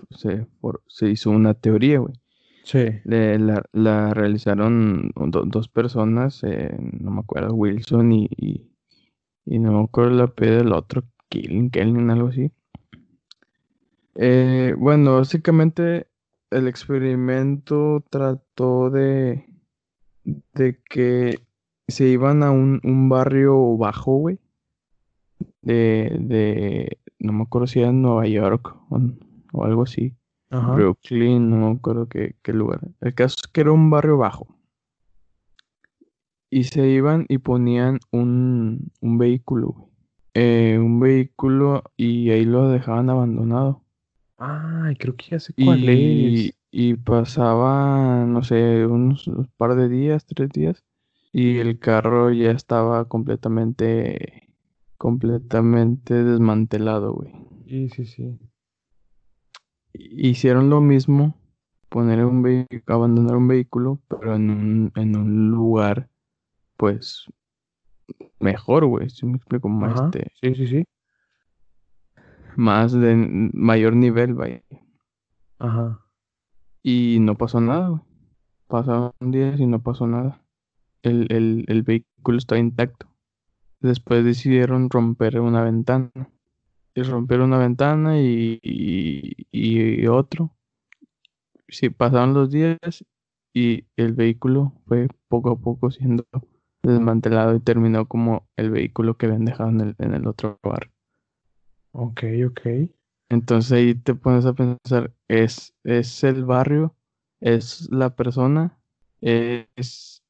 se, 0.88 1.10
hizo 1.10 1.30
una 1.30 1.54
teoría, 1.54 2.00
güey. 2.00 2.16
Sí. 2.64 3.00
la, 3.06 3.64
la, 3.72 4.14
realizaron 4.14 5.12
dos 5.16 5.70
personas, 5.70 6.44
eh, 6.44 6.76
no 7.00 7.12
me 7.12 7.20
acuerdo, 7.20 7.54
Wilson 7.54 8.12
y, 8.12 8.28
y, 9.46 9.60
no 9.60 9.72
me 9.72 9.84
acuerdo 9.84 10.16
la 10.16 10.28
P 10.28 10.50
del 10.50 10.74
otro, 10.74 11.04
Killing, 11.30 11.70
Kelly, 11.70 11.94
algo 12.10 12.30
así. 12.30 12.52
Eh, 14.20 14.74
bueno, 14.78 15.18
básicamente 15.18 16.08
el 16.50 16.68
experimento 16.68 18.04
trató 18.10 18.90
de, 18.90 19.46
de 20.24 20.82
que 20.90 21.40
se 21.88 22.08
iban 22.08 22.42
a 22.42 22.52
un, 22.52 23.10
barrio 23.10 23.78
bajo, 23.78 24.18
güey. 24.18 24.40
De, 25.62 26.18
de, 26.20 26.98
no 27.20 27.34
me 27.34 27.44
acuerdo 27.44 27.68
si 27.68 27.80
era 27.80 27.90
en 27.90 28.02
Nueva 28.02 28.26
York 28.26 28.76
o, 29.54 29.64
algo 29.64 29.84
así. 29.84 30.16
Brooklyn, 30.50 31.50
no 31.50 31.58
me 31.58 31.78
acuerdo 31.78 32.08
qué, 32.08 32.34
lugar. 32.48 32.82
El 33.02 33.14
caso 33.14 33.36
es 33.44 33.48
que 33.52 33.62
era 33.62 33.72
un 33.72 33.90
barrio 33.90 34.18
bajo. 34.18 34.48
Y 36.50 36.64
se 36.64 36.88
iban 36.88 37.26
y 37.28 37.40
ponían 37.40 38.00
un, 38.12 38.92
un 39.02 39.18
vehículo, 39.18 39.68
güey. 39.68 39.88
Eh, 40.34 40.78
un 40.80 41.00
vehículo 41.00 41.84
y 41.98 42.30
ahí 42.30 42.46
lo 42.46 42.70
dejaban 42.70 43.10
abandonado. 43.10 43.87
Ay, 44.38 44.96
creo 44.96 45.16
que 45.16 45.26
ya 45.32 45.40
sé 45.40 45.54
cuál 45.54 45.90
es. 45.90 46.54
Y 46.70 46.94
pasaba, 46.96 48.26
no 48.26 48.44
sé, 48.44 48.86
unos, 48.86 49.30
par 49.58 49.76
de 49.76 49.90
días, 49.90 50.26
tres 50.26 50.50
días, 50.50 50.84
y 51.32 51.58
el 51.58 51.80
carro 51.80 52.32
ya 52.32 52.52
estaba 52.52 53.06
completamente, 53.06 54.54
completamente 54.98 56.24
desmantelado, 56.24 57.14
güey. 57.14 57.34
Sí, 57.68 57.90
sí, 57.90 58.06
sí. 58.06 58.38
Hicieron 59.94 60.70
lo 60.70 60.82
mismo, 60.82 61.36
poner 61.90 62.24
un 62.26 62.44
vehículo, 62.44 62.84
abandonar 62.88 63.38
un 63.38 63.48
vehículo, 63.48 64.00
pero 64.08 64.36
en 64.36 64.50
un, 64.52 64.92
en 64.96 65.16
un 65.16 65.50
lugar, 65.50 66.10
pues, 66.76 67.26
mejor, 68.40 68.86
güey, 68.86 69.10
si 69.10 69.26
me 69.26 69.38
explico, 69.38 69.68
más 69.68 70.00
este. 70.00 70.32
Sí, 70.42 70.54
sí, 70.54 70.68
sí 70.68 70.84
más 72.58 72.92
de 72.92 73.16
mayor 73.54 73.96
nivel, 73.96 74.34
vaya. 74.34 74.64
Ajá. 75.60 76.02
Y 76.82 77.20
no 77.22 77.38
pasó 77.38 77.62
nada, 77.62 77.90
güey. 77.90 78.02
Pasaron 78.68 79.14
días 79.22 79.60
y 79.60 79.68
no 79.68 79.82
pasó 79.82 80.08
nada. 80.08 80.42
El, 81.04 81.66
el, 81.68 81.84
vehículo 81.84 82.38
está 82.38 82.58
intacto. 82.58 83.08
Después 83.80 84.26
decidieron 84.26 84.90
romper 84.90 85.40
una 85.40 85.64
ventana. 85.64 86.12
Y 86.96 87.04
romper 87.04 87.42
una 87.42 87.60
ventana 87.60 88.20
y, 88.20 88.60
y, 88.64 90.08
otro. 90.08 90.52
Sí, 91.70 91.90
pasaron 91.92 92.34
los 92.34 92.50
días 92.52 92.80
y 93.54 93.86
el 93.96 94.14
vehículo 94.14 94.74
fue 94.88 95.08
poco 95.28 95.52
a 95.52 95.60
poco 95.60 95.92
siendo 95.92 96.26
desmantelado 96.82 97.56
y 97.56 97.60
terminó 97.60 98.08
como 98.08 98.48
el 98.56 98.72
vehículo 98.72 99.16
que 99.16 99.28
habían 99.28 99.46
dejado 99.46 99.70
en 99.70 99.82
el, 99.82 99.96
en 100.00 100.14
el 100.16 100.28
otro 100.28 100.60
bar. 100.64 100.90
Ok, 102.00 102.24
ok. 102.46 102.62
Entonces 103.30 103.72
ahí 103.72 103.96
te 103.96 104.14
pones 104.14 104.46
a 104.46 104.54
pensar, 104.54 105.12
¿es, 105.28 105.74
es 105.84 106.24
el 106.24 106.46
barrio? 106.46 106.94
¿Es 107.42 107.90
la 107.92 108.16
persona? 108.16 108.78
¿Es 109.20 110.22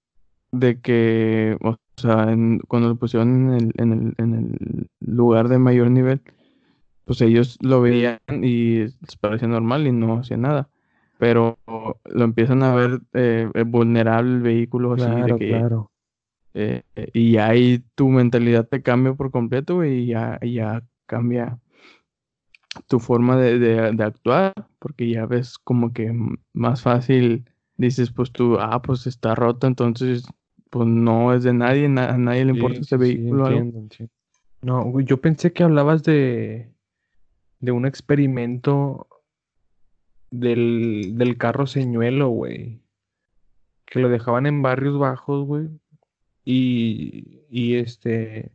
de 0.54 0.80
que, 0.80 1.58
o 1.62 1.76
sea, 1.98 2.34
cuando 2.70 2.88
lo 2.88 2.96
pusieron 2.96 3.54
en 3.54 3.54
el, 3.54 3.74
en, 3.78 3.92
el, 3.92 4.14
en 4.18 4.34
el 4.34 4.88
lugar 5.02 5.50
de 5.50 5.60
mayor 5.60 5.92
nivel, 5.92 6.22
pues 7.04 7.20
ellos 7.20 7.58
lo 7.62 7.82
veían 7.82 8.20
y 8.30 8.86
les 8.86 9.18
parecía 9.20 9.50
normal 9.50 9.88
y 9.88 9.92
no 9.92 10.20
hacía 10.20 10.38
nada. 10.38 10.70
Pero 11.20 11.58
lo 12.06 12.24
empiezan 12.24 12.64
a 12.64 12.74
ver 12.74 13.02
eh, 13.12 13.50
vulnerable 13.66 14.36
el 14.36 14.42
vehículo 14.42 14.94
así 14.94 15.04
de 15.04 15.36
que... 15.38 15.50
Claro. 15.50 15.92
Eh, 16.54 16.84
y 17.14 17.38
ahí 17.38 17.84
tu 17.94 18.08
mentalidad 18.08 18.66
te 18.68 18.82
cambia 18.82 19.14
por 19.14 19.32
completo 19.32 19.84
y 19.84 20.08
ya, 20.08 20.40
ya 20.42 20.82
cambia 21.08 21.60
tu 22.88 23.00
forma 23.00 23.38
de, 23.38 24.04
actuar, 24.04 24.54
porque 24.80 25.10
ya 25.10 25.26
ves 25.26 25.58
como 25.58 25.94
que 25.94 26.14
más 26.54 26.82
fácil, 26.84 27.50
dices 27.78 28.12
pues 28.12 28.32
tú, 28.32 28.58
ah, 28.60 28.82
pues 28.82 29.08
está 29.08 29.34
roto, 29.34 29.68
entonces 29.68 30.26
pues 30.70 30.88
no 30.88 31.34
es 31.34 31.44
de 31.44 31.54
nadie, 31.54 31.86
a 31.86 32.18
nadie 32.18 32.46
le 32.46 32.54
importa 32.54 32.82
este 32.82 32.98
vehículo. 32.98 33.50
No, 34.62 35.00
yo 35.00 35.18
pensé 35.18 35.54
que 35.54 35.64
hablabas 35.64 36.04
de, 36.04 36.72
de 37.60 37.72
un 37.72 37.86
experimento 37.86 39.08
del, 40.32 41.14
del 41.16 41.38
carro 41.38 41.68
señuelo, 41.68 42.30
güey. 42.30 42.82
Que 43.86 44.00
lo 44.00 44.10
dejaban 44.10 44.46
en 44.46 44.62
barrios 44.62 44.98
bajos, 45.00 45.46
güey. 45.46 45.70
Y, 46.44 47.42
y 47.50 47.76
este, 47.76 48.52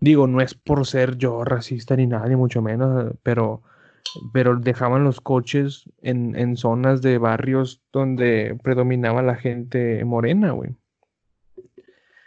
digo, 0.00 0.26
no 0.26 0.40
es 0.40 0.54
por 0.54 0.86
ser 0.86 1.16
yo 1.16 1.44
racista 1.44 1.96
ni 1.96 2.06
nada, 2.06 2.28
ni 2.28 2.36
mucho 2.36 2.62
menos, 2.62 3.14
pero, 3.22 3.62
pero 4.32 4.56
dejaban 4.56 5.04
los 5.04 5.20
coches 5.20 5.84
en, 6.02 6.36
en 6.36 6.56
zonas 6.56 7.02
de 7.02 7.18
barrios 7.18 7.82
donde 7.92 8.58
predominaba 8.62 9.22
la 9.22 9.36
gente 9.36 10.04
morena, 10.04 10.52
güey. 10.52 10.76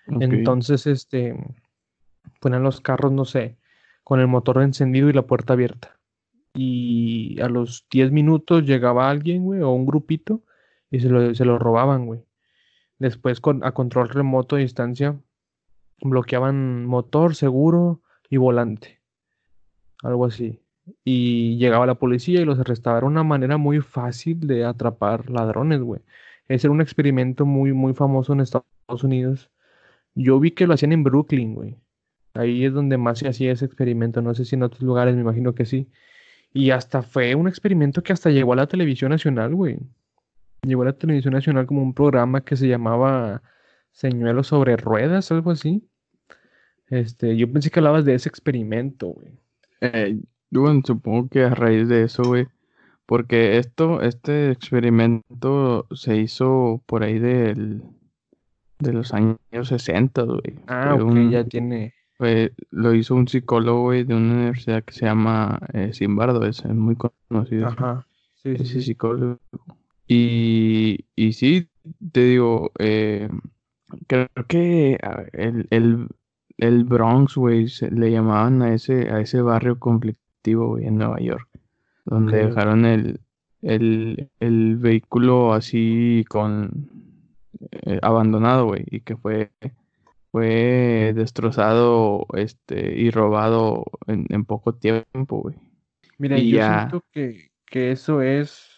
Entonces, 0.08 0.88
este, 0.88 1.36
ponían 2.42 2.64
los 2.64 2.82
carros, 2.82 3.12
no 3.12 3.24
sé, 3.24 3.58
con 4.04 4.20
el 4.20 4.28
motor 4.28 4.62
encendido 4.62 5.10
y 5.10 5.14
la 5.14 5.22
puerta 5.28 5.54
abierta. 5.54 5.98
Y 6.54 7.40
a 7.40 7.48
los 7.48 7.88
10 7.92 8.12
minutos 8.12 8.66
llegaba 8.66 9.10
alguien, 9.10 9.44
güey, 9.44 9.62
o 9.62 9.70
un 9.70 9.86
grupito, 9.86 10.44
y 10.90 11.00
se 11.00 11.08
lo, 11.08 11.34
se 11.34 11.46
lo 11.46 11.58
robaban, 11.58 12.06
güey. 12.08 12.22
Después, 13.00 13.40
con, 13.40 13.64
a 13.64 13.72
control 13.72 14.10
remoto 14.10 14.58
a 14.58 14.60
distancia, 14.60 15.18
bloqueaban 16.02 16.86
motor, 16.86 17.36
seguro 17.36 18.02
y 18.30 18.38
volante. 18.38 19.02
Algo 20.04 20.26
así. 20.26 20.62
Y 21.04 21.58
llegaba 21.58 21.86
la 21.86 21.96
policía 21.96 22.42
y 22.42 22.46
los 22.46 22.60
arrestaba. 22.60 22.98
Era 22.98 23.08
una 23.08 23.24
manera 23.24 23.58
muy 23.58 23.82
fácil 23.82 24.40
de 24.42 24.66
atrapar 24.66 25.30
ladrones, 25.30 25.82
güey. 25.82 26.02
Ese 26.48 26.68
era 26.68 26.74
un 26.74 26.82
experimento 26.82 27.46
muy, 27.46 27.74
muy 27.74 27.94
famoso 27.94 28.34
en 28.34 28.42
Estados 28.42 29.04
Unidos. 29.04 29.52
Yo 30.16 30.40
vi 30.40 30.52
que 30.52 30.68
lo 30.68 30.74
hacían 30.74 30.92
en 30.94 31.04
Brooklyn, 31.04 31.56
güey. 31.56 31.78
Ahí 32.34 32.66
es 32.66 32.74
donde 32.74 32.98
más 32.98 33.20
se 33.20 33.28
hacía 33.28 33.52
ese 33.52 33.66
experimento. 33.66 34.22
No 34.22 34.34
sé 34.36 34.46
si 34.46 34.56
en 34.56 34.64
otros 34.64 34.82
lugares, 34.82 35.16
me 35.16 35.22
imagino 35.22 35.54
que 35.56 35.66
sí. 35.66 35.90
Y 36.54 36.72
hasta 36.72 37.02
fue 37.04 37.36
un 37.36 37.48
experimento 37.48 38.04
que 38.04 38.14
hasta 38.14 38.30
llegó 38.30 38.54
a 38.54 38.58
la 38.58 38.68
televisión 38.68 39.12
nacional, 39.12 39.56
güey. 39.56 39.80
Llegó 40.64 40.84
a 40.84 40.86
la 40.86 40.94
televisión 40.94 41.34
nacional 41.34 41.66
como 41.68 41.82
un 41.84 41.94
programa 41.94 42.42
que 42.44 42.56
se 42.56 42.68
llamaba 42.68 43.42
Señuelos 43.92 44.48
sobre 44.48 44.78
Ruedas, 44.78 45.32
algo 45.32 45.52
así. 45.52 45.88
Este, 46.92 47.38
yo 47.38 47.52
pensé 47.52 47.72
que 47.72 47.80
hablabas 47.80 48.06
de 48.06 48.14
ese 48.14 48.30
experimento, 48.30 49.08
güey. 49.08 49.30
Eh, 49.80 50.20
bueno, 50.52 50.82
supongo 50.86 51.30
que 51.30 51.44
a 51.44 51.50
raíz 51.56 51.88
de 51.88 52.04
eso, 52.04 52.24
güey, 52.24 52.48
porque 53.06 53.58
esto, 53.58 54.02
este 54.02 54.52
experimento 54.52 55.88
se 55.96 56.18
hizo 56.18 56.84
por 56.86 57.04
ahí 57.04 57.18
del, 57.18 57.82
de 58.80 58.94
los 58.94 59.14
años 59.14 59.38
60, 59.64 60.24
güey. 60.24 60.42
Ah, 60.68 60.96
ok, 60.96 61.02
un- 61.02 61.32
ya 61.32 61.44
tiene. 61.46 61.94
lo 62.70 62.94
hizo 62.94 63.16
un 63.16 63.28
psicólogo, 63.28 63.84
güey, 63.84 64.04
de 64.04 64.14
una 64.14 64.34
universidad 64.34 64.84
que 64.84 64.94
se 64.94 65.06
llama 65.06 65.60
eh, 65.74 65.92
Zimbardo, 65.94 66.46
es, 66.46 66.60
es 66.60 66.76
muy 66.76 66.96
conocido. 66.96 67.68
Ajá. 67.68 68.06
Sí, 68.36 68.56
sí, 68.58 68.64
ese 68.64 68.74
sí. 68.74 68.82
psicólogo. 68.82 69.40
Y, 70.08 71.06
y 71.16 71.34
sí, 71.34 71.70
te 72.12 72.26
digo, 72.26 72.72
eh, 72.80 73.30
creo 74.08 74.28
que 74.48 74.98
el, 75.34 75.68
el, 75.70 76.08
el 76.62 76.86
Bronx, 76.86 77.36
güey, 77.36 77.68
se- 77.68 77.92
le 77.92 78.10
llamaban 78.12 78.62
a 78.62 78.74
ese, 78.74 79.10
a 79.12 79.20
ese 79.20 79.42
barrio 79.42 79.78
conflictivo, 79.80 80.70
güey, 80.70 80.86
en 80.88 80.98
Nueva 80.98 81.20
York, 81.20 81.48
donde 82.06 82.46
dejaron 82.48 82.86
el, 82.86 83.20
el, 83.62 84.30
el 84.40 84.78
vehículo 84.78 85.54
así 85.54 86.24
con 86.30 86.90
eh, 87.82 88.00
abandonado, 88.02 88.68
güey, 88.68 88.86
y 88.90 89.02
que 89.02 89.18
fue, 89.18 89.52
fue 90.32 91.14
destrozado, 91.16 92.26
este, 92.34 92.98
y 92.98 93.12
robado 93.12 93.84
en, 94.08 94.26
en 94.30 94.46
poco 94.46 94.74
tiempo, 94.74 95.42
güey. 95.42 95.56
Mira, 96.18 96.38
Y 96.38 96.52
yo 96.52 96.58
ya. 96.58 96.80
siento 96.80 97.04
que, 97.12 97.50
que 97.66 97.92
eso 97.92 98.22
es, 98.22 98.70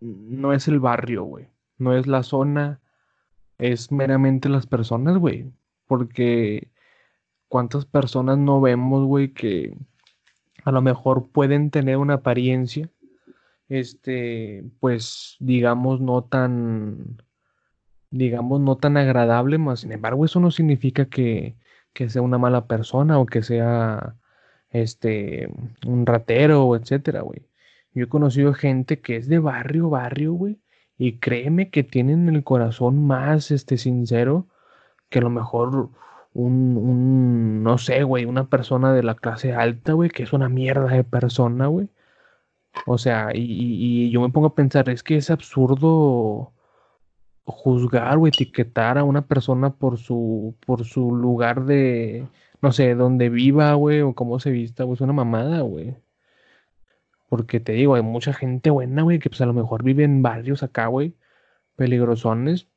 no 0.00 0.52
es 0.52 0.66
el 0.68 0.80
barrio, 0.80 1.24
güey. 1.24 1.46
No 1.78 1.94
es 1.94 2.06
la 2.06 2.22
zona, 2.22 2.80
es 3.58 3.92
meramente 3.92 4.48
las 4.48 4.66
personas, 4.66 5.16
güey. 5.18 5.50
Porque 5.86 6.68
cuántas 7.50 7.84
personas 7.84 8.38
no 8.38 8.60
vemos, 8.60 9.04
güey, 9.06 9.34
que 9.34 9.76
a 10.64 10.70
lo 10.72 10.82
mejor 10.82 11.28
pueden 11.32 11.70
tener 11.70 11.96
una 11.98 12.14
apariencia, 12.14 12.88
este, 13.68 14.64
pues, 14.80 15.36
digamos, 15.40 16.00
no 16.00 16.22
tan, 16.22 17.22
digamos, 18.10 18.60
no 18.60 18.76
tan 18.76 18.96
agradable, 18.96 19.58
más 19.58 19.80
sin 19.80 19.92
embargo, 19.92 20.24
eso 20.24 20.38
no 20.40 20.52
significa 20.52 21.06
que, 21.06 21.56
que 21.92 22.08
sea 22.08 22.22
una 22.22 22.38
mala 22.38 22.66
persona 22.66 23.18
o 23.18 23.26
que 23.26 23.42
sea, 23.42 24.14
este, 24.70 25.48
un 25.86 26.06
ratero, 26.06 26.76
etcétera, 26.76 27.22
güey. 27.22 27.42
Yo 27.94 28.04
he 28.04 28.08
conocido 28.08 28.54
gente 28.54 29.00
que 29.00 29.16
es 29.16 29.28
de 29.28 29.40
barrio, 29.40 29.90
barrio, 29.90 30.34
güey, 30.34 30.60
y 30.98 31.18
créeme 31.18 31.70
que 31.70 31.82
tienen 31.82 32.28
el 32.28 32.44
corazón 32.44 33.06
más, 33.06 33.50
este, 33.50 33.76
sincero 33.76 34.46
que 35.08 35.18
a 35.18 35.22
lo 35.22 35.30
mejor 35.30 35.90
un, 36.34 36.76
un, 36.76 37.62
no 37.62 37.78
sé, 37.78 38.02
güey, 38.04 38.24
una 38.24 38.48
persona 38.48 38.92
de 38.92 39.02
la 39.02 39.14
clase 39.16 39.52
alta, 39.54 39.92
güey, 39.94 40.10
que 40.10 40.22
es 40.24 40.32
una 40.32 40.48
mierda 40.48 40.86
de 40.88 41.04
persona, 41.04 41.66
güey. 41.66 41.88
O 42.86 42.98
sea, 42.98 43.30
y, 43.34 43.40
y- 44.06 44.10
yo 44.10 44.20
me 44.20 44.30
pongo 44.30 44.48
a 44.48 44.54
pensar, 44.54 44.88
es 44.90 45.02
que 45.02 45.16
es 45.16 45.30
absurdo 45.30 46.52
juzgar 47.44 48.18
o 48.18 48.26
etiquetar 48.28 48.98
a 48.98 49.04
una 49.04 49.26
persona 49.26 49.70
por 49.74 49.98
su, 49.98 50.54
por 50.66 50.84
su 50.84 51.14
lugar 51.14 51.64
de, 51.64 52.28
no 52.62 52.72
sé, 52.72 52.94
donde 52.94 53.28
viva, 53.28 53.74
güey, 53.74 54.00
o 54.02 54.14
cómo 54.14 54.38
se 54.40 54.50
vista, 54.50 54.84
güey, 54.84 54.94
es 54.94 55.00
una 55.00 55.12
mamada, 55.12 55.62
güey. 55.62 55.96
Porque 57.28 57.60
te 57.60 57.72
digo, 57.72 57.94
hay 57.94 58.02
mucha 58.02 58.32
gente 58.32 58.70
buena, 58.70 59.02
güey, 59.02 59.18
que 59.18 59.30
pues 59.30 59.40
a 59.40 59.46
lo 59.46 59.52
mejor 59.52 59.82
vive 59.84 60.04
en 60.04 60.22
barrios 60.22 60.62
acá, 60.62 60.86
güey, 60.86 61.14
peligrosones, 61.76 62.68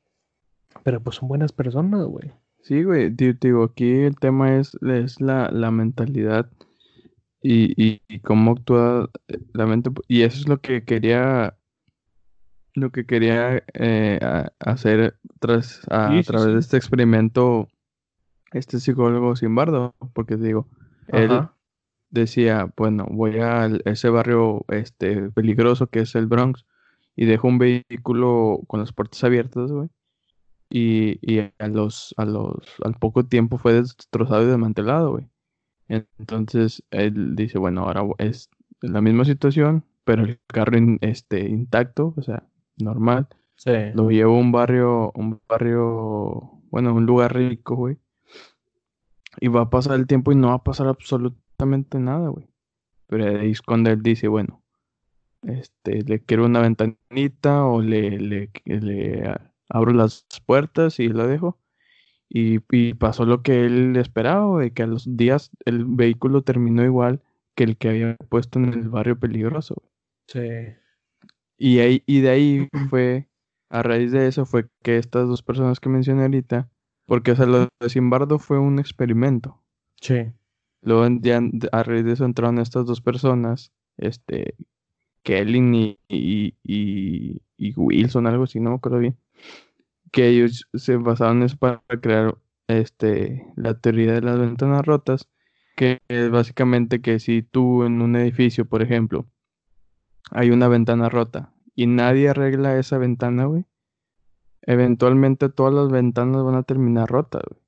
pero 0.83 1.01
pues 1.01 1.17
son 1.17 1.27
buenas 1.29 1.51
personas, 1.51 2.03
güey. 2.05 2.31
Sí, 2.63 2.83
güey, 2.83 3.09
digo, 3.09 3.63
aquí 3.63 3.91
el 3.91 4.15
tema 4.15 4.55
es, 4.57 4.75
es 4.81 5.19
la, 5.19 5.49
la 5.51 5.69
mentalidad 5.69 6.49
y, 7.41 7.73
y, 7.81 8.01
y 8.07 8.19
cómo 8.21 8.51
actúa 8.53 9.09
eh, 9.27 9.39
la 9.53 9.65
mente. 9.65 9.91
Y 10.07 10.21
eso 10.21 10.39
es 10.39 10.47
lo 10.47 10.61
que 10.61 10.85
quería, 10.85 11.57
lo 12.73 12.91
que 12.91 13.05
quería 13.05 13.63
eh, 13.73 14.19
a- 14.21 14.51
hacer 14.59 15.17
tras, 15.41 15.81
a, 15.89 16.09
Sí, 16.09 16.23
sí, 16.23 16.23
través 16.23 16.53
de 16.53 16.59
este 16.59 16.77
experimento, 16.77 17.67
este 18.53 18.79
psicólogo 18.79 19.35
Simbardo, 19.35 19.93
porque 20.13 20.37
digo, 20.37 20.67
él 21.09 21.41
decía, 22.11 22.71
bueno, 22.77 23.07
voy 23.11 23.39
a 23.39 23.65
ese 23.85 24.09
barrio 24.09 24.65
este, 24.69 25.29
peligroso 25.31 25.87
que 25.87 25.99
es 26.01 26.15
el 26.15 26.27
Bronx 26.27 26.65
y 27.15 27.25
dejo 27.25 27.47
un 27.49 27.59
vehículo 27.59 28.61
con 28.67 28.79
las 28.79 28.93
puertas 28.93 29.23
abiertas, 29.23 29.71
güey. 29.71 29.89
Y, 30.69 31.19
y 31.21 31.39
a 31.59 31.67
los, 31.67 32.13
a 32.17 32.25
los, 32.25 32.57
al 32.83 32.95
poco 32.95 33.25
tiempo 33.25 33.57
fue 33.57 33.73
destrozado 33.73 34.43
y 34.43 34.47
desmantelado, 34.47 35.11
güey. 35.11 35.27
Entonces 35.87 36.83
él 36.91 37.35
dice, 37.35 37.59
bueno, 37.59 37.83
ahora 37.83 38.03
es 38.17 38.49
la 38.81 39.01
misma 39.01 39.25
situación, 39.25 39.83
pero 40.03 40.23
el 40.23 40.39
carro 40.47 40.77
in- 40.77 40.97
este, 41.01 41.47
intacto, 41.47 42.13
o 42.17 42.21
sea, 42.23 42.43
normal. 42.77 43.27
Sí. 43.55 43.71
Lo 43.93 44.09
llevo 44.09 44.35
a 44.35 44.39
un 44.39 44.51
barrio, 44.51 45.11
un 45.15 45.39
barrio, 45.47 46.59
bueno, 46.71 46.93
un 46.95 47.05
lugar 47.05 47.35
rico, 47.35 47.75
güey. 47.75 47.97
Y 49.39 49.47
va 49.47 49.61
a 49.61 49.69
pasar 49.69 49.95
el 49.99 50.07
tiempo 50.07 50.31
y 50.31 50.35
no 50.35 50.47
va 50.49 50.55
a 50.55 50.63
pasar 50.63 50.87
absolutamente 50.87 51.99
nada, 51.99 52.29
güey. 52.29 52.47
Pero 53.07 53.39
ahí 53.39 53.51
es 53.51 53.61
cuando 53.61 53.89
él 53.91 54.01
dice, 54.01 54.27
bueno, 54.27 54.63
este, 55.43 56.01
le 56.03 56.19
quiero 56.21 56.45
una 56.45 56.61
ventanita 56.61 57.65
o 57.65 57.81
le, 57.81 58.19
le, 58.19 58.51
le 58.65 59.29
abro 59.69 59.93
las 59.93 60.25
puertas 60.45 60.99
y 60.99 61.09
lo 61.09 61.27
dejo. 61.27 61.59
Y, 62.29 62.59
y 62.71 62.95
pasó 62.95 63.25
lo 63.25 63.43
que 63.43 63.65
él 63.65 63.95
esperaba, 63.95 64.45
güey, 64.45 64.71
que 64.71 64.83
a 64.83 64.87
los 64.87 65.17
días 65.17 65.51
el 65.65 65.85
vehículo 65.85 66.41
terminó 66.41 66.83
igual 66.83 67.21
que 67.55 67.63
el 67.63 67.77
que 67.77 67.89
había 67.89 68.15
puesto 68.29 68.59
en 68.59 68.73
el 68.73 68.89
barrio 68.89 69.19
peligroso. 69.19 69.83
Sí. 70.27 70.73
Y, 71.57 71.79
ahí, 71.79 72.03
y 72.05 72.21
de 72.21 72.29
ahí 72.29 72.69
fue, 72.89 73.29
a 73.69 73.83
raíz 73.83 74.11
de 74.11 74.27
eso 74.27 74.45
fue 74.45 74.67
que 74.81 74.97
estas 74.97 75.27
dos 75.27 75.43
personas 75.43 75.79
que 75.79 75.89
mencioné 75.89 76.23
ahorita, 76.23 76.69
porque 77.05 77.31
o 77.31 77.35
sea, 77.35 77.45
lo 77.45 77.67
de 77.79 77.89
Simbardo 77.89 78.39
fue 78.39 78.59
un 78.59 78.79
experimento. 78.79 79.61
Sí. 80.01 80.31
Luego 80.81 81.07
ya 81.21 81.41
a 81.71 81.83
raíz 81.83 82.03
de 82.03 82.13
eso 82.13 82.25
entraron 82.25 82.59
estas 82.59 82.85
dos 82.85 83.01
personas, 83.01 83.71
este, 83.97 84.55
Kellen 85.21 85.73
y, 85.75 85.99
y, 86.07 86.55
y, 86.63 87.41
y 87.57 87.73
Wilson, 87.75 88.27
algo 88.27 88.43
así, 88.43 88.59
no 88.59 88.71
me 88.71 88.75
acuerdo 88.75 88.99
bien, 88.99 89.17
que 90.13 90.27
ellos 90.29 90.69
se 90.75 90.95
basaron 90.95 91.37
en 91.37 91.43
eso 91.43 91.57
para 91.57 91.81
crear 91.99 92.37
este, 92.67 93.51
la 93.55 93.73
teoría 93.73 94.13
de 94.13 94.21
las 94.21 94.39
ventanas 94.39 94.85
rotas, 94.85 95.27
que 95.75 96.01
es 96.07 96.29
básicamente 96.29 97.01
que 97.01 97.19
si 97.19 97.41
tú 97.41 97.83
en 97.83 97.99
un 97.99 98.15
edificio, 98.15 98.65
por 98.65 98.83
ejemplo, 98.83 99.25
hay 100.29 100.51
una 100.51 100.67
ventana 100.67 101.09
rota 101.09 101.51
y 101.75 101.87
nadie 101.87 102.29
arregla 102.29 102.77
esa 102.77 102.99
ventana, 102.99 103.45
güey, 103.45 103.65
eventualmente 104.61 105.49
todas 105.49 105.73
las 105.73 105.91
ventanas 105.91 106.43
van 106.43 106.55
a 106.55 106.63
terminar 106.63 107.09
rotas, 107.09 107.41
güey. 107.49 107.61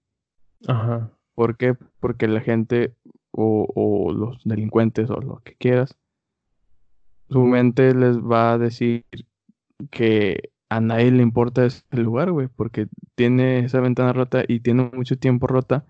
Ajá. 0.68 1.12
¿Por 1.34 1.58
qué? 1.58 1.76
Porque 2.00 2.28
la 2.28 2.42
gente 2.42 2.96
o, 3.32 3.68
o 3.74 4.14
los 4.14 4.44
delincuentes 4.46 5.10
o 5.10 5.20
lo 5.20 5.40
que 5.40 5.56
quieras, 5.56 5.98
su 7.28 7.42
mente 7.42 7.96
les 7.96 8.20
va 8.20 8.54
a 8.54 8.58
decir 8.60 9.04
que 9.90 10.52
a 10.70 10.82
nadie 10.82 11.12
le 11.12 11.24
importa 11.24 11.66
ese 11.66 11.84
lugar, 11.92 12.32
güey, 12.32 12.48
porque 12.48 12.88
tiene 13.16 13.60
esa 13.60 13.80
ventana 13.80 14.14
rota 14.14 14.44
y 14.48 14.60
tiene 14.60 14.90
mucho 14.94 15.18
tiempo 15.18 15.48
rota. 15.48 15.86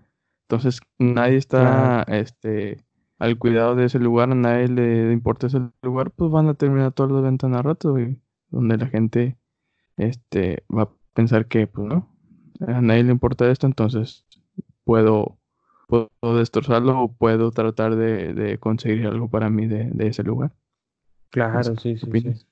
Entonces 0.48 0.80
nadie 0.98 1.36
está 1.36 2.02
este, 2.08 2.84
al 3.18 3.38
cuidado 3.38 3.74
de 3.74 3.86
ese 3.86 3.98
lugar, 3.98 4.30
a 4.30 4.34
nadie 4.34 4.68
le 4.68 5.12
importa 5.12 5.46
ese 5.46 5.60
lugar, 5.82 6.10
pues 6.10 6.30
van 6.30 6.48
a 6.48 6.54
terminar 6.54 6.92
todas 6.92 7.12
las 7.12 7.22
ventanas 7.22 7.64
rotas, 7.64 7.90
güey. 7.92 8.18
Donde 8.50 8.76
la 8.76 8.86
gente 8.86 9.36
este, 9.96 10.64
va 10.74 10.82
a 10.82 10.90
pensar 11.14 11.46
que, 11.46 11.66
pues 11.66 11.86
no, 11.88 12.08
a 12.60 12.80
nadie 12.80 13.04
le 13.04 13.12
importa 13.12 13.50
esto, 13.50 13.66
entonces 13.66 14.24
puedo, 14.84 15.38
puedo 15.88 16.10
destrozarlo 16.36 17.00
o 17.00 17.12
puedo 17.12 17.50
tratar 17.50 17.96
de, 17.96 18.58
conseguir 18.60 19.06
algo 19.06 19.28
para 19.28 19.50
mí 19.50 19.66
de, 19.66 19.90
ese 20.06 20.22
lugar. 20.22 20.54
Claro, 21.30 21.76
sí, 21.76 21.96
sí, 21.96 22.20
sí. 22.20 22.46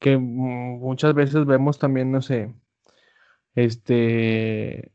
Que 0.00 0.18
muchas 0.18 1.14
veces 1.14 1.46
vemos 1.46 1.78
también, 1.78 2.10
no 2.10 2.22
sé, 2.22 2.52
este, 3.54 4.92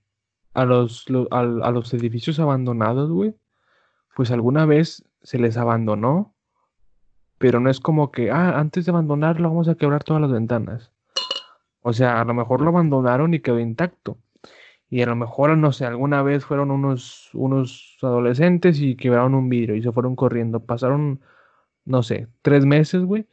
a 0.53 0.65
los, 0.65 1.05
a 1.31 1.43
los 1.71 1.93
edificios 1.93 2.39
abandonados, 2.39 3.09
güey 3.11 3.35
pues 4.15 4.31
alguna 4.31 4.65
vez 4.65 5.03
se 5.21 5.37
les 5.37 5.57
abandonó, 5.57 6.33
pero 7.37 7.59
no 7.59 7.69
es 7.69 7.79
como 7.81 8.11
que, 8.11 8.31
ah, 8.31 8.57
antes 8.57 8.85
de 8.85 8.91
abandonarlo 8.91 9.49
vamos 9.49 9.67
a 9.67 9.75
quebrar 9.75 10.03
todas 10.03 10.21
las 10.21 10.31
ventanas. 10.31 10.91
O 11.81 11.93
sea, 11.93 12.21
a 12.21 12.25
lo 12.25 12.33
mejor 12.33 12.61
lo 12.61 12.69
abandonaron 12.69 13.33
y 13.33 13.41
quedó 13.41 13.59
intacto. 13.59 14.17
Y 14.89 15.01
a 15.01 15.07
lo 15.07 15.15
mejor, 15.17 15.55
no 15.57 15.73
sé, 15.73 15.85
alguna 15.85 16.23
vez 16.23 16.45
fueron 16.45 16.71
unos, 16.71 17.29
unos 17.33 17.97
adolescentes 18.01 18.79
y 18.79 18.95
quebraron 18.95 19.35
un 19.35 19.49
vidrio 19.49 19.75
y 19.75 19.83
se 19.83 19.91
fueron 19.91 20.15
corriendo. 20.15 20.61
Pasaron, 20.61 21.19
no 21.83 22.01
sé, 22.01 22.27
tres 22.41 22.65
meses, 22.65 23.03
güey. 23.03 23.27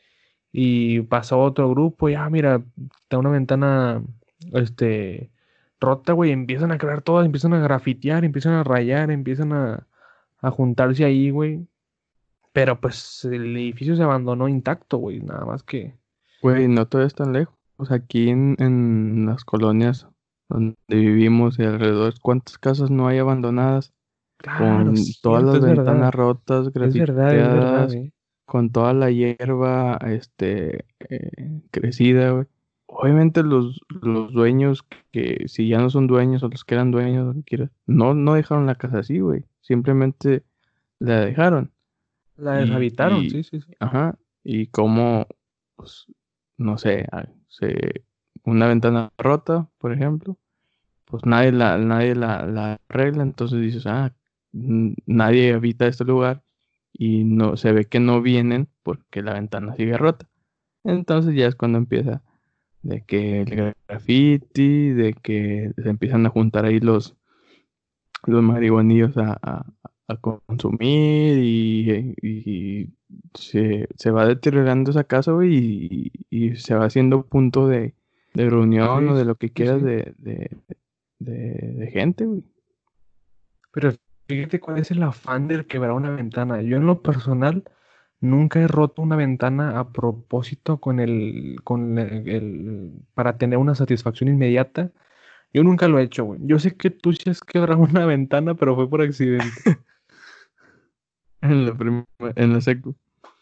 Y 0.53 1.01
pasó 1.03 1.41
otro 1.41 1.71
grupo 1.71 2.09
y, 2.09 2.15
ah, 2.15 2.29
mira, 2.29 2.63
está 3.01 3.19
una 3.19 3.31
ventana, 3.31 4.03
este, 4.53 5.31
rota, 5.81 6.13
güey. 6.13 6.31
Empiezan 6.31 6.73
a 6.73 6.79
quebrar 6.79 7.03
todas, 7.03 7.25
empiezan 7.25 7.55
a 7.55 7.61
grafitear, 7.61 8.25
empiezan 8.25 8.53
a 8.55 8.65
rayar, 8.65 9.11
empiezan 9.11 9.53
a, 9.53 9.87
a 10.41 10.51
juntarse 10.51 11.05
ahí, 11.05 11.31
güey. 11.31 11.67
Pero 12.53 12.79
pues 12.81 13.25
el 13.25 13.57
edificio 13.57 13.97
se 13.97 14.03
abandonó 14.03 14.47
intacto, 14.47 14.99
güey, 14.99 15.21
nada 15.21 15.47
más 15.47 15.63
que... 15.63 15.95
Güey, 16.43 16.69
no 16.69 16.87
todo 16.87 17.03
es 17.03 17.15
tan 17.15 17.33
lejos. 17.33 17.55
Aquí 17.91 18.29
en, 18.29 18.57
en 18.59 19.27
las 19.27 19.45
colonias 19.45 20.07
donde 20.49 20.77
vivimos 20.89 21.59
y 21.59 21.63
alrededor, 21.63 22.15
¿cuántas 22.21 22.59
casas 22.59 22.91
no 22.91 23.09
hay 23.09 23.19
abandonadas? 23.19 23.93
Claro, 24.37 24.85
con 24.85 24.95
todas 25.23 25.43
las 25.45 25.61
ventanas 25.61 26.15
rotas, 26.15 26.73
grafiteadas, 26.73 27.95
eh. 27.95 28.13
Con 28.45 28.71
toda 28.71 28.93
la 28.93 29.11
hierba 29.11 29.99
este, 30.07 30.85
eh, 31.01 31.61
crecida, 31.71 32.31
güey. 32.31 32.47
Obviamente 32.87 33.43
los, 33.43 33.81
los 34.03 34.33
dueños 34.33 34.85
que 35.13 35.45
si 35.49 35.69
ya 35.69 35.79
no 35.79 35.89
son 35.89 36.07
dueños 36.07 36.43
o 36.43 36.49
los 36.49 36.65
que 36.65 36.75
eran 36.75 36.91
dueños, 36.91 37.35
no, 37.87 38.15
no 38.15 38.35
dejaron 38.35 38.67
la 38.67 38.75
casa 38.75 38.99
así, 38.99 39.19
güey 39.19 39.45
simplemente 39.63 40.45
la 40.99 41.21
dejaron. 41.21 41.73
La 42.37 42.57
deshabitaron, 42.57 43.23
sí, 43.23 43.43
sí, 43.43 43.61
sí. 43.61 43.73
Ajá, 43.81 44.19
y 44.43 44.67
como, 44.67 45.27
pues, 45.77 46.07
no 46.59 46.77
sé, 46.77 47.07
se, 47.49 48.05
una 48.45 48.67
ventana 48.67 49.13
rota, 49.17 49.69
por 49.79 49.93
ejemplo, 49.93 50.37
pues 51.05 51.25
nadie 51.25 51.53
la, 51.53 51.79
nadie 51.79 52.15
la, 52.15 52.47
la 52.47 52.81
arregla, 52.89 53.23
entonces 53.23 53.61
dices, 53.61 53.87
ah, 53.87 54.13
nadie 54.53 55.55
habita 55.55 55.87
este 55.87 56.05
lugar 56.05 56.43
y 56.93 57.25
no 57.25 57.57
se 57.57 57.73
ve 57.73 57.85
que 57.87 58.01
no 58.01 58.23
vienen 58.23 58.69
porque 58.83 59.23
la 59.23 59.35
ventana 59.35 59.75
sigue 59.77 59.97
rota. 59.97 60.29
Entonces 60.85 61.35
ya 61.35 61.47
es 61.47 61.55
cuando 61.55 61.79
empieza 61.79 62.23
de 62.83 63.03
que 63.05 63.43
el 63.43 63.75
graffiti, 63.87 64.91
de 64.91 65.15
que 65.15 65.73
se 65.77 65.89
empiezan 65.89 66.27
a 66.27 66.31
juntar 66.31 66.65
ahí 66.65 66.81
los, 66.81 67.17
los 68.27 68.43
marihuanillos 68.43 69.17
a, 69.17 69.65
consumir 70.21 71.39
y, 71.39 72.93
se, 73.33 74.11
va 74.11 74.27
deteriorando 74.27 74.91
esa 74.91 75.05
casa, 75.05 75.33
güey, 75.33 76.13
y, 76.29 76.57
se 76.57 76.75
va 76.75 76.85
haciendo 76.85 77.25
punto 77.25 77.67
de, 77.67 77.95
reunión 78.35 79.09
o 79.09 79.17
de 79.17 79.25
lo 79.25 79.37
que 79.37 79.51
quieras 79.51 79.83
de, 79.83 80.15
de, 81.19 81.91
gente, 81.93 82.27
güey. 82.27 82.45
Pero 83.73 83.95
fíjate 84.37 84.61
cuál 84.61 84.79
es 84.79 84.91
el 84.91 85.03
afán 85.03 85.49
de 85.49 85.65
quebrar 85.67 85.93
una 85.93 86.11
ventana. 86.11 86.63
Yo 86.63 86.77
en 86.77 86.87
lo 86.87 87.03
personal 87.03 87.65
nunca 88.21 88.61
he 88.61 88.69
roto 88.69 89.03
una 89.03 89.17
ventana 89.17 89.79
a 89.79 89.93
propósito 89.93 90.79
con 90.79 91.01
el, 91.01 91.57
con 91.65 91.99
el 91.99 92.93
para 93.15 93.39
tener 93.39 93.59
una 93.59 93.75
satisfacción 93.75 94.29
inmediata 94.29 94.93
yo 95.55 95.63
nunca 95.63 95.87
lo 95.87 95.99
he 95.99 96.05
hecho, 96.05 96.25
güey. 96.25 96.41
Yo 96.45 96.59
sé 96.59 96.75
que 96.75 96.91
tú 96.91 97.13
sí 97.13 97.29
has 97.29 97.41
quebrado 97.41 97.81
una 97.93 98.07
ventana, 98.07 98.55
pero 98.55 98.75
fue 98.75 98.89
por 98.89 99.03
accidente. 99.03 99.47
en 101.43 101.67
la 101.67 102.05
en 102.37 102.53
la 102.53 102.61
secu. 102.61 102.95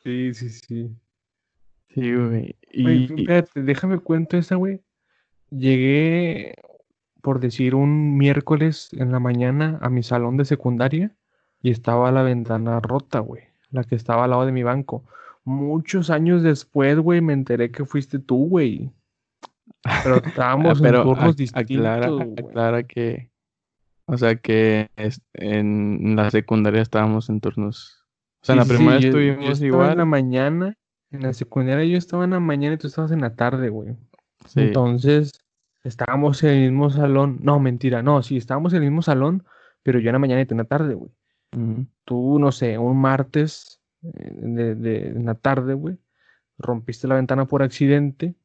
Sí, 0.02 0.34
sí, 0.34 0.50
sí. 0.50 0.96
Sí, 1.94 2.14
güey. 2.14 2.56
Y... 2.72 3.20
espérate, 3.20 3.62
déjame 3.62 3.98
cuento 3.98 4.36
esa, 4.36 4.56
güey. 4.56 4.80
Llegué, 5.50 6.54
por 7.22 7.40
decir, 7.40 7.74
un 7.74 8.16
miércoles 8.16 8.88
en 8.92 9.12
la 9.12 9.20
mañana 9.20 9.78
a 9.82 9.90
mi 9.90 10.02
salón 10.02 10.36
de 10.36 10.44
secundaria 10.44 11.14
y 11.62 11.70
estaba 11.70 12.10
la 12.12 12.22
ventana 12.22 12.80
rota, 12.80 13.20
güey. 13.20 13.44
La 13.70 13.84
que 13.84 13.94
estaba 13.94 14.24
al 14.24 14.30
lado 14.30 14.46
de 14.46 14.52
mi 14.52 14.62
banco. 14.62 15.04
Muchos 15.44 16.10
años 16.10 16.42
después, 16.42 16.98
güey, 16.98 17.20
me 17.20 17.32
enteré 17.32 17.70
que 17.70 17.84
fuiste 17.84 18.18
tú, 18.18 18.48
güey. 18.48 18.90
Pero 20.02 20.16
estábamos 20.24 20.80
en 20.82 20.92
turnos 20.92 21.36
distintos. 21.36 21.86
Aclara, 22.38 22.82
que. 22.82 23.30
O 24.06 24.18
sea 24.18 24.34
que 24.36 24.90
en 25.34 26.16
la 26.16 26.30
secundaria 26.30 26.82
estábamos 26.82 27.28
en 27.28 27.40
turnos. 27.40 28.04
O 28.42 28.46
sea, 28.46 28.54
en 28.54 28.58
la 28.58 28.64
primera 28.64 28.98
estuvimos 28.98 29.60
igual. 29.60 29.92
En 29.92 29.98
la 29.98 30.04
mañana. 30.04 30.76
En 31.12 31.22
la 31.22 31.32
secundaria 31.32 31.84
yo 31.84 31.98
estaba 31.98 32.24
en 32.24 32.30
la 32.30 32.40
mañana 32.40 32.74
y 32.74 32.78
tú 32.78 32.86
estabas 32.86 33.12
en 33.12 33.20
la 33.20 33.34
tarde, 33.34 33.68
güey. 33.68 33.96
Entonces, 34.54 35.39
estábamos 35.84 36.42
en 36.42 36.50
el 36.50 36.70
mismo 36.70 36.90
salón. 36.90 37.38
No, 37.42 37.60
mentira, 37.60 38.02
no, 38.02 38.22
sí, 38.22 38.36
estábamos 38.36 38.72
en 38.72 38.82
el 38.82 38.90
mismo 38.90 39.02
salón, 39.02 39.44
pero 39.82 39.98
yo 39.98 40.08
en 40.08 40.14
la 40.14 40.18
mañana 40.18 40.42
y 40.42 40.46
tú 40.46 40.54
en 40.54 40.58
la 40.58 40.64
tarde, 40.64 40.94
güey. 40.94 41.10
Tú, 42.04 42.38
no 42.38 42.52
sé, 42.52 42.78
un 42.78 43.00
martes 43.00 43.80
eh, 44.02 44.32
de, 44.34 44.74
de, 44.76 45.08
en 45.08 45.26
la 45.26 45.34
tarde, 45.34 45.74
güey, 45.74 45.98
rompiste 46.58 47.08
la 47.08 47.16
ventana 47.16 47.46
por 47.46 47.62
accidente 47.62 48.36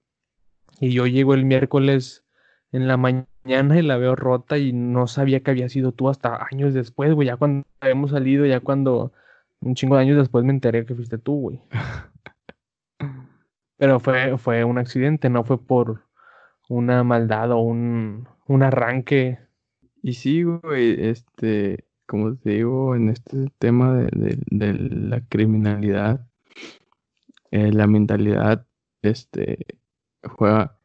y 0.80 0.92
yo 0.92 1.08
llego 1.08 1.34
el 1.34 1.46
miércoles 1.46 2.26
en 2.72 2.88
la 2.88 2.98
mañana 2.98 3.78
y 3.78 3.82
la 3.82 3.98
veo 3.98 4.16
rota 4.16 4.58
y 4.58 4.74
no 4.74 5.08
sabía 5.08 5.42
que 5.42 5.52
había 5.52 5.70
sido 5.70 5.92
tú 5.92 6.10
hasta 6.10 6.46
años 6.52 6.74
después, 6.74 7.14
güey. 7.14 7.28
Ya 7.28 7.38
cuando 7.38 7.66
habíamos 7.80 8.12
salido, 8.12 8.46
ya 8.46 8.60
cuando 8.60 9.14
un 9.62 9.76
chingo 9.76 9.96
de 9.96 10.02
años 10.02 10.18
después 10.18 10.44
me 10.44 10.52
enteré 10.52 10.86
que 10.86 10.96
fuiste 10.96 11.18
tú, 11.18 11.40
güey. 11.40 11.62
Pero 13.78 14.00
fue, 14.00 14.38
fue 14.38 14.64
un 14.64 14.78
accidente, 14.78 15.30
no 15.30 15.44
fue 15.44 15.62
por 15.62 16.05
una 16.70 17.04
maldad 17.04 17.52
o 17.52 17.60
un, 17.60 18.28
un 18.48 18.64
arranque. 18.64 19.40
Y 20.02 20.14
sí, 20.14 20.44
güey, 20.44 21.08
este, 21.08 21.86
como 22.06 22.36
te 22.36 22.52
digo, 22.52 22.96
en 22.96 23.10
este 23.10 23.48
tema 23.58 23.94
de, 23.94 24.38
de, 24.50 24.74
la 24.74 25.22
criminalidad, 25.28 26.28
eh, 27.52 27.72
la 27.72 27.88
mentalidad, 27.88 28.66
este, 29.02 29.66
juega. 30.24 30.78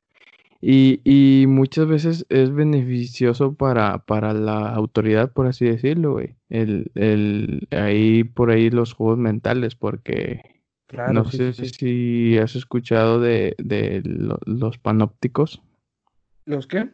Y, 0.62 1.00
y 1.04 1.46
muchas 1.46 1.86
veces 1.86 2.26
es 2.28 2.52
beneficioso 2.52 3.54
para, 3.54 3.98
para 4.04 4.34
la 4.34 4.68
autoridad, 4.74 5.32
por 5.32 5.46
así 5.46 5.64
decirlo, 5.64 6.12
güey. 6.12 6.36
El, 6.50 6.90
el, 6.94 7.66
ahí 7.70 8.24
por 8.24 8.50
ahí 8.50 8.68
los 8.68 8.92
juegos 8.92 9.18
mentales, 9.18 9.74
porque 9.74 10.42
no 11.12 11.24
sé 11.24 11.52
si 11.52 12.36
has 12.38 12.56
escuchado 12.56 13.20
de, 13.20 13.54
de 13.58 14.02
los 14.04 14.78
panópticos. 14.78 15.62
¿Los 16.50 16.66
qué? 16.66 16.90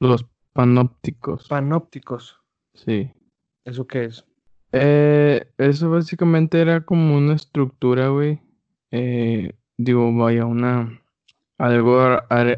Los 0.00 0.26
panópticos. 0.52 1.46
Panópticos. 1.46 2.40
Sí. 2.74 3.12
¿Eso 3.64 3.86
qué 3.86 4.06
es? 4.06 4.24
Eh, 4.72 5.52
eso 5.56 5.88
básicamente 5.88 6.60
era 6.60 6.84
como 6.84 7.16
una 7.16 7.34
estructura, 7.34 8.08
güey. 8.08 8.40
Eh, 8.90 9.52
digo, 9.76 10.12
vaya, 10.12 10.46
una 10.46 11.00
algo 11.58 12.00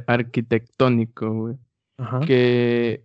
arquitectónico, 0.07 1.31
güey. 1.31 1.57
Que 2.27 3.05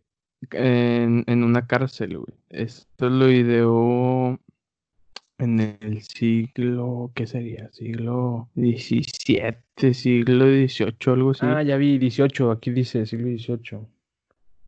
en, 0.52 1.26
en, 1.28 1.44
una 1.44 1.68
cárcel, 1.68 2.18
güey. 2.20 2.38
Esto 2.48 3.10
lo 3.10 3.30
ideó 3.30 4.40
en 5.38 5.60
el 5.82 6.02
siglo, 6.02 7.12
¿qué 7.14 7.28
sería? 7.28 7.70
Siglo 7.72 8.50
XVII, 8.56 9.94
siglo 9.94 10.46
XVIII, 10.46 10.96
algo 11.08 11.32
así. 11.32 11.42
Ah, 11.46 11.62
ya 11.64 11.78
vi, 11.78 11.98
XVIII, 11.98 12.52
aquí 12.52 12.72
dice 12.72 13.06
siglo 13.06 13.28
XVIII. 13.38 13.80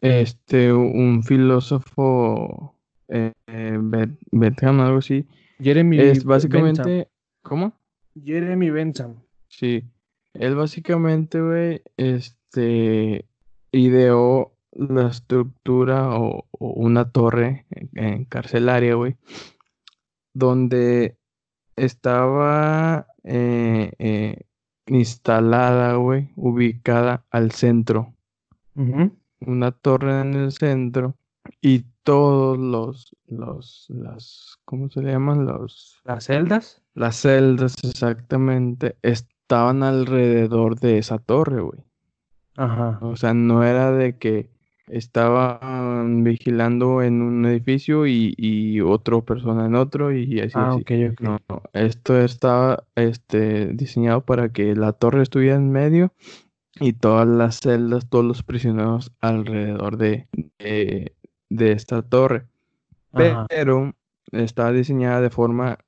Este, 0.01 0.72
un 0.74 1.24
filósofo 1.24 2.76
eh, 3.07 3.32
eh, 3.47 3.80
Bentham, 4.32 4.82
algo 4.82 4.99
así. 4.99 5.26
Jeremy 5.59 5.97
Es 5.99 6.05
Bentham. 6.05 6.28
básicamente, 6.30 7.07
¿cómo? 7.41 7.74
Jeremy 8.24 8.70
Bentham. 8.70 9.15
Sí, 9.47 9.84
él 10.34 10.55
básicamente, 10.55 11.41
güey, 11.41 11.82
este, 11.95 13.26
ideó 13.72 14.53
la 14.74 15.07
estructura 15.07 16.20
o, 16.20 16.45
o 16.51 16.68
una 16.74 17.09
torre 17.09 17.65
en, 17.72 17.89
en 17.95 18.26
carcelaria, 18.26 18.93
güey, 18.95 19.15
donde 20.38 21.17
estaba 21.75 23.07
eh, 23.23 23.91
eh, 23.99 24.41
instalada, 24.88 25.95
güey, 25.95 26.29
ubicada 26.35 27.25
al 27.31 27.51
centro, 27.51 28.13
una 29.39 29.71
torre 29.71 30.21
en 30.21 30.35
el 30.35 30.51
centro 30.51 31.15
y 31.61 31.85
todos 32.03 32.57
los, 32.57 33.15
los, 33.25 33.88
las, 33.89 34.57
¿cómo 34.65 34.89
se 34.89 35.01
llaman? 35.01 35.45
Los, 35.45 35.99
Las 36.05 36.25
celdas. 36.25 36.81
las 36.93 37.15
celdas 37.17 37.75
exactamente 37.83 38.97
estaban 39.01 39.81
alrededor 39.83 40.79
de 40.79 40.99
esa 40.99 41.17
torre, 41.17 41.61
güey. 41.61 41.83
Ajá. 42.55 42.99
O 43.01 43.15
sea, 43.15 43.33
no 43.33 43.63
era 43.63 43.91
de 43.91 44.17
que 44.17 44.49
estaban 44.88 46.23
vigilando 46.23 47.01
en 47.01 47.21
un 47.21 47.45
edificio 47.45 48.07
y, 48.07 48.33
y 48.38 48.81
otra 48.81 49.21
persona 49.21 49.65
en 49.65 49.75
otro 49.75 50.11
y 50.11 50.39
así, 50.39 50.53
Ah, 50.55 50.75
así. 50.75 51.15
No, 51.19 51.39
no, 51.49 51.61
esto 51.73 52.19
estaba 52.19 52.83
este, 52.95 53.67
diseñado 53.73 54.21
para 54.21 54.49
que 54.49 54.75
la 54.75 54.93
torre 54.93 55.23
estuviera 55.23 55.55
en 55.55 55.71
medio 55.71 56.13
y 56.79 56.93
todas 56.93 57.27
las 57.27 57.59
celdas, 57.59 58.09
todos 58.09 58.25
los 58.25 58.43
prisioneros 58.43 59.11
alrededor 59.19 59.97
de, 59.97 60.27
de, 60.59 61.13
de 61.49 61.71
esta 61.71 62.01
torre. 62.01 62.45
Ajá. 63.13 63.45
Pero 63.49 63.93
estaba 64.31 64.71
diseñada 64.71 65.21
de 65.21 65.29
forma 65.29 65.79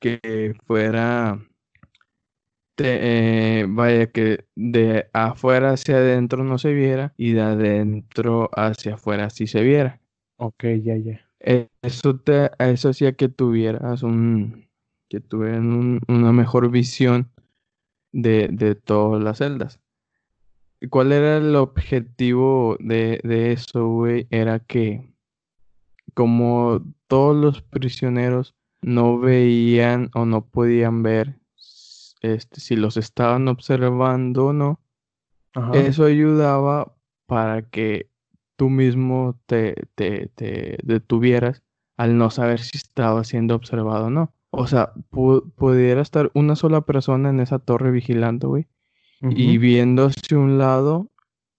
que 0.00 0.54
fuera, 0.66 1.38
te- 2.82 3.60
eh, 3.60 3.66
vaya, 3.68 4.10
que 4.10 4.46
de 4.56 5.08
afuera 5.12 5.72
hacia 5.72 5.96
adentro 5.96 6.44
no 6.44 6.58
se 6.58 6.72
viera 6.72 7.14
y 7.16 7.32
de 7.32 7.40
adentro 7.42 8.50
hacia 8.54 8.94
afuera 8.94 9.30
sí 9.30 9.46
se 9.46 9.62
viera. 9.62 10.00
Ok, 10.36 10.64
ya, 10.82 10.96
ya. 10.96 11.20
Eh, 11.40 11.68
Eso 11.82 12.18
te, 12.18 12.50
eso 12.58 12.90
hacía 12.90 13.12
que 13.12 13.28
tuvieras 13.28 14.02
un, 14.02 14.68
que 15.08 15.20
tuvieran 15.20 15.72
un- 15.72 16.00
una 16.08 16.32
mejor 16.32 16.70
visión 16.70 17.30
de, 18.12 18.48
de 18.52 18.74
todas 18.74 19.22
las 19.22 19.38
celdas. 19.38 19.80
¿Y 20.80 20.88
¿Cuál 20.88 21.12
era 21.12 21.36
el 21.36 21.54
objetivo 21.56 22.76
de, 22.80 23.20
de 23.22 23.52
eso, 23.52 23.86
güey? 23.88 24.26
Era 24.30 24.60
que 24.60 25.12
como 26.14 26.82
todos 27.06 27.36
los 27.36 27.62
prisioneros 27.62 28.54
no 28.82 29.18
veían 29.18 30.10
o 30.14 30.24
no 30.24 30.46
podían 30.46 31.02
ver 31.02 31.39
este, 32.20 32.60
si 32.60 32.76
los 32.76 32.96
estaban 32.96 33.48
observando 33.48 34.46
o 34.46 34.52
no, 34.52 34.80
Ajá. 35.54 35.76
eso 35.76 36.04
ayudaba 36.04 36.94
para 37.26 37.62
que 37.62 38.08
tú 38.56 38.68
mismo 38.70 39.38
te, 39.46 39.74
te, 39.94 40.28
te 40.34 40.78
detuvieras 40.82 41.62
al 41.96 42.16
no 42.18 42.30
saber 42.30 42.60
si 42.60 42.76
estaba 42.76 43.24
siendo 43.24 43.54
observado 43.54 44.06
o 44.06 44.10
no. 44.10 44.32
O 44.50 44.66
sea, 44.66 44.92
pu- 45.10 45.50
pudiera 45.54 46.00
estar 46.02 46.30
una 46.34 46.56
sola 46.56 46.80
persona 46.82 47.30
en 47.30 47.40
esa 47.40 47.58
torre 47.58 47.90
vigilando, 47.90 48.48
güey, 48.48 48.66
y 49.22 49.58
viendo 49.58 50.06
hacia 50.06 50.38
un 50.38 50.58
lado 50.58 51.10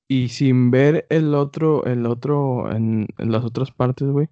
y 0.07 0.30
sin 0.30 0.72
ver 0.72 1.05
el 1.09 1.36
otro, 1.36 1.86
el 1.86 2.05
otro 2.05 2.72
en, 2.76 3.07
en 3.18 3.32
las 3.32 3.43
otras 3.45 3.72
partes, 3.72 4.07
güey. 4.09 4.30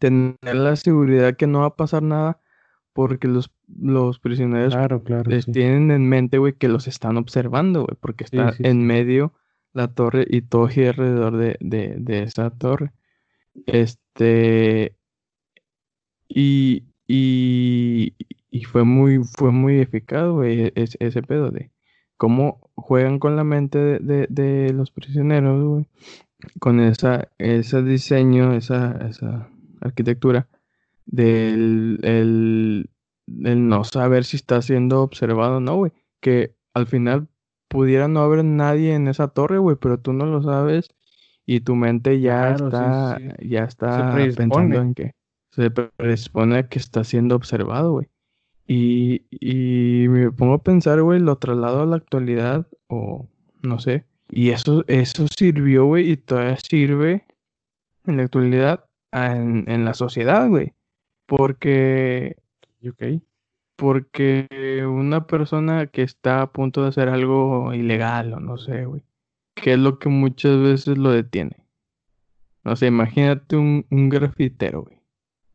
Tener 0.00 0.36
la 0.42 0.74
seguridad 0.76 1.36
que 1.36 1.46
no 1.46 1.60
va 1.60 1.66
a 1.66 1.76
pasar 1.76 2.02
nada 2.02 2.40
porque 2.96 3.28
los, 3.28 3.50
los 3.78 4.18
prisioneros 4.18 4.74
Claro, 4.74 5.02
claro. 5.04 5.30
les 5.30 5.44
sí. 5.44 5.52
tienen 5.52 5.90
en 5.92 6.08
mente, 6.08 6.38
güey, 6.38 6.54
que 6.54 6.68
los 6.68 6.88
están 6.88 7.16
observando, 7.16 7.84
güey, 7.84 7.96
porque 8.00 8.24
está 8.24 8.52
sí, 8.52 8.62
en 8.66 8.84
medio 8.86 9.32
la 9.72 9.88
torre 9.88 10.26
y 10.28 10.40
todo 10.42 10.66
gira 10.68 10.90
alrededor 10.90 11.36
de, 11.36 11.56
de, 11.60 11.94
de 11.98 12.22
esa 12.24 12.50
torre. 12.50 12.92
Este, 13.66 14.96
y, 16.28 16.84
y, 17.06 18.14
y 18.50 18.64
fue 18.64 18.84
muy, 18.84 19.22
fue 19.24 19.52
muy 19.52 19.78
eficaz, 19.80 20.28
güey, 20.30 20.72
es- 20.74 20.96
ese 21.00 21.22
pedo 21.22 21.50
de 21.50 21.70
cómo 22.16 22.70
juegan 22.74 23.18
con 23.18 23.36
la 23.36 23.44
mente 23.44 23.78
de, 23.78 23.98
de- 24.00 24.26
de 24.30 24.72
los 24.72 24.90
prisioneros, 24.90 25.62
güey, 25.64 25.86
con 26.58 26.80
esa, 26.80 27.28
ese 27.38 27.82
diseño, 27.82 28.52
esa, 28.54 29.06
esa 29.08 29.48
arquitectura 29.80 30.48
del 31.06 31.98
el, 32.02 32.90
el 33.26 33.68
no 33.68 33.84
saber 33.84 34.24
si 34.24 34.36
está 34.36 34.60
siendo 34.60 35.02
observado 35.02 35.56
o 35.56 35.60
no, 35.60 35.76
güey. 35.76 35.92
Que 36.20 36.54
al 36.74 36.86
final 36.86 37.28
pudiera 37.68 38.08
no 38.08 38.20
haber 38.20 38.44
nadie 38.44 38.94
en 38.94 39.08
esa 39.08 39.28
torre, 39.28 39.58
güey, 39.58 39.76
pero 39.76 39.98
tú 39.98 40.12
no 40.12 40.26
lo 40.26 40.42
sabes 40.42 40.90
y 41.46 41.60
tu 41.60 41.76
mente 41.76 42.20
ya 42.20 42.54
Claro, 42.54 42.66
está, 42.66 43.18
sí, 43.18 43.48
ya 43.48 43.64
está 43.64 44.14
pensando 44.14 44.80
en 44.80 44.94
que 44.94 45.12
se 45.50 45.70
predispone 45.70 46.68
que 46.68 46.78
está 46.78 47.04
siendo 47.04 47.36
observado, 47.36 47.92
güey. 47.92 48.08
Y, 48.66 49.26
y 49.30 50.08
me 50.08 50.32
pongo 50.32 50.54
a 50.54 50.62
pensar, 50.62 51.00
güey, 51.02 51.20
lo 51.20 51.38
traslado 51.38 51.82
a 51.82 51.86
la 51.86 51.96
actualidad 51.96 52.66
o 52.88 53.28
no 53.62 53.78
sé. 53.78 54.04
Y 54.28 54.50
eso, 54.50 54.84
eso 54.88 55.26
sirvió, 55.28 55.86
güey, 55.86 56.10
y 56.10 56.16
todavía 56.16 56.56
sirve 56.56 57.24
en 58.04 58.16
la 58.16 58.24
actualidad 58.24 58.84
en, 59.12 59.64
en 59.68 59.84
la 59.84 59.94
sociedad, 59.94 60.48
güey. 60.48 60.74
Porque, 61.26 62.36
Ok. 62.88 63.02
porque 63.76 64.46
una 64.88 65.26
persona 65.26 65.86
que 65.86 66.02
está 66.02 66.42
a 66.42 66.52
punto 66.52 66.82
de 66.82 66.88
hacer 66.88 67.08
algo 67.08 67.74
ilegal 67.74 68.32
o 68.34 68.40
no 68.40 68.56
sé, 68.58 68.84
güey, 68.86 69.02
¿qué 69.54 69.72
es 69.72 69.78
lo 69.78 69.98
que 69.98 70.08
muchas 70.08 70.58
veces 70.60 70.96
lo 70.98 71.10
detiene? 71.10 71.56
No 72.64 72.74
sé, 72.76 72.86
imagínate 72.86 73.56
un, 73.56 73.86
un 73.90 74.08
grafitero, 74.08 74.82
güey. 74.82 74.98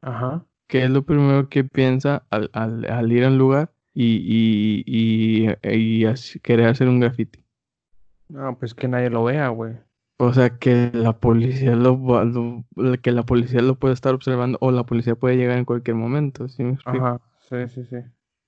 Ajá. 0.01 0.45
¿Qué 0.67 0.83
es 0.83 0.89
lo 0.89 1.03
primero 1.03 1.49
que 1.49 1.63
piensa 1.63 2.23
al, 2.29 2.49
al- 2.53 2.89
al 2.89 3.11
ir 3.11 3.25
al 3.25 3.37
lugar 3.37 3.73
y, 3.93 4.15
y, 4.15 4.83
y, 4.85 5.49
y 5.63 6.39
querer 6.39 6.67
hacer 6.67 6.87
un 6.87 6.99
graffiti? 7.01 7.43
No, 8.29 8.57
pues 8.57 8.73
que 8.73 8.87
nadie 8.87 9.09
lo 9.09 9.25
vea, 9.25 9.49
güey. 9.49 9.73
O 10.23 10.33
sea, 10.33 10.57
que 10.57 10.91
la 10.93 11.19
policía 11.19 11.75
lo, 11.75 11.97
lo- 12.25 12.63
que 13.01 13.11
la 13.11 13.23
policía 13.23 13.61
lo 13.61 13.75
puede 13.79 13.93
estar 13.95 14.13
observando 14.13 14.57
o 14.61 14.71
la 14.71 14.85
policía 14.85 15.15
puede 15.15 15.35
llegar 15.37 15.57
en 15.57 15.65
cualquier 15.65 15.95
momento, 15.95 16.47
¿sí 16.47 16.63
me 16.63 16.73
explico? 16.73 17.05
Ajá. 17.05 17.21
Sí, 17.49 17.67
sí, 17.69 17.85
sí. 17.85 17.97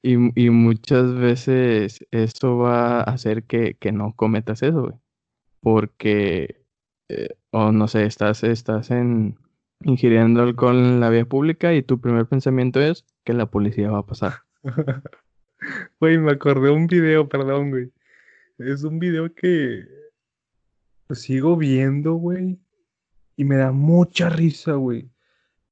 Y, 0.03 0.15
y 0.45 0.49
muchas 0.49 1.13
veces 1.15 2.05
eso 2.11 2.57
va 2.57 2.99
a 2.99 3.03
hacer 3.03 3.43
que, 3.45 3.75
que 3.75 3.91
no 3.91 4.13
cometas 4.15 4.61
eso, 4.61 4.81
güey. 4.81 4.93
Porque, 5.61 6.65
eh, 7.09 7.29
o 7.51 7.71
no 7.71 7.87
sé, 7.87 8.05
estás, 8.05 8.43
estás 8.43 8.91
en, 8.91 9.37
ingiriendo 9.83 10.43
alcohol 10.43 10.77
en 10.77 10.99
la 10.99 11.09
vía 11.09 11.25
pública 11.25 11.73
y 11.73 11.83
tu 11.83 12.01
primer 12.01 12.27
pensamiento 12.27 12.81
es 12.81 13.05
que 13.23 13.33
la 13.33 13.47
policía 13.47 13.91
va 13.91 13.99
a 13.99 14.05
pasar. 14.05 14.33
Güey, 15.99 16.17
me 16.17 16.31
acordé 16.33 16.69
un 16.71 16.87
video, 16.87 17.27
perdón, 17.29 17.69
güey. 17.71 17.91
Es 18.59 18.83
un 18.83 18.99
video 18.99 19.33
que 19.33 19.85
pues, 21.07 21.21
sigo 21.21 21.55
viendo, 21.57 22.13
güey. 22.15 22.59
Y 23.35 23.43
me 23.45 23.55
da 23.57 23.71
mucha 23.71 24.29
risa, 24.29 24.73
güey. 24.73 25.09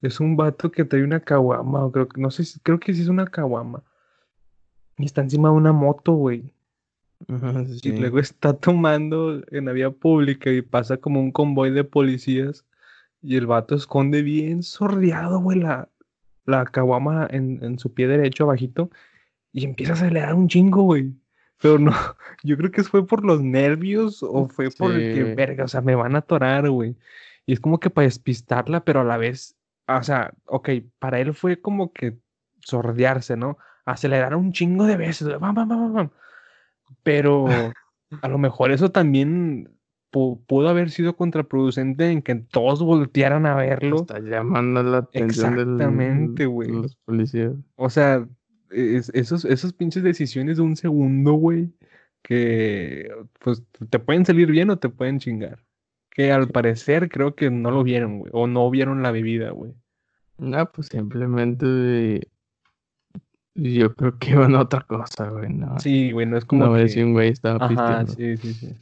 Es 0.02 0.20
un 0.20 0.36
vato 0.36 0.72
que 0.72 0.84
trae 0.84 1.04
una 1.04 1.20
caguama, 1.20 1.86
o 1.86 1.92
creo 1.92 2.08
que, 2.10 2.20
no 2.20 2.32
sé, 2.32 2.44
si- 2.44 2.60
creo 2.60 2.80
que 2.80 2.94
sí 2.94 3.02
es 3.02 3.08
una 3.08 3.28
caguama. 3.28 3.84
Y 4.98 5.06
está 5.06 5.22
encima 5.22 5.50
de 5.50 5.56
una 5.56 5.72
moto, 5.72 6.14
güey. 6.14 6.54
Ajá, 7.28 7.62
Y 7.62 7.80
sí. 7.80 7.92
luego 7.98 8.18
está 8.20 8.54
tomando 8.54 9.44
en 9.52 9.66
la 9.66 9.74
vía 9.74 9.92
pública 9.92 10.50
y 10.52 10.62
pasa 10.64 10.98
como 10.98 11.20
un 11.22 11.32
convoy 11.32 11.72
de 11.72 11.84
policías. 11.84 12.66
Y 13.22 13.36
el 13.36 13.46
vato 13.46 13.76
esconde 13.76 14.24
bien 14.24 14.64
sordeado, 14.64 15.40
güey, 15.40 15.60
la, 15.60 15.88
la 16.46 16.66
caguama 16.66 17.28
en, 17.30 17.64
en 17.64 17.78
su 17.78 17.94
pie 17.94 18.08
derecho, 18.08 18.46
abajito. 18.46 18.90
Y 19.54 19.66
empieza 19.66 19.92
a 19.94 19.96
acelerar 19.96 20.34
un 20.34 20.48
chingo, 20.48 20.82
güey. 20.82 21.14
Pero 21.62 21.78
no, 21.80 21.92
yo 22.44 22.58
creo 22.58 22.72
que 22.72 22.84
fue 22.84 23.06
por 23.06 23.24
los 23.24 23.42
nervios 23.42 24.24
o 24.24 24.48
fue 24.48 24.70
por 24.72 24.92
el 24.94 25.14
que, 25.14 25.24
verga, 25.36 25.64
o 25.66 25.68
sea, 25.68 25.82
me 25.82 25.96
van 25.96 26.16
a 26.16 26.20
atorar, 26.20 26.70
güey. 26.70 26.96
Y 27.46 27.54
es 27.54 27.60
como 27.60 27.80
que 27.80 27.90
para 27.90 28.06
despistarla, 28.06 28.84
pero 28.84 29.02
a 29.02 29.04
la 29.04 29.18
vez, 29.18 29.56
o 29.88 30.04
sea, 30.04 30.34
ok, 30.46 30.70
para 31.00 31.20
él 31.20 31.34
fue 31.34 31.60
como 31.62 31.92
que 31.92 32.18
sordearse, 32.60 33.36
¿no? 33.38 33.58
Acelerar 33.86 34.36
un 34.36 34.52
chingo 34.54 34.86
de 34.86 34.98
veces, 34.98 35.28
bam, 35.40 35.56
bam, 35.56 35.68
bam, 35.68 35.94
bam. 35.94 36.10
Pero 37.04 37.46
a 38.22 38.28
lo 38.28 38.38
mejor 38.38 38.72
eso 38.72 38.90
también 38.92 39.70
pu- 40.12 40.40
pudo 40.46 40.70
haber 40.70 40.92
sido 40.92 41.16
contraproducente 41.16 42.12
en 42.12 42.22
que 42.22 42.36
todos 42.36 42.82
voltearan 42.84 43.46
a 43.46 43.56
verlo. 43.56 43.98
Está 44.02 44.20
llamando 44.20 44.84
la 44.84 44.98
atención 45.00 45.56
del- 45.56 45.70
Exactamente, 45.74 46.46
güey. 46.46 46.70
de 46.72 46.78
los 46.82 46.96
policías. 46.98 47.54
O 47.76 47.90
sea, 47.90 48.28
es- 48.72 49.10
esos, 49.14 49.46
esas 49.46 49.74
pinches 49.74 50.04
decisiones 50.04 50.58
de 50.58 50.64
un 50.64 50.76
segundo, 50.76 51.34
güey, 51.34 51.70
que 52.24 53.10
pues 53.40 53.64
te 53.90 54.00
pueden 54.00 54.26
salir 54.26 54.50
bien 54.52 54.70
o 54.70 54.78
te 54.78 54.90
pueden 54.90 55.20
chingar. 55.20 55.60
que 56.14 56.32
al 56.34 56.50
parecer 56.50 57.08
creo 57.10 57.36
que 57.36 57.50
no 57.50 57.72
lo 57.72 57.84
vieron, 57.84 58.20
güey, 58.20 58.32
o 58.34 58.46
no 58.46 58.70
vieron 58.70 59.02
la 59.02 59.12
bebida, 59.12 59.52
güey. 59.52 59.74
No, 60.38 60.70
pues 60.72 60.88
simplemente 60.88 62.28
yo 63.56 63.96
creo 63.96 64.18
que 64.20 64.32
iban 64.32 64.56
a 64.56 64.62
otra 64.62 64.82
cosa, 64.82 65.30
güey, 65.30 65.50
no. 65.54 65.80
Sí, 65.80 66.12
güey, 66.12 66.26
no 66.26 66.38
es 66.38 66.44
como 66.44 66.66
No, 66.66 66.76
que... 66.76 66.90
si 66.90 67.02
un 67.02 67.14
güey 67.14 67.30
estaba 67.30 67.66
Ajá, 67.66 68.06
sí, 68.08 68.36
sí, 68.38 68.54
sí. 68.54 68.76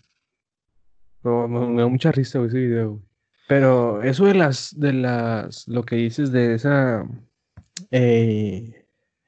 Pero 1.22 1.48
me, 1.48 1.68
me 1.68 1.82
da 1.82 1.88
mucha 1.88 2.12
risa, 2.12 2.40
güey, 2.40 2.50
ese 2.50 2.60
video, 2.60 2.90
güey. 2.94 3.04
Pero 3.48 4.02
eso 4.04 4.26
de 4.26 4.34
las, 4.36 4.80
de 4.80 4.94
las, 4.94 5.68
lo 5.68 5.84
que 5.84 5.96
dices 5.98 6.32
de 6.32 6.54
esa, 6.56 7.08
eh, 7.92 8.79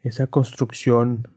esa 0.03 0.27
construcción, 0.27 1.27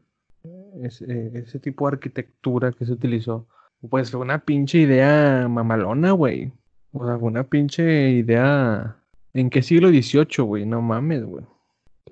ese, 0.81 1.31
ese 1.37 1.59
tipo 1.59 1.87
de 1.87 1.95
arquitectura 1.95 2.71
que 2.71 2.85
se 2.85 2.93
utilizó, 2.93 3.47
pues 3.89 4.11
fue 4.11 4.21
una 4.21 4.39
pinche 4.39 4.79
idea 4.79 5.47
mamalona, 5.47 6.11
güey. 6.11 6.51
O 6.91 7.05
sea, 7.05 7.17
fue 7.17 7.27
una 7.27 7.43
pinche 7.43 8.11
idea, 8.11 8.97
¿en 9.33 9.49
qué 9.49 9.61
siglo 9.61 9.89
XVIII, 9.89 10.43
güey? 10.43 10.65
No 10.65 10.81
mames, 10.81 11.23
güey. 11.25 11.45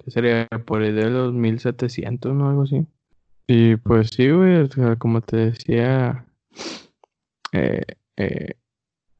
que 0.04 0.12
Sería 0.12 0.48
por 0.66 0.82
ahí 0.82 0.92
de 0.92 1.10
los 1.10 1.34
1700, 1.34 2.34
¿no? 2.34 2.50
Algo 2.50 2.64
así. 2.64 2.86
Y 3.48 3.76
pues 3.78 4.10
sí, 4.10 4.30
güey, 4.30 4.70
como 5.00 5.22
te 5.22 5.38
decía, 5.38 6.26
eh, 7.52 7.82
eh, 8.18 8.56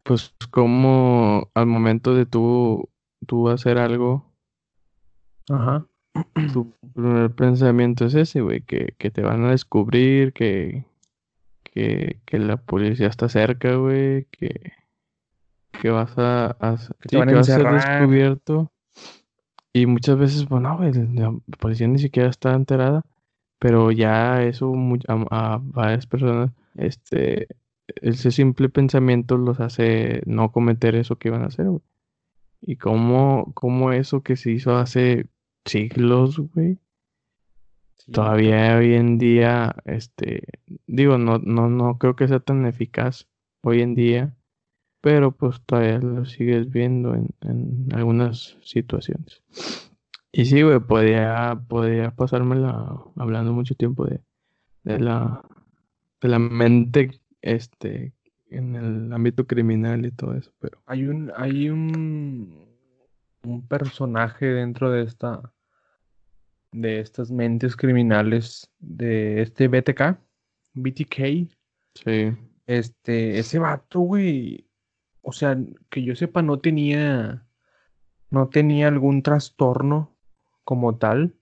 pues 0.04 0.34
como 0.52 1.50
al 1.54 1.66
momento 1.66 2.14
de 2.16 2.26
tú, 2.26 2.90
tú 3.26 3.50
hacer 3.50 3.78
algo, 3.78 4.34
Ajá. 5.50 5.86
Tu 6.54 6.72
primer 6.94 7.32
pensamiento 7.32 8.06
es 8.06 8.14
ese, 8.16 8.42
güey, 8.42 8.62
que, 8.62 8.94
que 8.98 9.10
te 9.12 9.22
van 9.22 9.44
a 9.46 9.52
descubrir, 9.52 10.34
que, 10.34 10.86
que, 11.64 12.20
que 12.26 12.40
la 12.40 12.58
policía 12.58 13.08
está 13.08 13.30
cerca, 13.30 13.76
güey, 13.76 14.26
que, 14.26 14.74
que 15.82 15.90
vas 15.90 16.18
a, 16.18 16.56
a- 16.60 16.78
Que 17.02 17.10
te 17.10 17.10
sí, 17.10 17.18
van 17.18 17.30
a 17.30 17.32
que 17.32 17.36
vas 17.38 17.50
a 17.50 17.56
ser 17.56 17.72
descubierto. 17.72 18.72
Y 19.74 19.88
muchas 19.88 20.18
veces, 20.20 20.46
pues 20.46 20.62
no, 20.62 20.78
güey, 20.78 20.94
la 20.94 21.34
policía 21.60 21.88
ni 21.88 21.98
siquiera 21.98 22.30
está 22.30 22.54
enterada, 22.54 23.02
pero 23.58 23.92
ya 23.92 24.44
eso 24.44 24.72
a 25.32 25.60
varias 25.62 26.06
personas, 26.06 26.52
este, 26.76 27.48
ese 28.02 28.30
simple 28.30 28.70
pensamiento 28.70 29.36
los 29.38 29.60
hace 29.60 30.22
no 30.28 30.52
cometer 30.52 30.94
eso 30.96 31.16
que 31.16 31.30
iban 31.30 31.42
a 31.42 31.48
hacer, 31.48 31.66
güey. 31.70 31.82
Y 32.62 32.76
cómo, 32.78 33.52
cómo 33.56 33.92
eso 33.92 34.22
que 34.22 34.36
se 34.36 34.52
hizo 34.52 34.78
hace 34.78 35.26
siglos, 35.66 36.40
güey, 36.40 36.80
Sí, 37.96 38.12
todavía 38.12 38.78
hoy 38.78 38.96
en 38.96 39.18
día, 39.18 39.76
este, 39.86 40.44
digo, 40.88 41.18
no, 41.18 41.38
no, 41.40 41.70
no 41.70 41.98
creo 41.98 42.16
que 42.16 42.28
sea 42.28 42.40
tan 42.42 42.66
eficaz 42.66 43.28
hoy 43.62 43.82
en 43.82 43.96
día, 43.96 44.36
pero 45.00 45.32
pues 45.32 45.62
todavía 45.66 46.00
lo 46.00 46.26
sigues 46.26 46.70
viendo 46.70 47.16
en, 47.16 47.30
en 47.42 47.88
algunas 47.94 48.58
situaciones. 48.62 49.42
Y 50.34 50.46
sí, 50.46 50.64
güey, 50.64 50.80
podría, 50.80 51.62
podría 51.68 52.12
pasármela 52.12 52.98
hablando 53.16 53.54
mucho 53.54 53.76
tiempo 53.76 54.06
de, 54.06 54.20
de 54.84 55.00
la, 55.00 55.46
de 56.20 56.28
la 56.28 56.40
mente, 56.40 57.22
este, 57.42 58.14
en 58.50 58.76
el 58.76 59.14
ámbito 59.14 59.48
criminal 59.48 60.06
y 60.06 60.12
todo 60.12 60.34
eso, 60.36 60.52
pero 60.60 60.82
Hay 60.88 61.06
un, 61.06 61.32
hay 61.38 61.70
un, 61.70 62.68
un 63.44 63.68
personaje 63.68 64.46
dentro 64.48 64.92
de 64.92 65.04
esta, 65.04 65.53
de 66.74 67.00
estas 67.00 67.32
mentes 67.32 67.76
criminales 67.78 68.72
de 68.80 69.42
este 69.42 69.68
BTK, 69.68 70.20
BTK, 70.74 71.50
sí, 71.96 72.34
este, 72.68 73.40
ese 73.40 73.60
vato, 73.60 74.00
güey, 74.02 74.68
o 75.22 75.32
sea, 75.34 75.58
que 75.90 76.04
yo 76.04 76.16
sepa, 76.16 76.42
no 76.42 76.60
tenía, 76.60 77.48
no 78.32 78.50
tenía 78.50 78.88
algún 78.90 79.24
trastorno 79.24 80.18
como 80.66 80.98
tal. 80.98 81.36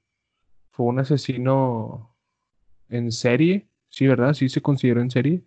Fue 0.72 0.88
un 0.88 1.00
asesino 1.00 2.18
en 2.90 3.12
serie, 3.12 3.70
sí, 3.90 4.08
¿verdad? 4.08 4.34
Sí 4.34 4.50
se 4.50 4.62
consideró 4.62 5.02
en 5.02 5.12
serie. 5.12 5.44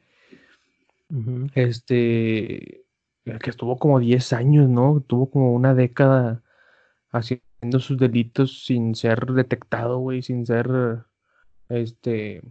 ujú, 1.11 1.51
Este, 1.55 2.85
el 3.24 3.39
que 3.40 3.51
estuvo 3.51 3.78
como 3.78 4.01
10 4.01 4.32
años, 4.32 4.69
¿no? 4.69 5.01
Tuvo 5.06 5.31
como 5.31 5.55
una 5.55 5.74
década 5.74 6.43
haciendo 7.12 7.44
sus 7.73 7.99
delitos 7.99 8.65
sin 8.65 8.95
ser 8.95 9.27
detectado, 9.32 9.99
güey, 9.99 10.23
sin 10.23 10.47
ser, 10.47 10.69
este, 11.69 12.43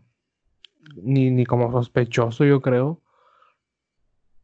ni, 0.96 1.32
ni 1.32 1.46
como 1.46 1.72
sospechoso, 1.72 2.46
yo 2.46 2.62
creo. 2.62 3.02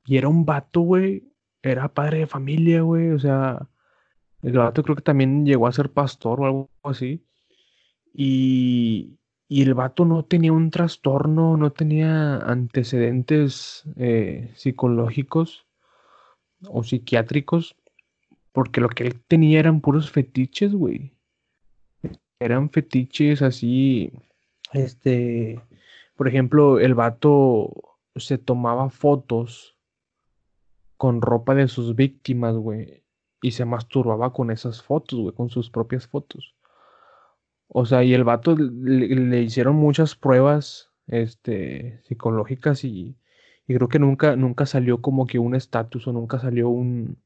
Y 0.05 0.17
era 0.17 0.27
un 0.27 0.45
vato, 0.45 0.81
güey, 0.81 1.31
era 1.61 1.93
padre 1.93 2.19
de 2.19 2.27
familia, 2.27 2.81
güey, 2.81 3.11
o 3.11 3.19
sea, 3.19 3.69
el 4.41 4.57
vato 4.57 4.83
creo 4.83 4.95
que 4.95 5.01
también 5.03 5.45
llegó 5.45 5.67
a 5.67 5.71
ser 5.73 5.91
pastor 5.91 6.41
o 6.41 6.45
algo 6.45 6.69
así. 6.83 7.25
Y, 8.13 9.19
y 9.47 9.63
el 9.63 9.73
vato 9.73 10.05
no 10.05 10.25
tenía 10.25 10.53
un 10.53 10.71
trastorno, 10.71 11.57
no 11.57 11.71
tenía 11.71 12.37
antecedentes 12.37 13.83
eh, 13.97 14.51
psicológicos 14.55 15.67
o 16.67 16.83
psiquiátricos, 16.83 17.75
porque 18.59 18.81
lo 18.81 18.89
que 18.89 19.05
él 19.05 19.21
tenía 19.25 19.57
eran 19.57 19.79
puros 19.79 20.11
fetiches, 20.11 20.73
güey. 20.73 21.13
Eran 22.41 22.69
fetiches 22.69 23.41
así, 23.41 24.11
este, 24.73 25.61
por 26.17 26.27
ejemplo, 26.27 26.77
el 26.77 26.93
vato 26.93 27.71
se 28.17 28.37
tomaba 28.37 28.89
fotos 28.89 29.77
con 30.97 31.21
ropa 31.21 31.55
de 31.55 31.69
sus 31.69 31.95
víctimas, 31.95 32.57
güey, 32.57 33.05
y 33.41 33.51
se 33.51 33.63
masturbaba 33.63 34.33
con 34.33 34.51
esas 34.51 34.83
fotos, 34.83 35.17
güey, 35.21 35.33
con 35.33 35.49
sus 35.49 35.69
propias 35.69 36.05
fotos. 36.05 36.53
O 37.69 37.85
sea, 37.85 38.03
y 38.03 38.13
el 38.13 38.25
vato 38.25 38.57
le, 38.57 39.07
le 39.07 39.41
hicieron 39.41 39.77
muchas 39.77 40.17
pruebas, 40.17 40.91
este, 41.07 42.01
psicológicas 42.03 42.83
y, 42.83 43.15
y 43.67 43.73
creo 43.75 43.87
que 43.87 43.99
nunca, 43.99 44.35
nunca 44.35 44.65
salió 44.65 45.01
como 45.01 45.27
que 45.27 45.39
un 45.39 45.55
estatus 45.55 46.05
o 46.07 46.11
nunca 46.11 46.39
salió 46.39 46.67
un, 46.67 47.19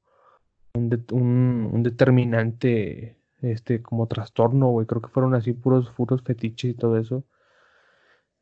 un, 0.74 1.70
un- 1.72 1.84
determinante, 1.84 3.18
este, 3.42 3.82
como 3.82 4.08
trastorno, 4.08 4.68
güey. 4.70 4.88
Creo 4.88 5.02
que 5.02 5.10
fueron 5.10 5.36
así 5.36 5.54
puros, 5.54 5.90
puros 5.92 6.22
fetiches 6.24 6.72
y 6.72 6.74
todo 6.74 6.98
eso. 6.98 7.24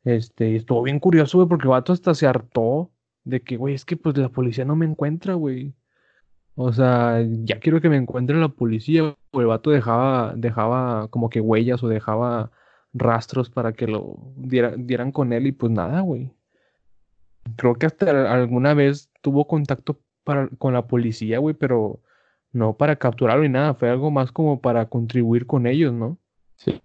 Este, 0.04 0.50
y 0.50 0.56
estuvo 0.56 0.82
bien 0.82 0.98
curioso, 0.98 1.38
güey, 1.38 1.48
porque 1.48 1.64
el 1.64 1.70
vato 1.70 1.92
hasta 1.92 2.14
se 2.14 2.26
hartó 2.26 2.90
de 3.24 3.40
que, 3.42 3.56
güey, 3.56 3.74
es 3.74 3.84
que 3.84 3.96
pues 3.96 4.16
la 4.16 4.30
policía 4.30 4.64
no 4.64 4.76
me 4.76 4.86
encuentra, 4.86 5.34
güey. 5.34 5.74
O 6.54 6.72
sea, 6.72 7.20
ya 7.44 7.60
quiero 7.60 7.80
que 7.80 7.88
me 7.88 7.96
encuentre 7.96 8.36
la 8.38 8.48
policía. 8.48 9.14
O 9.30 9.40
el 9.40 9.46
vato 9.46 9.70
dejaba, 9.70 10.34
dejaba 10.36 11.08
como 11.08 11.30
que 11.30 11.40
huellas 11.40 11.82
o 11.82 11.88
dejaba 11.88 12.50
rastros 12.92 13.48
para 13.50 13.72
que 13.72 13.86
lo 13.86 14.18
diera- 14.36 14.74
dieran 14.76 15.12
con 15.12 15.32
él 15.32 15.46
y 15.46 15.52
pues 15.52 15.72
nada, 15.72 16.00
güey. 16.00 16.32
Creo 17.56 17.74
que 17.74 17.86
hasta 17.86 18.32
alguna 18.32 18.74
vez 18.74 19.10
tuvo 19.20 19.46
contacto 19.46 20.00
con 20.58 20.72
la 20.74 20.86
policía, 20.86 21.38
güey, 21.38 21.54
pero 21.54 22.00
no 22.52 22.76
para 22.76 22.96
capturarlo 22.96 23.42
ni 23.44 23.48
nada. 23.50 23.74
Fue 23.74 23.88
algo 23.90 24.10
más 24.10 24.32
como 24.32 24.60
para 24.60 24.86
contribuir 24.88 25.46
con 25.46 25.66
ellos, 25.66 25.92
¿no? 25.92 26.18
sí. 26.56 26.80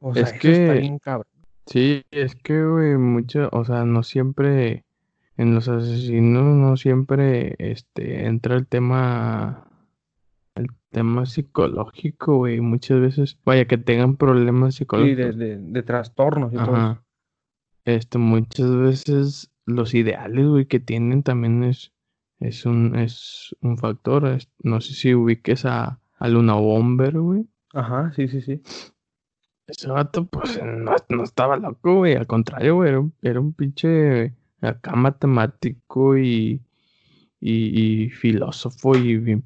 O 0.00 0.12
sea, 0.14 0.22
Es 0.24 0.28
eso 0.34 0.48
está 0.50 0.74
que- 0.74 0.80
bien 0.80 0.98
cabrón. 0.98 1.26
Sí, 1.66 2.04
es 2.12 2.34
que, 2.36 2.62
güey, 2.64 2.96
mucho, 2.96 3.48
o 3.52 3.64
sea, 3.64 3.84
no 3.84 4.02
siempre, 4.04 4.84
en 5.36 5.54
los 5.54 5.68
asesinos 5.68 6.44
no 6.44 6.76
siempre, 6.76 7.56
este, 7.58 8.26
entra 8.26 8.54
el 8.54 8.66
tema, 8.68 9.66
el 10.54 10.68
tema 10.90 11.26
psicológico, 11.26 12.36
güey, 12.36 12.60
muchas 12.60 13.00
veces, 13.00 13.38
vaya, 13.44 13.64
que 13.66 13.78
tengan 13.78 14.16
problemas 14.16 14.74
Sí, 14.74 14.78
psicológicos. 14.78 15.36
de, 15.36 15.56
de, 15.56 15.58
de 15.58 15.82
trastornos 15.82 16.52
y 16.52 16.56
todo 16.56 16.66
eso. 16.66 16.76
Ajá. 16.76 17.02
Este, 17.84 18.18
muchas 18.18 18.76
veces 18.76 19.50
los 19.64 19.94
ideales, 19.94 20.46
güey, 20.46 20.66
que 20.66 20.78
tienen 20.78 21.22
también 21.24 21.64
es, 21.64 21.92
es 22.40 22.66
un, 22.66 22.96
es 22.96 23.54
un 23.60 23.78
factor. 23.78 24.26
es- 24.28 24.48
no 24.62 24.80
sé 24.80 24.94
si 24.94 25.14
ubiques 25.14 25.64
a, 25.64 26.00
a 26.18 26.28
Luna 26.28 26.54
Bomber, 26.54 27.18
güey. 27.18 27.46
Ajá, 27.72 28.12
sí, 28.14 28.28
sí, 28.28 28.40
sí. 28.40 28.62
Ese 29.66 29.88
vato, 29.88 30.26
pues, 30.26 30.60
no, 30.64 30.94
no 31.08 31.24
estaba 31.24 31.56
loco, 31.56 31.96
güey. 31.96 32.14
Al 32.14 32.26
contrario, 32.26 32.76
güey, 32.76 32.90
era 32.90 33.00
un, 33.00 33.12
era 33.22 33.40
un 33.40 33.52
pinche 33.52 34.32
acá 34.60 34.94
matemático 34.94 36.16
y, 36.16 36.60
y, 37.40 38.04
y 38.04 38.10
filósofo 38.10 38.94
y 38.96 39.16
bien, 39.18 39.42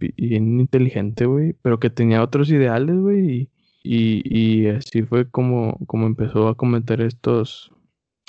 inteligente, 0.61 1.25
güey. 1.27 1.55
Pero 1.63 1.81
que 1.81 1.89
tenía 1.91 2.23
otros 2.23 2.51
ideales, 2.51 2.97
güey. 2.99 3.31
Y, 3.31 3.51
y, 3.83 4.63
y 4.65 4.69
así 4.69 5.03
fue 5.03 5.31
como, 5.31 5.79
como 5.87 6.07
empezó 6.07 6.49
a 6.49 6.55
cometer 6.57 7.01
estos, 7.01 7.73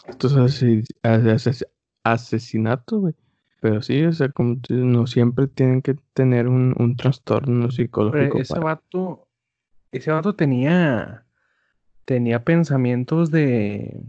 estos 0.07 0.37
ase- 0.37 0.83
ase- 1.03 1.67
asesinatos, 2.05 2.99
güey. 3.01 3.13
Pero 3.61 3.81
sí, 3.81 4.03
o 4.03 4.11
sea, 4.11 4.29
como 4.29 4.57
no 4.69 5.07
siempre 5.07 5.47
tienen 5.47 5.81
que 5.81 5.95
tener 6.13 6.47
un, 6.49 6.75
un 6.77 6.95
trastorno 6.97 7.67
Pero 7.67 7.71
psicológico 7.71 8.39
ese 8.39 8.53
para... 8.55 8.65
vato, 8.65 9.29
ese 9.91 10.11
vato 10.11 10.35
tenía, 10.35 11.25
tenía 12.05 12.43
pensamientos 12.43 13.31
de, 13.31 14.01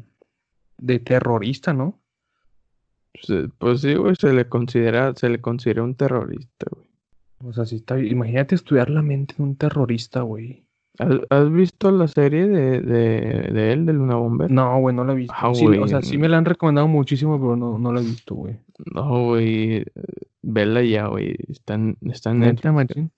de 0.79 0.99
terrorista, 1.01 1.75
¿no? 1.75 2.01
Se- 3.15 3.49
Pues 3.59 3.81
sí, 3.83 3.95
güey, 3.95 4.17
se 4.17 4.33
le 4.33 4.49
considera, 4.49 5.15
se 5.15 5.29
le 5.29 5.41
considera 5.41 5.83
un 5.83 5.95
terrorista, 5.95 6.67
güey. 6.71 6.89
O 7.45 7.53
sea, 7.53 7.67
sí 7.67 7.77
está. 7.77 7.99
Imagínate 7.99 8.55
estudiar 8.55 8.89
la 8.91 9.03
mente 9.03 9.35
de 9.37 9.43
un 9.43 9.57
terrorista, 9.57 10.23
güey. 10.23 10.62
¿Has, 10.99 11.51
visto 11.51 11.91
la 11.91 12.07
serie 12.07 12.47
de, 12.47 12.81
de, 12.81 13.51
de 13.53 13.73
él, 13.73 13.87
de 13.87 13.93
Luna 13.95 14.17
Bomber? 14.17 14.51
No, 14.51 14.79
güey, 14.79 14.95
no 14.95 15.05
la 15.05 15.15
he 15.15 15.17
visto. 15.17 15.35
Ah, 15.37 15.55
Sí, 15.55 15.67
o 15.67 15.89
sea, 15.89 16.03
sí 16.03 16.19
me 16.19 16.29
la 16.29 16.39
han 16.39 16.45
recomendado 16.45 16.87
muchísimo, 16.87 17.41
pero 17.41 17.57
no, 17.57 17.79
no 17.79 17.93
la 17.93 18.01
he 18.01 18.05
visto, 18.05 18.35
güey. 18.35 18.59
No, 18.95 19.25
güey. 19.27 19.85
Vela 20.43 20.83
ya, 20.83 21.07
güey. 21.07 21.37
Está 21.49 21.75
en, 21.75 21.97
está 22.03 22.31
en 22.31 22.41
Neta, 22.41 22.73
machín. 22.73 23.11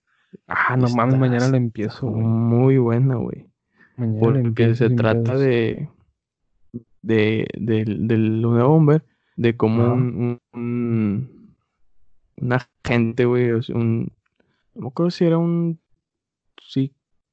Ah, 0.46 0.76
no 0.76 0.88
mames, 0.88 1.18
mañana 1.18 1.48
la 1.48 1.56
empiezo, 1.56 2.08
güey. 2.08 2.22
Muy 2.22 2.78
buena, 2.78 3.16
güey. 3.16 3.46
Mañana 3.96 4.18
la 4.18 4.20
Porque 4.20 4.40
empiezo 4.40 4.88
se 4.88 4.90
trata 4.90 5.36
de, 5.36 5.88
de 7.02 7.46
del, 7.58 8.06
del 8.06 8.40
Luna 8.40 8.64
Bomber, 8.64 9.04
de 9.36 9.56
cómo 9.56 9.82
Ajá. 9.82 9.92
un, 9.92 10.40
un, 10.52 11.48
un, 12.40 12.52
agente, 12.52 13.24
güey, 13.24 13.50
o 13.52 13.62
sea, 13.62 13.76
un, 13.76 14.12
no 14.74 14.82
me 14.82 14.88
acuerdo 14.88 15.10
si 15.10 15.24
era 15.24 15.38
un 15.38 15.78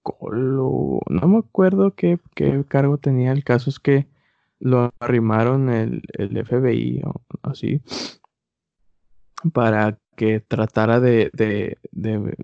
psicólogo, 0.04 1.02
no 1.10 1.28
me 1.28 1.38
acuerdo 1.38 1.94
qué, 1.96 2.20
qué 2.36 2.64
cargo 2.68 2.98
tenía, 2.98 3.32
el 3.32 3.44
caso 3.44 3.70
es 3.70 3.80
que 3.80 4.08
lo 4.60 4.92
arrimaron 5.00 5.70
el, 5.70 6.04
el 6.14 6.38
FBI 6.38 7.02
o 7.06 7.22
así, 7.44 7.82
para 9.54 9.98
que 10.16 10.40
tratara 10.40 11.00
de, 11.00 11.32
de, 11.34 11.78
de, 11.92 12.36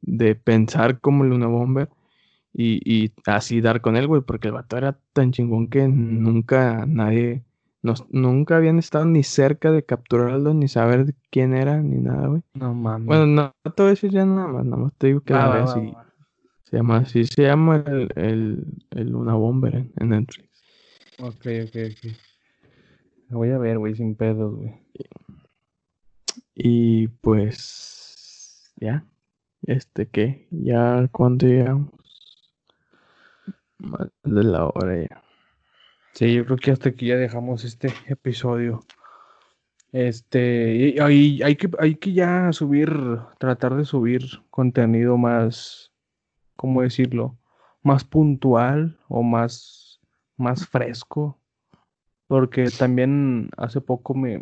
de 0.00 0.34
pensar 0.34 1.00
como 1.00 1.24
Luna 1.24 1.46
Bomber 1.46 1.88
y, 2.52 2.80
y 2.84 3.12
así 3.26 3.60
dar 3.60 3.80
con 3.80 3.96
él, 3.96 4.06
güey, 4.06 4.22
porque 4.22 4.48
el 4.48 4.54
vato 4.54 4.76
era 4.76 4.98
tan 5.12 5.32
chingón 5.32 5.68
que 5.68 5.86
nunca 5.88 6.86
nadie, 6.86 7.44
nos, 7.82 8.06
nunca 8.10 8.56
habían 8.56 8.78
estado 8.78 9.04
ni 9.04 9.22
cerca 9.22 9.70
de 9.70 9.84
capturarlo, 9.84 10.54
ni 10.54 10.68
saber 10.68 11.14
quién 11.30 11.54
era, 11.54 11.80
ni 11.82 11.98
nada, 11.98 12.28
güey. 12.28 12.42
No 12.54 12.74
mames. 12.74 13.06
Bueno, 13.06 13.26
no, 13.26 13.52
a 13.64 13.88
decir 13.88 14.10
ya 14.10 14.24
nada 14.24 14.48
más, 14.48 14.64
nada 14.64 14.82
más 14.84 14.92
te 14.94 15.08
digo 15.08 15.20
que 15.20 15.34
Va, 15.34 15.40
la 15.40 15.48
va, 15.48 15.54
veas 15.56 15.76
va, 15.76 15.82
y 15.82 15.90
va. 15.92 16.13
Se 16.74 16.78
llama 16.78 16.96
así, 16.96 17.24
se 17.24 17.42
llama 17.42 17.84
el, 17.86 18.08
el, 18.16 18.64
el 18.90 19.10
Luna 19.10 19.34
Bomber 19.34 19.76
en, 19.76 19.92
en 19.96 20.08
Netflix. 20.08 20.48
Ok, 21.20 21.46
ok, 21.62 21.76
ok. 21.92 22.12
La 23.28 23.36
voy 23.36 23.50
a 23.50 23.58
ver, 23.58 23.78
güey, 23.78 23.94
sin 23.94 24.16
pedos, 24.16 24.56
güey. 24.56 24.74
Y 26.52 27.06
pues, 27.06 28.72
ya, 28.74 29.04
este 29.62 30.08
qué, 30.08 30.48
ya 30.50 31.08
cuando 31.12 31.46
llegamos, 31.46 31.92
más 33.78 34.08
de 34.24 34.42
la 34.42 34.66
hora 34.66 35.00
ya. 35.00 35.22
Sí, 36.12 36.34
yo 36.34 36.44
creo 36.44 36.56
que 36.56 36.72
hasta 36.72 36.88
aquí 36.88 37.06
ya 37.06 37.16
dejamos 37.16 37.62
este 37.62 37.92
episodio. 38.08 38.80
Este, 39.92 40.74
y 40.74 40.98
hay, 40.98 41.40
hay 41.40 41.54
que, 41.54 41.70
hay 41.78 41.94
que 41.94 42.12
ya 42.12 42.52
subir, 42.52 42.90
tratar 43.38 43.76
de 43.76 43.84
subir 43.84 44.24
contenido 44.50 45.16
más, 45.16 45.92
¿cómo 46.56 46.82
decirlo? 46.82 47.36
Más 47.82 48.04
puntual 48.04 48.98
o 49.08 49.22
más, 49.22 50.00
más 50.36 50.66
fresco. 50.66 51.38
Porque 52.26 52.70
también 52.70 53.50
hace 53.56 53.80
poco 53.80 54.14
me, 54.14 54.40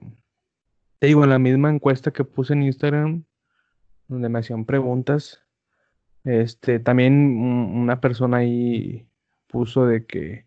te 1.00 1.08
digo, 1.08 1.24
en 1.24 1.30
la 1.30 1.38
misma 1.38 1.68
encuesta 1.70 2.12
que 2.12 2.22
puse 2.24 2.52
en 2.52 2.62
Instagram, 2.62 3.24
donde 4.06 4.28
me 4.28 4.38
hacían 4.38 4.64
preguntas, 4.64 5.42
este, 6.24 6.78
también 6.78 7.14
un- 7.14 7.72
una 7.82 8.00
persona 8.00 8.38
ahí 8.38 9.08
puso 9.48 9.86
de 9.86 10.06
que 10.06 10.46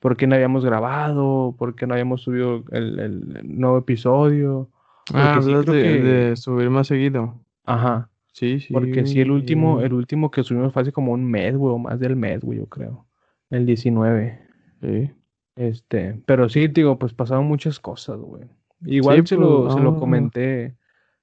por 0.00 0.16
qué 0.16 0.26
no 0.26 0.34
habíamos 0.34 0.64
grabado, 0.64 1.54
por 1.56 1.76
qué 1.76 1.86
no 1.86 1.94
habíamos 1.94 2.22
subido 2.22 2.64
el, 2.72 2.98
el 2.98 3.58
nuevo 3.60 3.78
episodio. 3.78 4.68
Ah, 5.14 5.34
hablas 5.36 5.62
creo 5.64 5.74
de, 5.74 5.82
que- 5.82 6.02
de 6.02 6.36
subir 6.36 6.68
más 6.70 6.88
seguido. 6.88 7.40
Ajá. 7.64 8.08
Sí, 8.32 8.60
sí. 8.60 8.72
Porque 8.72 9.06
sí, 9.06 9.20
el 9.20 9.30
último, 9.30 9.80
el 9.80 9.92
último 9.92 10.30
que 10.30 10.42
subimos 10.42 10.72
fue 10.72 10.82
hace 10.82 10.92
como 10.92 11.12
un 11.12 11.24
mes, 11.24 11.56
güey, 11.56 11.74
o 11.74 11.78
más 11.78 12.00
del 12.00 12.16
mes, 12.16 12.40
güey, 12.40 12.58
yo 12.58 12.66
creo. 12.66 13.06
El 13.50 13.66
19. 13.66 14.40
Sí. 14.80 15.10
Este, 15.54 16.20
pero 16.26 16.48
sí, 16.48 16.68
digo, 16.68 16.98
pues 16.98 17.12
pasaron 17.12 17.44
muchas 17.46 17.78
cosas, 17.78 18.18
güey. 18.18 18.44
Igual 18.84 19.20
Sí, 19.20 19.34
se 19.34 19.36
lo, 19.36 19.64
pues, 19.64 19.74
se 19.74 19.80
lo 19.80 19.98
comenté 19.98 20.74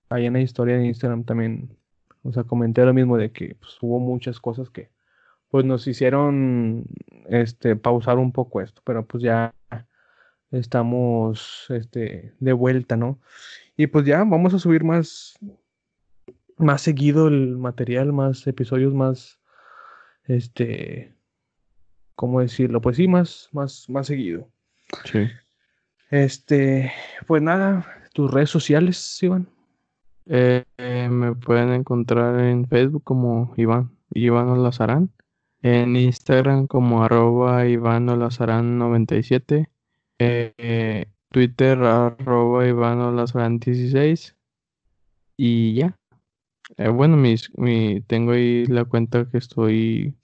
ahí 0.09 0.25
en 0.25 0.33
la 0.33 0.41
historia 0.41 0.77
de 0.77 0.85
Instagram 0.85 1.23
también. 1.23 1.69
O 2.23 2.31
sea, 2.31 2.43
comenté 2.43 2.85
lo 2.85 2.93
mismo 2.93 3.17
de 3.17 3.31
que 3.31 3.55
pues, 3.55 3.77
hubo 3.81 3.99
muchas 3.99 4.39
cosas 4.39 4.69
que 4.69 4.89
pues 5.49 5.65
nos 5.65 5.87
hicieron 5.87 6.85
este 7.27 7.75
pausar 7.75 8.19
un 8.19 8.31
poco 8.31 8.61
esto, 8.61 8.81
pero 8.85 9.05
pues 9.05 9.23
ya 9.23 9.53
estamos 10.51 11.65
este 11.69 12.33
de 12.39 12.53
vuelta, 12.53 12.95
¿no? 12.97 13.19
Y 13.75 13.87
pues 13.87 14.05
ya 14.05 14.23
vamos 14.23 14.53
a 14.53 14.59
subir 14.59 14.83
más 14.83 15.39
más 16.59 16.81
seguido 16.81 17.27
el 17.27 17.57
material, 17.57 18.13
más 18.13 18.45
episodios 18.47 18.93
más 18.93 19.39
este 20.25 21.15
¿cómo 22.15 22.41
decirlo? 22.41 22.81
Pues 22.81 22.97
sí, 22.97 23.07
más 23.07 23.49
más 23.51 23.89
más 23.89 24.07
seguido. 24.07 24.49
Sí. 25.05 25.27
Este, 26.11 26.91
pues 27.27 27.41
nada, 27.41 27.85
tus 28.13 28.31
redes 28.31 28.49
sociales, 28.49 29.21
Iván. 29.21 29.47
Eh, 30.25 30.63
eh, 30.77 31.09
me 31.09 31.35
pueden 31.35 31.71
encontrar 31.71 32.39
en 32.39 32.67
Facebook 32.67 33.03
como 33.03 33.53
Iván, 33.57 33.91
Iván 34.13 34.49
Olazarán. 34.49 35.11
En 35.61 35.95
Instagram 35.95 36.67
como 36.67 37.03
arroba 37.03 37.67
Iván 37.67 38.09
Olazarán 38.09 38.77
97. 38.77 39.69
Eh, 40.19 41.05
Twitter 41.29 41.77
arroba 41.83 42.67
Iván 42.67 42.99
Olazarán 42.99 43.59
16. 43.59 44.35
Y 45.37 45.75
ya. 45.75 45.98
Eh, 46.77 46.89
bueno, 46.89 47.17
mis, 47.17 47.51
mi, 47.57 48.01
tengo 48.01 48.31
ahí 48.31 48.65
la 48.65 48.85
cuenta 48.85 49.29
que 49.29 49.37
estoy... 49.37 50.15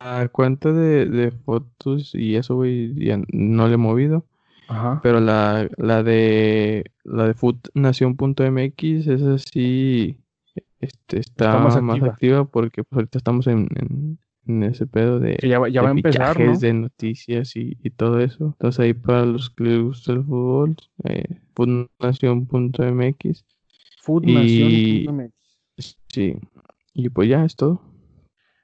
La 0.00 0.28
cuenta 0.28 0.72
de, 0.72 1.06
de 1.06 1.30
fotos 1.30 2.14
y 2.14 2.34
eso, 2.34 2.56
güey, 2.56 2.92
ya 2.94 3.20
no 3.32 3.68
le 3.68 3.74
he 3.74 3.76
movido. 3.76 4.26
Ajá. 4.68 5.00
Pero 5.02 5.20
la, 5.20 5.68
la 5.78 6.02
de 6.02 6.90
la 7.04 7.26
de 7.26 7.34
foodnación.mx, 7.34 9.06
esa 9.06 9.38
sí 9.38 10.16
este, 10.80 11.18
está, 11.18 11.58
más 11.58 11.80
más, 11.82 11.96
activa. 11.96 12.12
activa. 12.12 12.44
porque 12.46 12.84
pues, 12.84 12.96
ahorita 12.98 13.18
estamos 13.18 13.46
en, 13.46 13.68
en, 13.76 14.18
en 14.46 14.62
ese 14.62 14.86
pedo 14.86 15.20
de, 15.20 15.36
Que 15.36 15.48
ya 15.48 15.58
va, 15.58 15.68
ya 15.68 15.80
de 15.80 15.84
va 15.84 15.90
a 15.90 15.96
empezar, 15.96 16.40
¿no? 16.40 16.56
de 16.56 16.72
noticias 16.72 17.54
y, 17.56 17.76
y 17.82 17.90
todo 17.90 18.20
eso. 18.20 18.46
Entonces 18.46 18.80
ahí 18.80 18.94
para 18.94 19.26
los 19.26 19.50
que 19.50 19.64
les 19.64 19.82
gusta 19.82 20.12
el 20.12 20.24
fútbol, 20.24 20.76
eh, 21.04 21.24
foodnación.mx. 21.54 23.44
Foodnación.mx. 24.02 25.39
Sí. 26.08 26.36
Y 26.94 27.08
pues 27.08 27.28
ya 27.28 27.44
es 27.44 27.56
todo. 27.56 27.80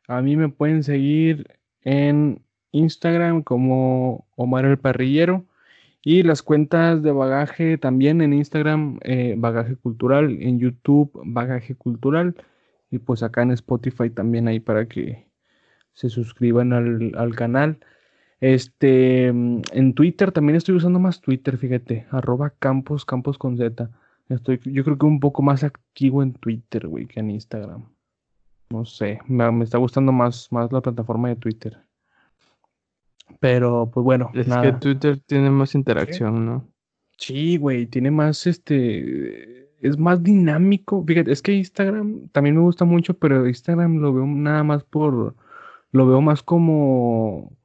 A 0.09 0.23
mí 0.23 0.37
me 0.37 0.49
pueden 0.49 0.83
seguir 0.83 1.47
en 1.83 2.43
Instagram 2.73 3.43
como 3.43 4.27
Omar 4.37 4.65
el 4.65 4.79
Parrillero 4.79 5.45
y 6.03 6.23
las 6.23 6.43
cuentas 6.43 7.03
de 7.03 7.11
bagaje 7.11 7.79
también 7.79 8.21
en 8.23 8.33
Instagram, 8.33 9.01
eh, 9.03 9.35
Bagaje 9.37 9.77
Cultural, 9.77 10.39
en 10.41 10.61
YouTube, 10.61 11.11
Bagaje 11.25 11.75
Cultural 11.75 12.37
y 12.91 12.99
pues 12.99 13.23
acá 13.23 13.43
en 13.43 13.51
Spotify 13.53 14.11
también 14.11 14.47
ahí 14.47 14.61
para 14.61 14.87
que 14.87 15.27
se 15.95 16.09
suscriban 16.09 16.73
al, 16.73 17.13
al 17.17 17.35
canal. 17.35 17.79
Este, 18.41 19.33
mm, 19.33 19.63
en 19.73 19.95
Twitter 19.95 20.31
también 20.31 20.57
estoy 20.57 20.77
usando 20.77 20.99
más 21.01 21.21
Twitter, 21.21 21.57
fíjate, 21.59 22.07
arroba 22.11 22.51
campos, 22.51 23.05
campos 23.05 23.39
con 23.39 23.57
Z. 23.57 23.91
Estoy, 24.29 24.61
yo 24.65 24.83
creo 24.85 24.99
que 24.99 25.07
un 25.07 25.21
poco 25.21 25.43
más 25.43 25.63
activo 25.63 26.23
en 26.23 26.33
Twitter, 26.33 26.89
güey, 26.89 27.07
que 27.07 27.21
en 27.21 27.31
Instagram. 27.31 27.85
No 28.71 28.85
sé, 28.85 29.21
me, 29.27 29.51
me 29.53 29.65
está 29.65 29.79
gustando 29.79 30.11
más, 30.11 30.49
más 30.51 30.73
la 30.73 30.81
plataforma 30.81 31.29
de 31.29 31.37
Twitter. 31.37 31.79
Pero, 33.41 33.91
pues 33.93 34.03
bueno, 34.05 34.31
Es 34.35 34.49
nada. 34.49 34.63
que 34.63 34.73
Twitter 34.73 35.21
tiene 35.27 35.51
más 35.51 35.75
interacción, 35.75 36.45
¿no? 36.47 36.69
Sí, 37.19 37.57
güey, 37.57 37.87
tiene 37.87 38.11
más, 38.11 38.47
este, 38.47 39.71
es 39.81 39.99
más 39.99 40.23
dinámico. 40.23 41.05
Fíjate, 41.07 41.33
es 41.33 41.43
que 41.43 41.53
Instagram 41.53 42.29
también 42.29 42.57
me 42.57 42.63
gusta 42.63 42.85
mucho, 42.85 43.15
pero 43.15 43.47
Instagram 43.47 43.97
lo 43.99 44.13
veo 44.13 44.27
nada 44.27 44.63
más 44.65 44.85
por, 44.85 45.35
lo 45.93 46.07
veo 46.07 46.21
más 46.21 46.43
como, 46.43 47.56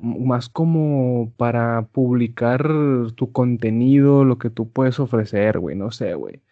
más 0.00 0.48
como 0.48 1.32
para 1.36 1.86
publicar 1.92 2.66
tu 3.14 3.32
contenido, 3.32 4.24
lo 4.24 4.38
que 4.38 4.50
tú 4.50 4.70
puedes 4.70 4.98
ofrecer, 5.00 5.58
güey, 5.58 5.76
no 5.76 5.90
sé, 5.90 6.14
güey. 6.14 6.42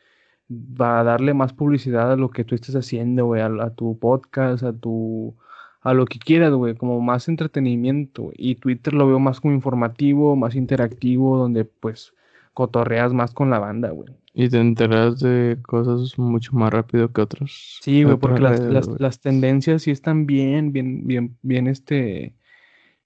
Va 0.51 1.01
a 1.01 1.05
darle 1.05 1.35
más 1.35 1.53
publicidad 1.53 2.13
a 2.13 2.17
lo 2.17 2.31
que 2.31 2.45
tú 2.45 2.55
estés 2.55 2.77
haciendo, 2.77 3.27
güey, 3.27 3.43
a, 3.43 3.47
a 3.47 3.71
tu 3.71 3.99
podcast, 3.99 4.63
a 4.65 4.73
tu, 4.73 5.37
a 5.81 5.95
lo 5.95 6.07
que 6.07 6.19
quieras, 6.19 6.53
güey, 6.53 6.75
como 6.75 7.01
más 7.01 7.29
entretenimiento. 7.29 8.31
Y 8.37 8.57
Twitter 8.57 8.95
lo 8.95 9.07
veo 9.07 9.19
más 9.19 9.41
como 9.41 9.55
informativo, 9.55 10.37
más 10.37 10.55
interactivo, 10.55 11.37
donde 11.37 11.65
pues 11.65 12.15
cotorreas 12.55 13.13
más 13.13 13.33
con 13.33 13.51
la 13.51 13.59
banda, 13.59 13.91
güey. 13.91 14.11
Y 14.35 14.49
te 14.49 14.59
enteras 14.59 15.21
de 15.21 15.59
cosas 15.63 16.19
mucho 16.19 16.53
más 16.55 16.73
rápido 16.73 17.13
que 17.13 17.21
otros. 17.21 17.79
Sí, 17.83 18.03
güey, 18.03 18.15
otras 18.15 18.21
porque 18.21 18.41
las, 18.41 18.61
redes, 18.61 18.73
las, 18.73 19.01
las 19.01 19.21
tendencias 19.21 19.83
sí 19.83 19.91
están 19.91 20.27
bien, 20.27 20.73
bien, 20.73 21.07
bien, 21.07 21.37
bien, 21.43 21.67
este, 21.67 22.35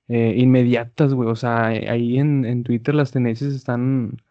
eh, 0.08 0.34
inmediatas, 0.36 1.14
güey. 1.14 1.28
O 1.28 1.36
sea, 1.36 1.74
eh, 1.74 1.88
ahí 1.88 2.18
en, 2.18 2.44
en 2.44 2.62
Twitter 2.62 2.94
las 2.94 3.10
tendencias 3.10 3.52
están, 3.52 4.22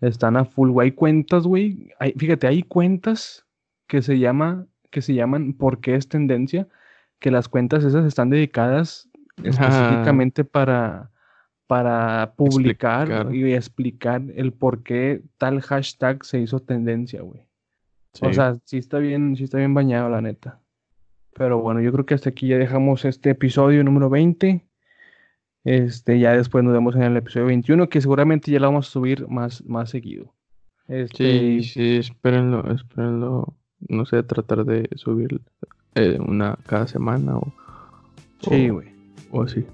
están 0.00 0.36
a 0.36 0.44
full, 0.44 0.70
güey. 0.70 0.88
Hay 0.88 0.92
cuentas, 0.92 1.44
güey. 1.44 1.90
Fíjate, 2.16 2.46
hay 2.46 2.62
cuentas 2.62 3.46
que 3.86 4.02
se 4.02 4.18
llama, 4.18 4.66
que 4.90 5.02
se 5.02 5.14
llaman 5.14 5.54
¿Por 5.54 5.80
qué 5.80 5.94
es 5.94 6.08
tendencia? 6.08 6.68
Que 7.18 7.30
las 7.30 7.48
cuentas 7.48 7.84
esas 7.84 8.04
están 8.04 8.30
dedicadas 8.30 9.08
específicamente 9.42 10.44
para, 10.44 11.10
para 11.66 12.34
publicar 12.36 13.34
y 13.34 13.52
explicar 13.52 14.22
el 14.36 14.52
por 14.52 14.82
qué 14.82 15.22
tal 15.38 15.60
hashtag 15.60 16.24
se 16.24 16.40
hizo 16.40 16.60
tendencia, 16.60 17.22
güey. 17.22 17.42
O 18.20 18.32
sea, 18.32 18.56
sí 18.64 18.78
está 18.78 18.98
bien, 18.98 19.36
sí 19.36 19.44
está 19.44 19.58
bien 19.58 19.74
bañado, 19.74 20.08
la 20.08 20.20
neta. 20.20 20.60
Pero 21.34 21.60
bueno, 21.60 21.80
yo 21.80 21.90
creo 21.92 22.06
que 22.06 22.14
hasta 22.14 22.30
aquí 22.30 22.46
ya 22.46 22.58
dejamos 22.58 23.04
este 23.04 23.30
episodio 23.30 23.82
número 23.82 24.08
20. 24.08 24.64
Este, 25.64 26.18
ya 26.18 26.36
después 26.36 26.62
nos 26.62 26.74
vemos 26.74 26.94
en 26.94 27.02
el 27.02 27.16
episodio 27.16 27.46
21, 27.46 27.88
que 27.88 28.00
seguramente 28.00 28.50
ya 28.50 28.60
lo 28.60 28.66
vamos 28.66 28.88
a 28.88 28.90
subir 28.90 29.26
más, 29.28 29.64
más 29.64 29.90
seguido. 29.90 30.32
Este... 30.88 31.62
Sí, 31.62 31.62
sí, 31.62 31.96
espérenlo, 31.96 32.70
espérenlo. 32.72 33.54
No 33.88 34.04
sé, 34.04 34.22
tratar 34.22 34.64
de 34.64 34.88
subir 34.96 35.40
eh, 35.94 36.18
una 36.20 36.58
cada 36.66 36.86
semana 36.86 37.36
o. 37.36 37.52
Sí, 38.40 38.68
güey. 38.68 38.88
O, 39.30 39.42
así. 39.42 39.64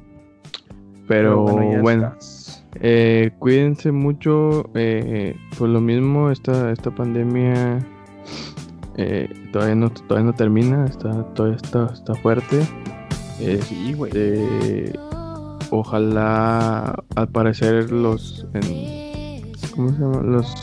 Pero, 1.09 1.45
bueno, 1.81 2.15
eh, 2.77 3.33
cuídense 3.39 3.91
mucho. 3.91 4.71
Eh, 4.75 5.37
por 5.59 5.69
lo 5.69 5.81
mismo, 5.81 6.31
esta, 6.31 6.71
esta 6.71 6.95
pandemia 6.95 7.79
eh, 8.97 9.29
todavía, 9.53 9.75
no, 9.75 9.91
todavía 9.91 10.31
no 10.31 10.37
termina, 10.37 10.85
está, 10.87 11.25
todavía 11.35 11.57
está, 11.57 11.87
está 11.93 12.15
fuerte. 12.15 12.63
sí, 13.63 13.93
güey. 13.95 14.13
Ojalá, 15.71 16.95
al 17.15 17.29
parecer, 17.29 17.91
los. 17.91 18.47
¿Cómo 19.75 19.91
se 19.91 19.99
llama? 19.99 20.23
Los. 20.23 20.55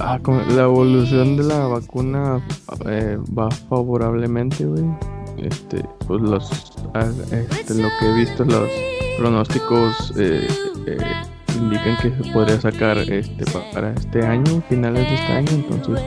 Ah, 0.00 0.18
la 0.54 0.64
evolución 0.64 1.36
de 1.36 1.44
la 1.44 1.66
vacuna 1.66 2.44
eh, 2.86 3.16
va 3.36 3.50
favorablemente, 3.50 4.64
güey. 4.64 4.84
Este, 5.38 5.84
pues 6.06 6.20
los. 6.20 6.72
Ah, 6.94 7.06
este, 7.30 7.74
lo 7.74 7.88
que 8.00 8.10
he 8.10 8.14
visto, 8.14 8.44
los 8.44 8.68
pronósticos 9.18 10.12
eh, 10.16 10.48
indican 11.56 11.96
que 11.98 12.10
se 12.10 12.32
podría 12.32 12.60
sacar 12.60 12.98
este 12.98 13.44
para 13.72 13.92
este 13.92 14.24
año, 14.26 14.62
finales 14.68 15.08
de 15.08 15.14
este 15.14 15.32
año, 15.32 15.50
entonces 15.50 16.00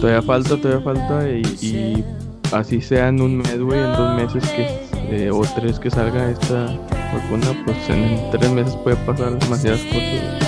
todavía 0.00 0.22
falta, 0.22 0.56
todavía 0.56 0.84
falta 0.84 1.28
y, 1.28 2.04
así 2.52 2.80
sea 2.80 3.08
en 3.08 3.20
un 3.20 3.38
mes, 3.38 3.58
güey, 3.60 3.80
en 3.80 3.92
dos 3.94 4.16
meses 4.16 4.48
que 4.50 4.83
eh, 5.14 5.30
o 5.30 5.42
tres 5.54 5.78
que 5.78 5.90
salga 5.90 6.28
esta 6.28 6.66
vacuna, 7.12 7.46
pues 7.64 7.88
en 7.88 8.18
tres 8.32 8.50
meses 8.50 8.74
puede 8.76 8.96
pasar 8.96 9.38
demasiadas 9.38 9.80
cosas. 9.82 10.44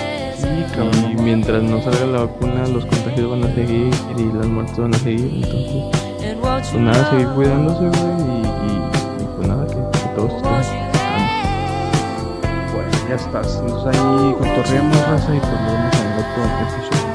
Y 1.13 1.23
mientras 1.23 1.63
no 1.63 1.81
salga 1.83 2.07
la 2.07 2.21
vacuna, 2.25 2.67
los 2.67 2.85
contagios 2.87 3.31
van 3.31 3.45
a 3.45 3.55
seguir 3.55 3.95
y 4.19 4.25
las 4.37 4.47
muertes 4.47 4.77
van 4.77 4.95
a 4.95 4.99
seguir. 4.99 5.45
Entonces, 5.45 6.71
pues 6.73 6.75
nada, 6.75 7.11
seguir 7.11 7.29
cuidándose, 7.29 7.79
güey, 7.79 8.41
y, 8.67 9.25
pues 9.37 9.49
nada, 9.49 9.67
que, 9.67 9.75
que 9.75 10.09
todos 10.17 10.33
estén 10.35 10.51
Bueno, 12.75 12.91
ya 13.09 13.15
estás. 13.15 13.63
Entonces 13.63 14.01
ahí 14.01 14.35
cotorreamos, 14.39 15.09
raza, 15.09 15.35
y 15.35 15.39
pues 15.39 15.53
nos 15.53 15.73
vemos 15.73 15.95
en 15.95 16.07
el 16.07 16.19
otro 16.19 16.45
episodio. 16.45 17.06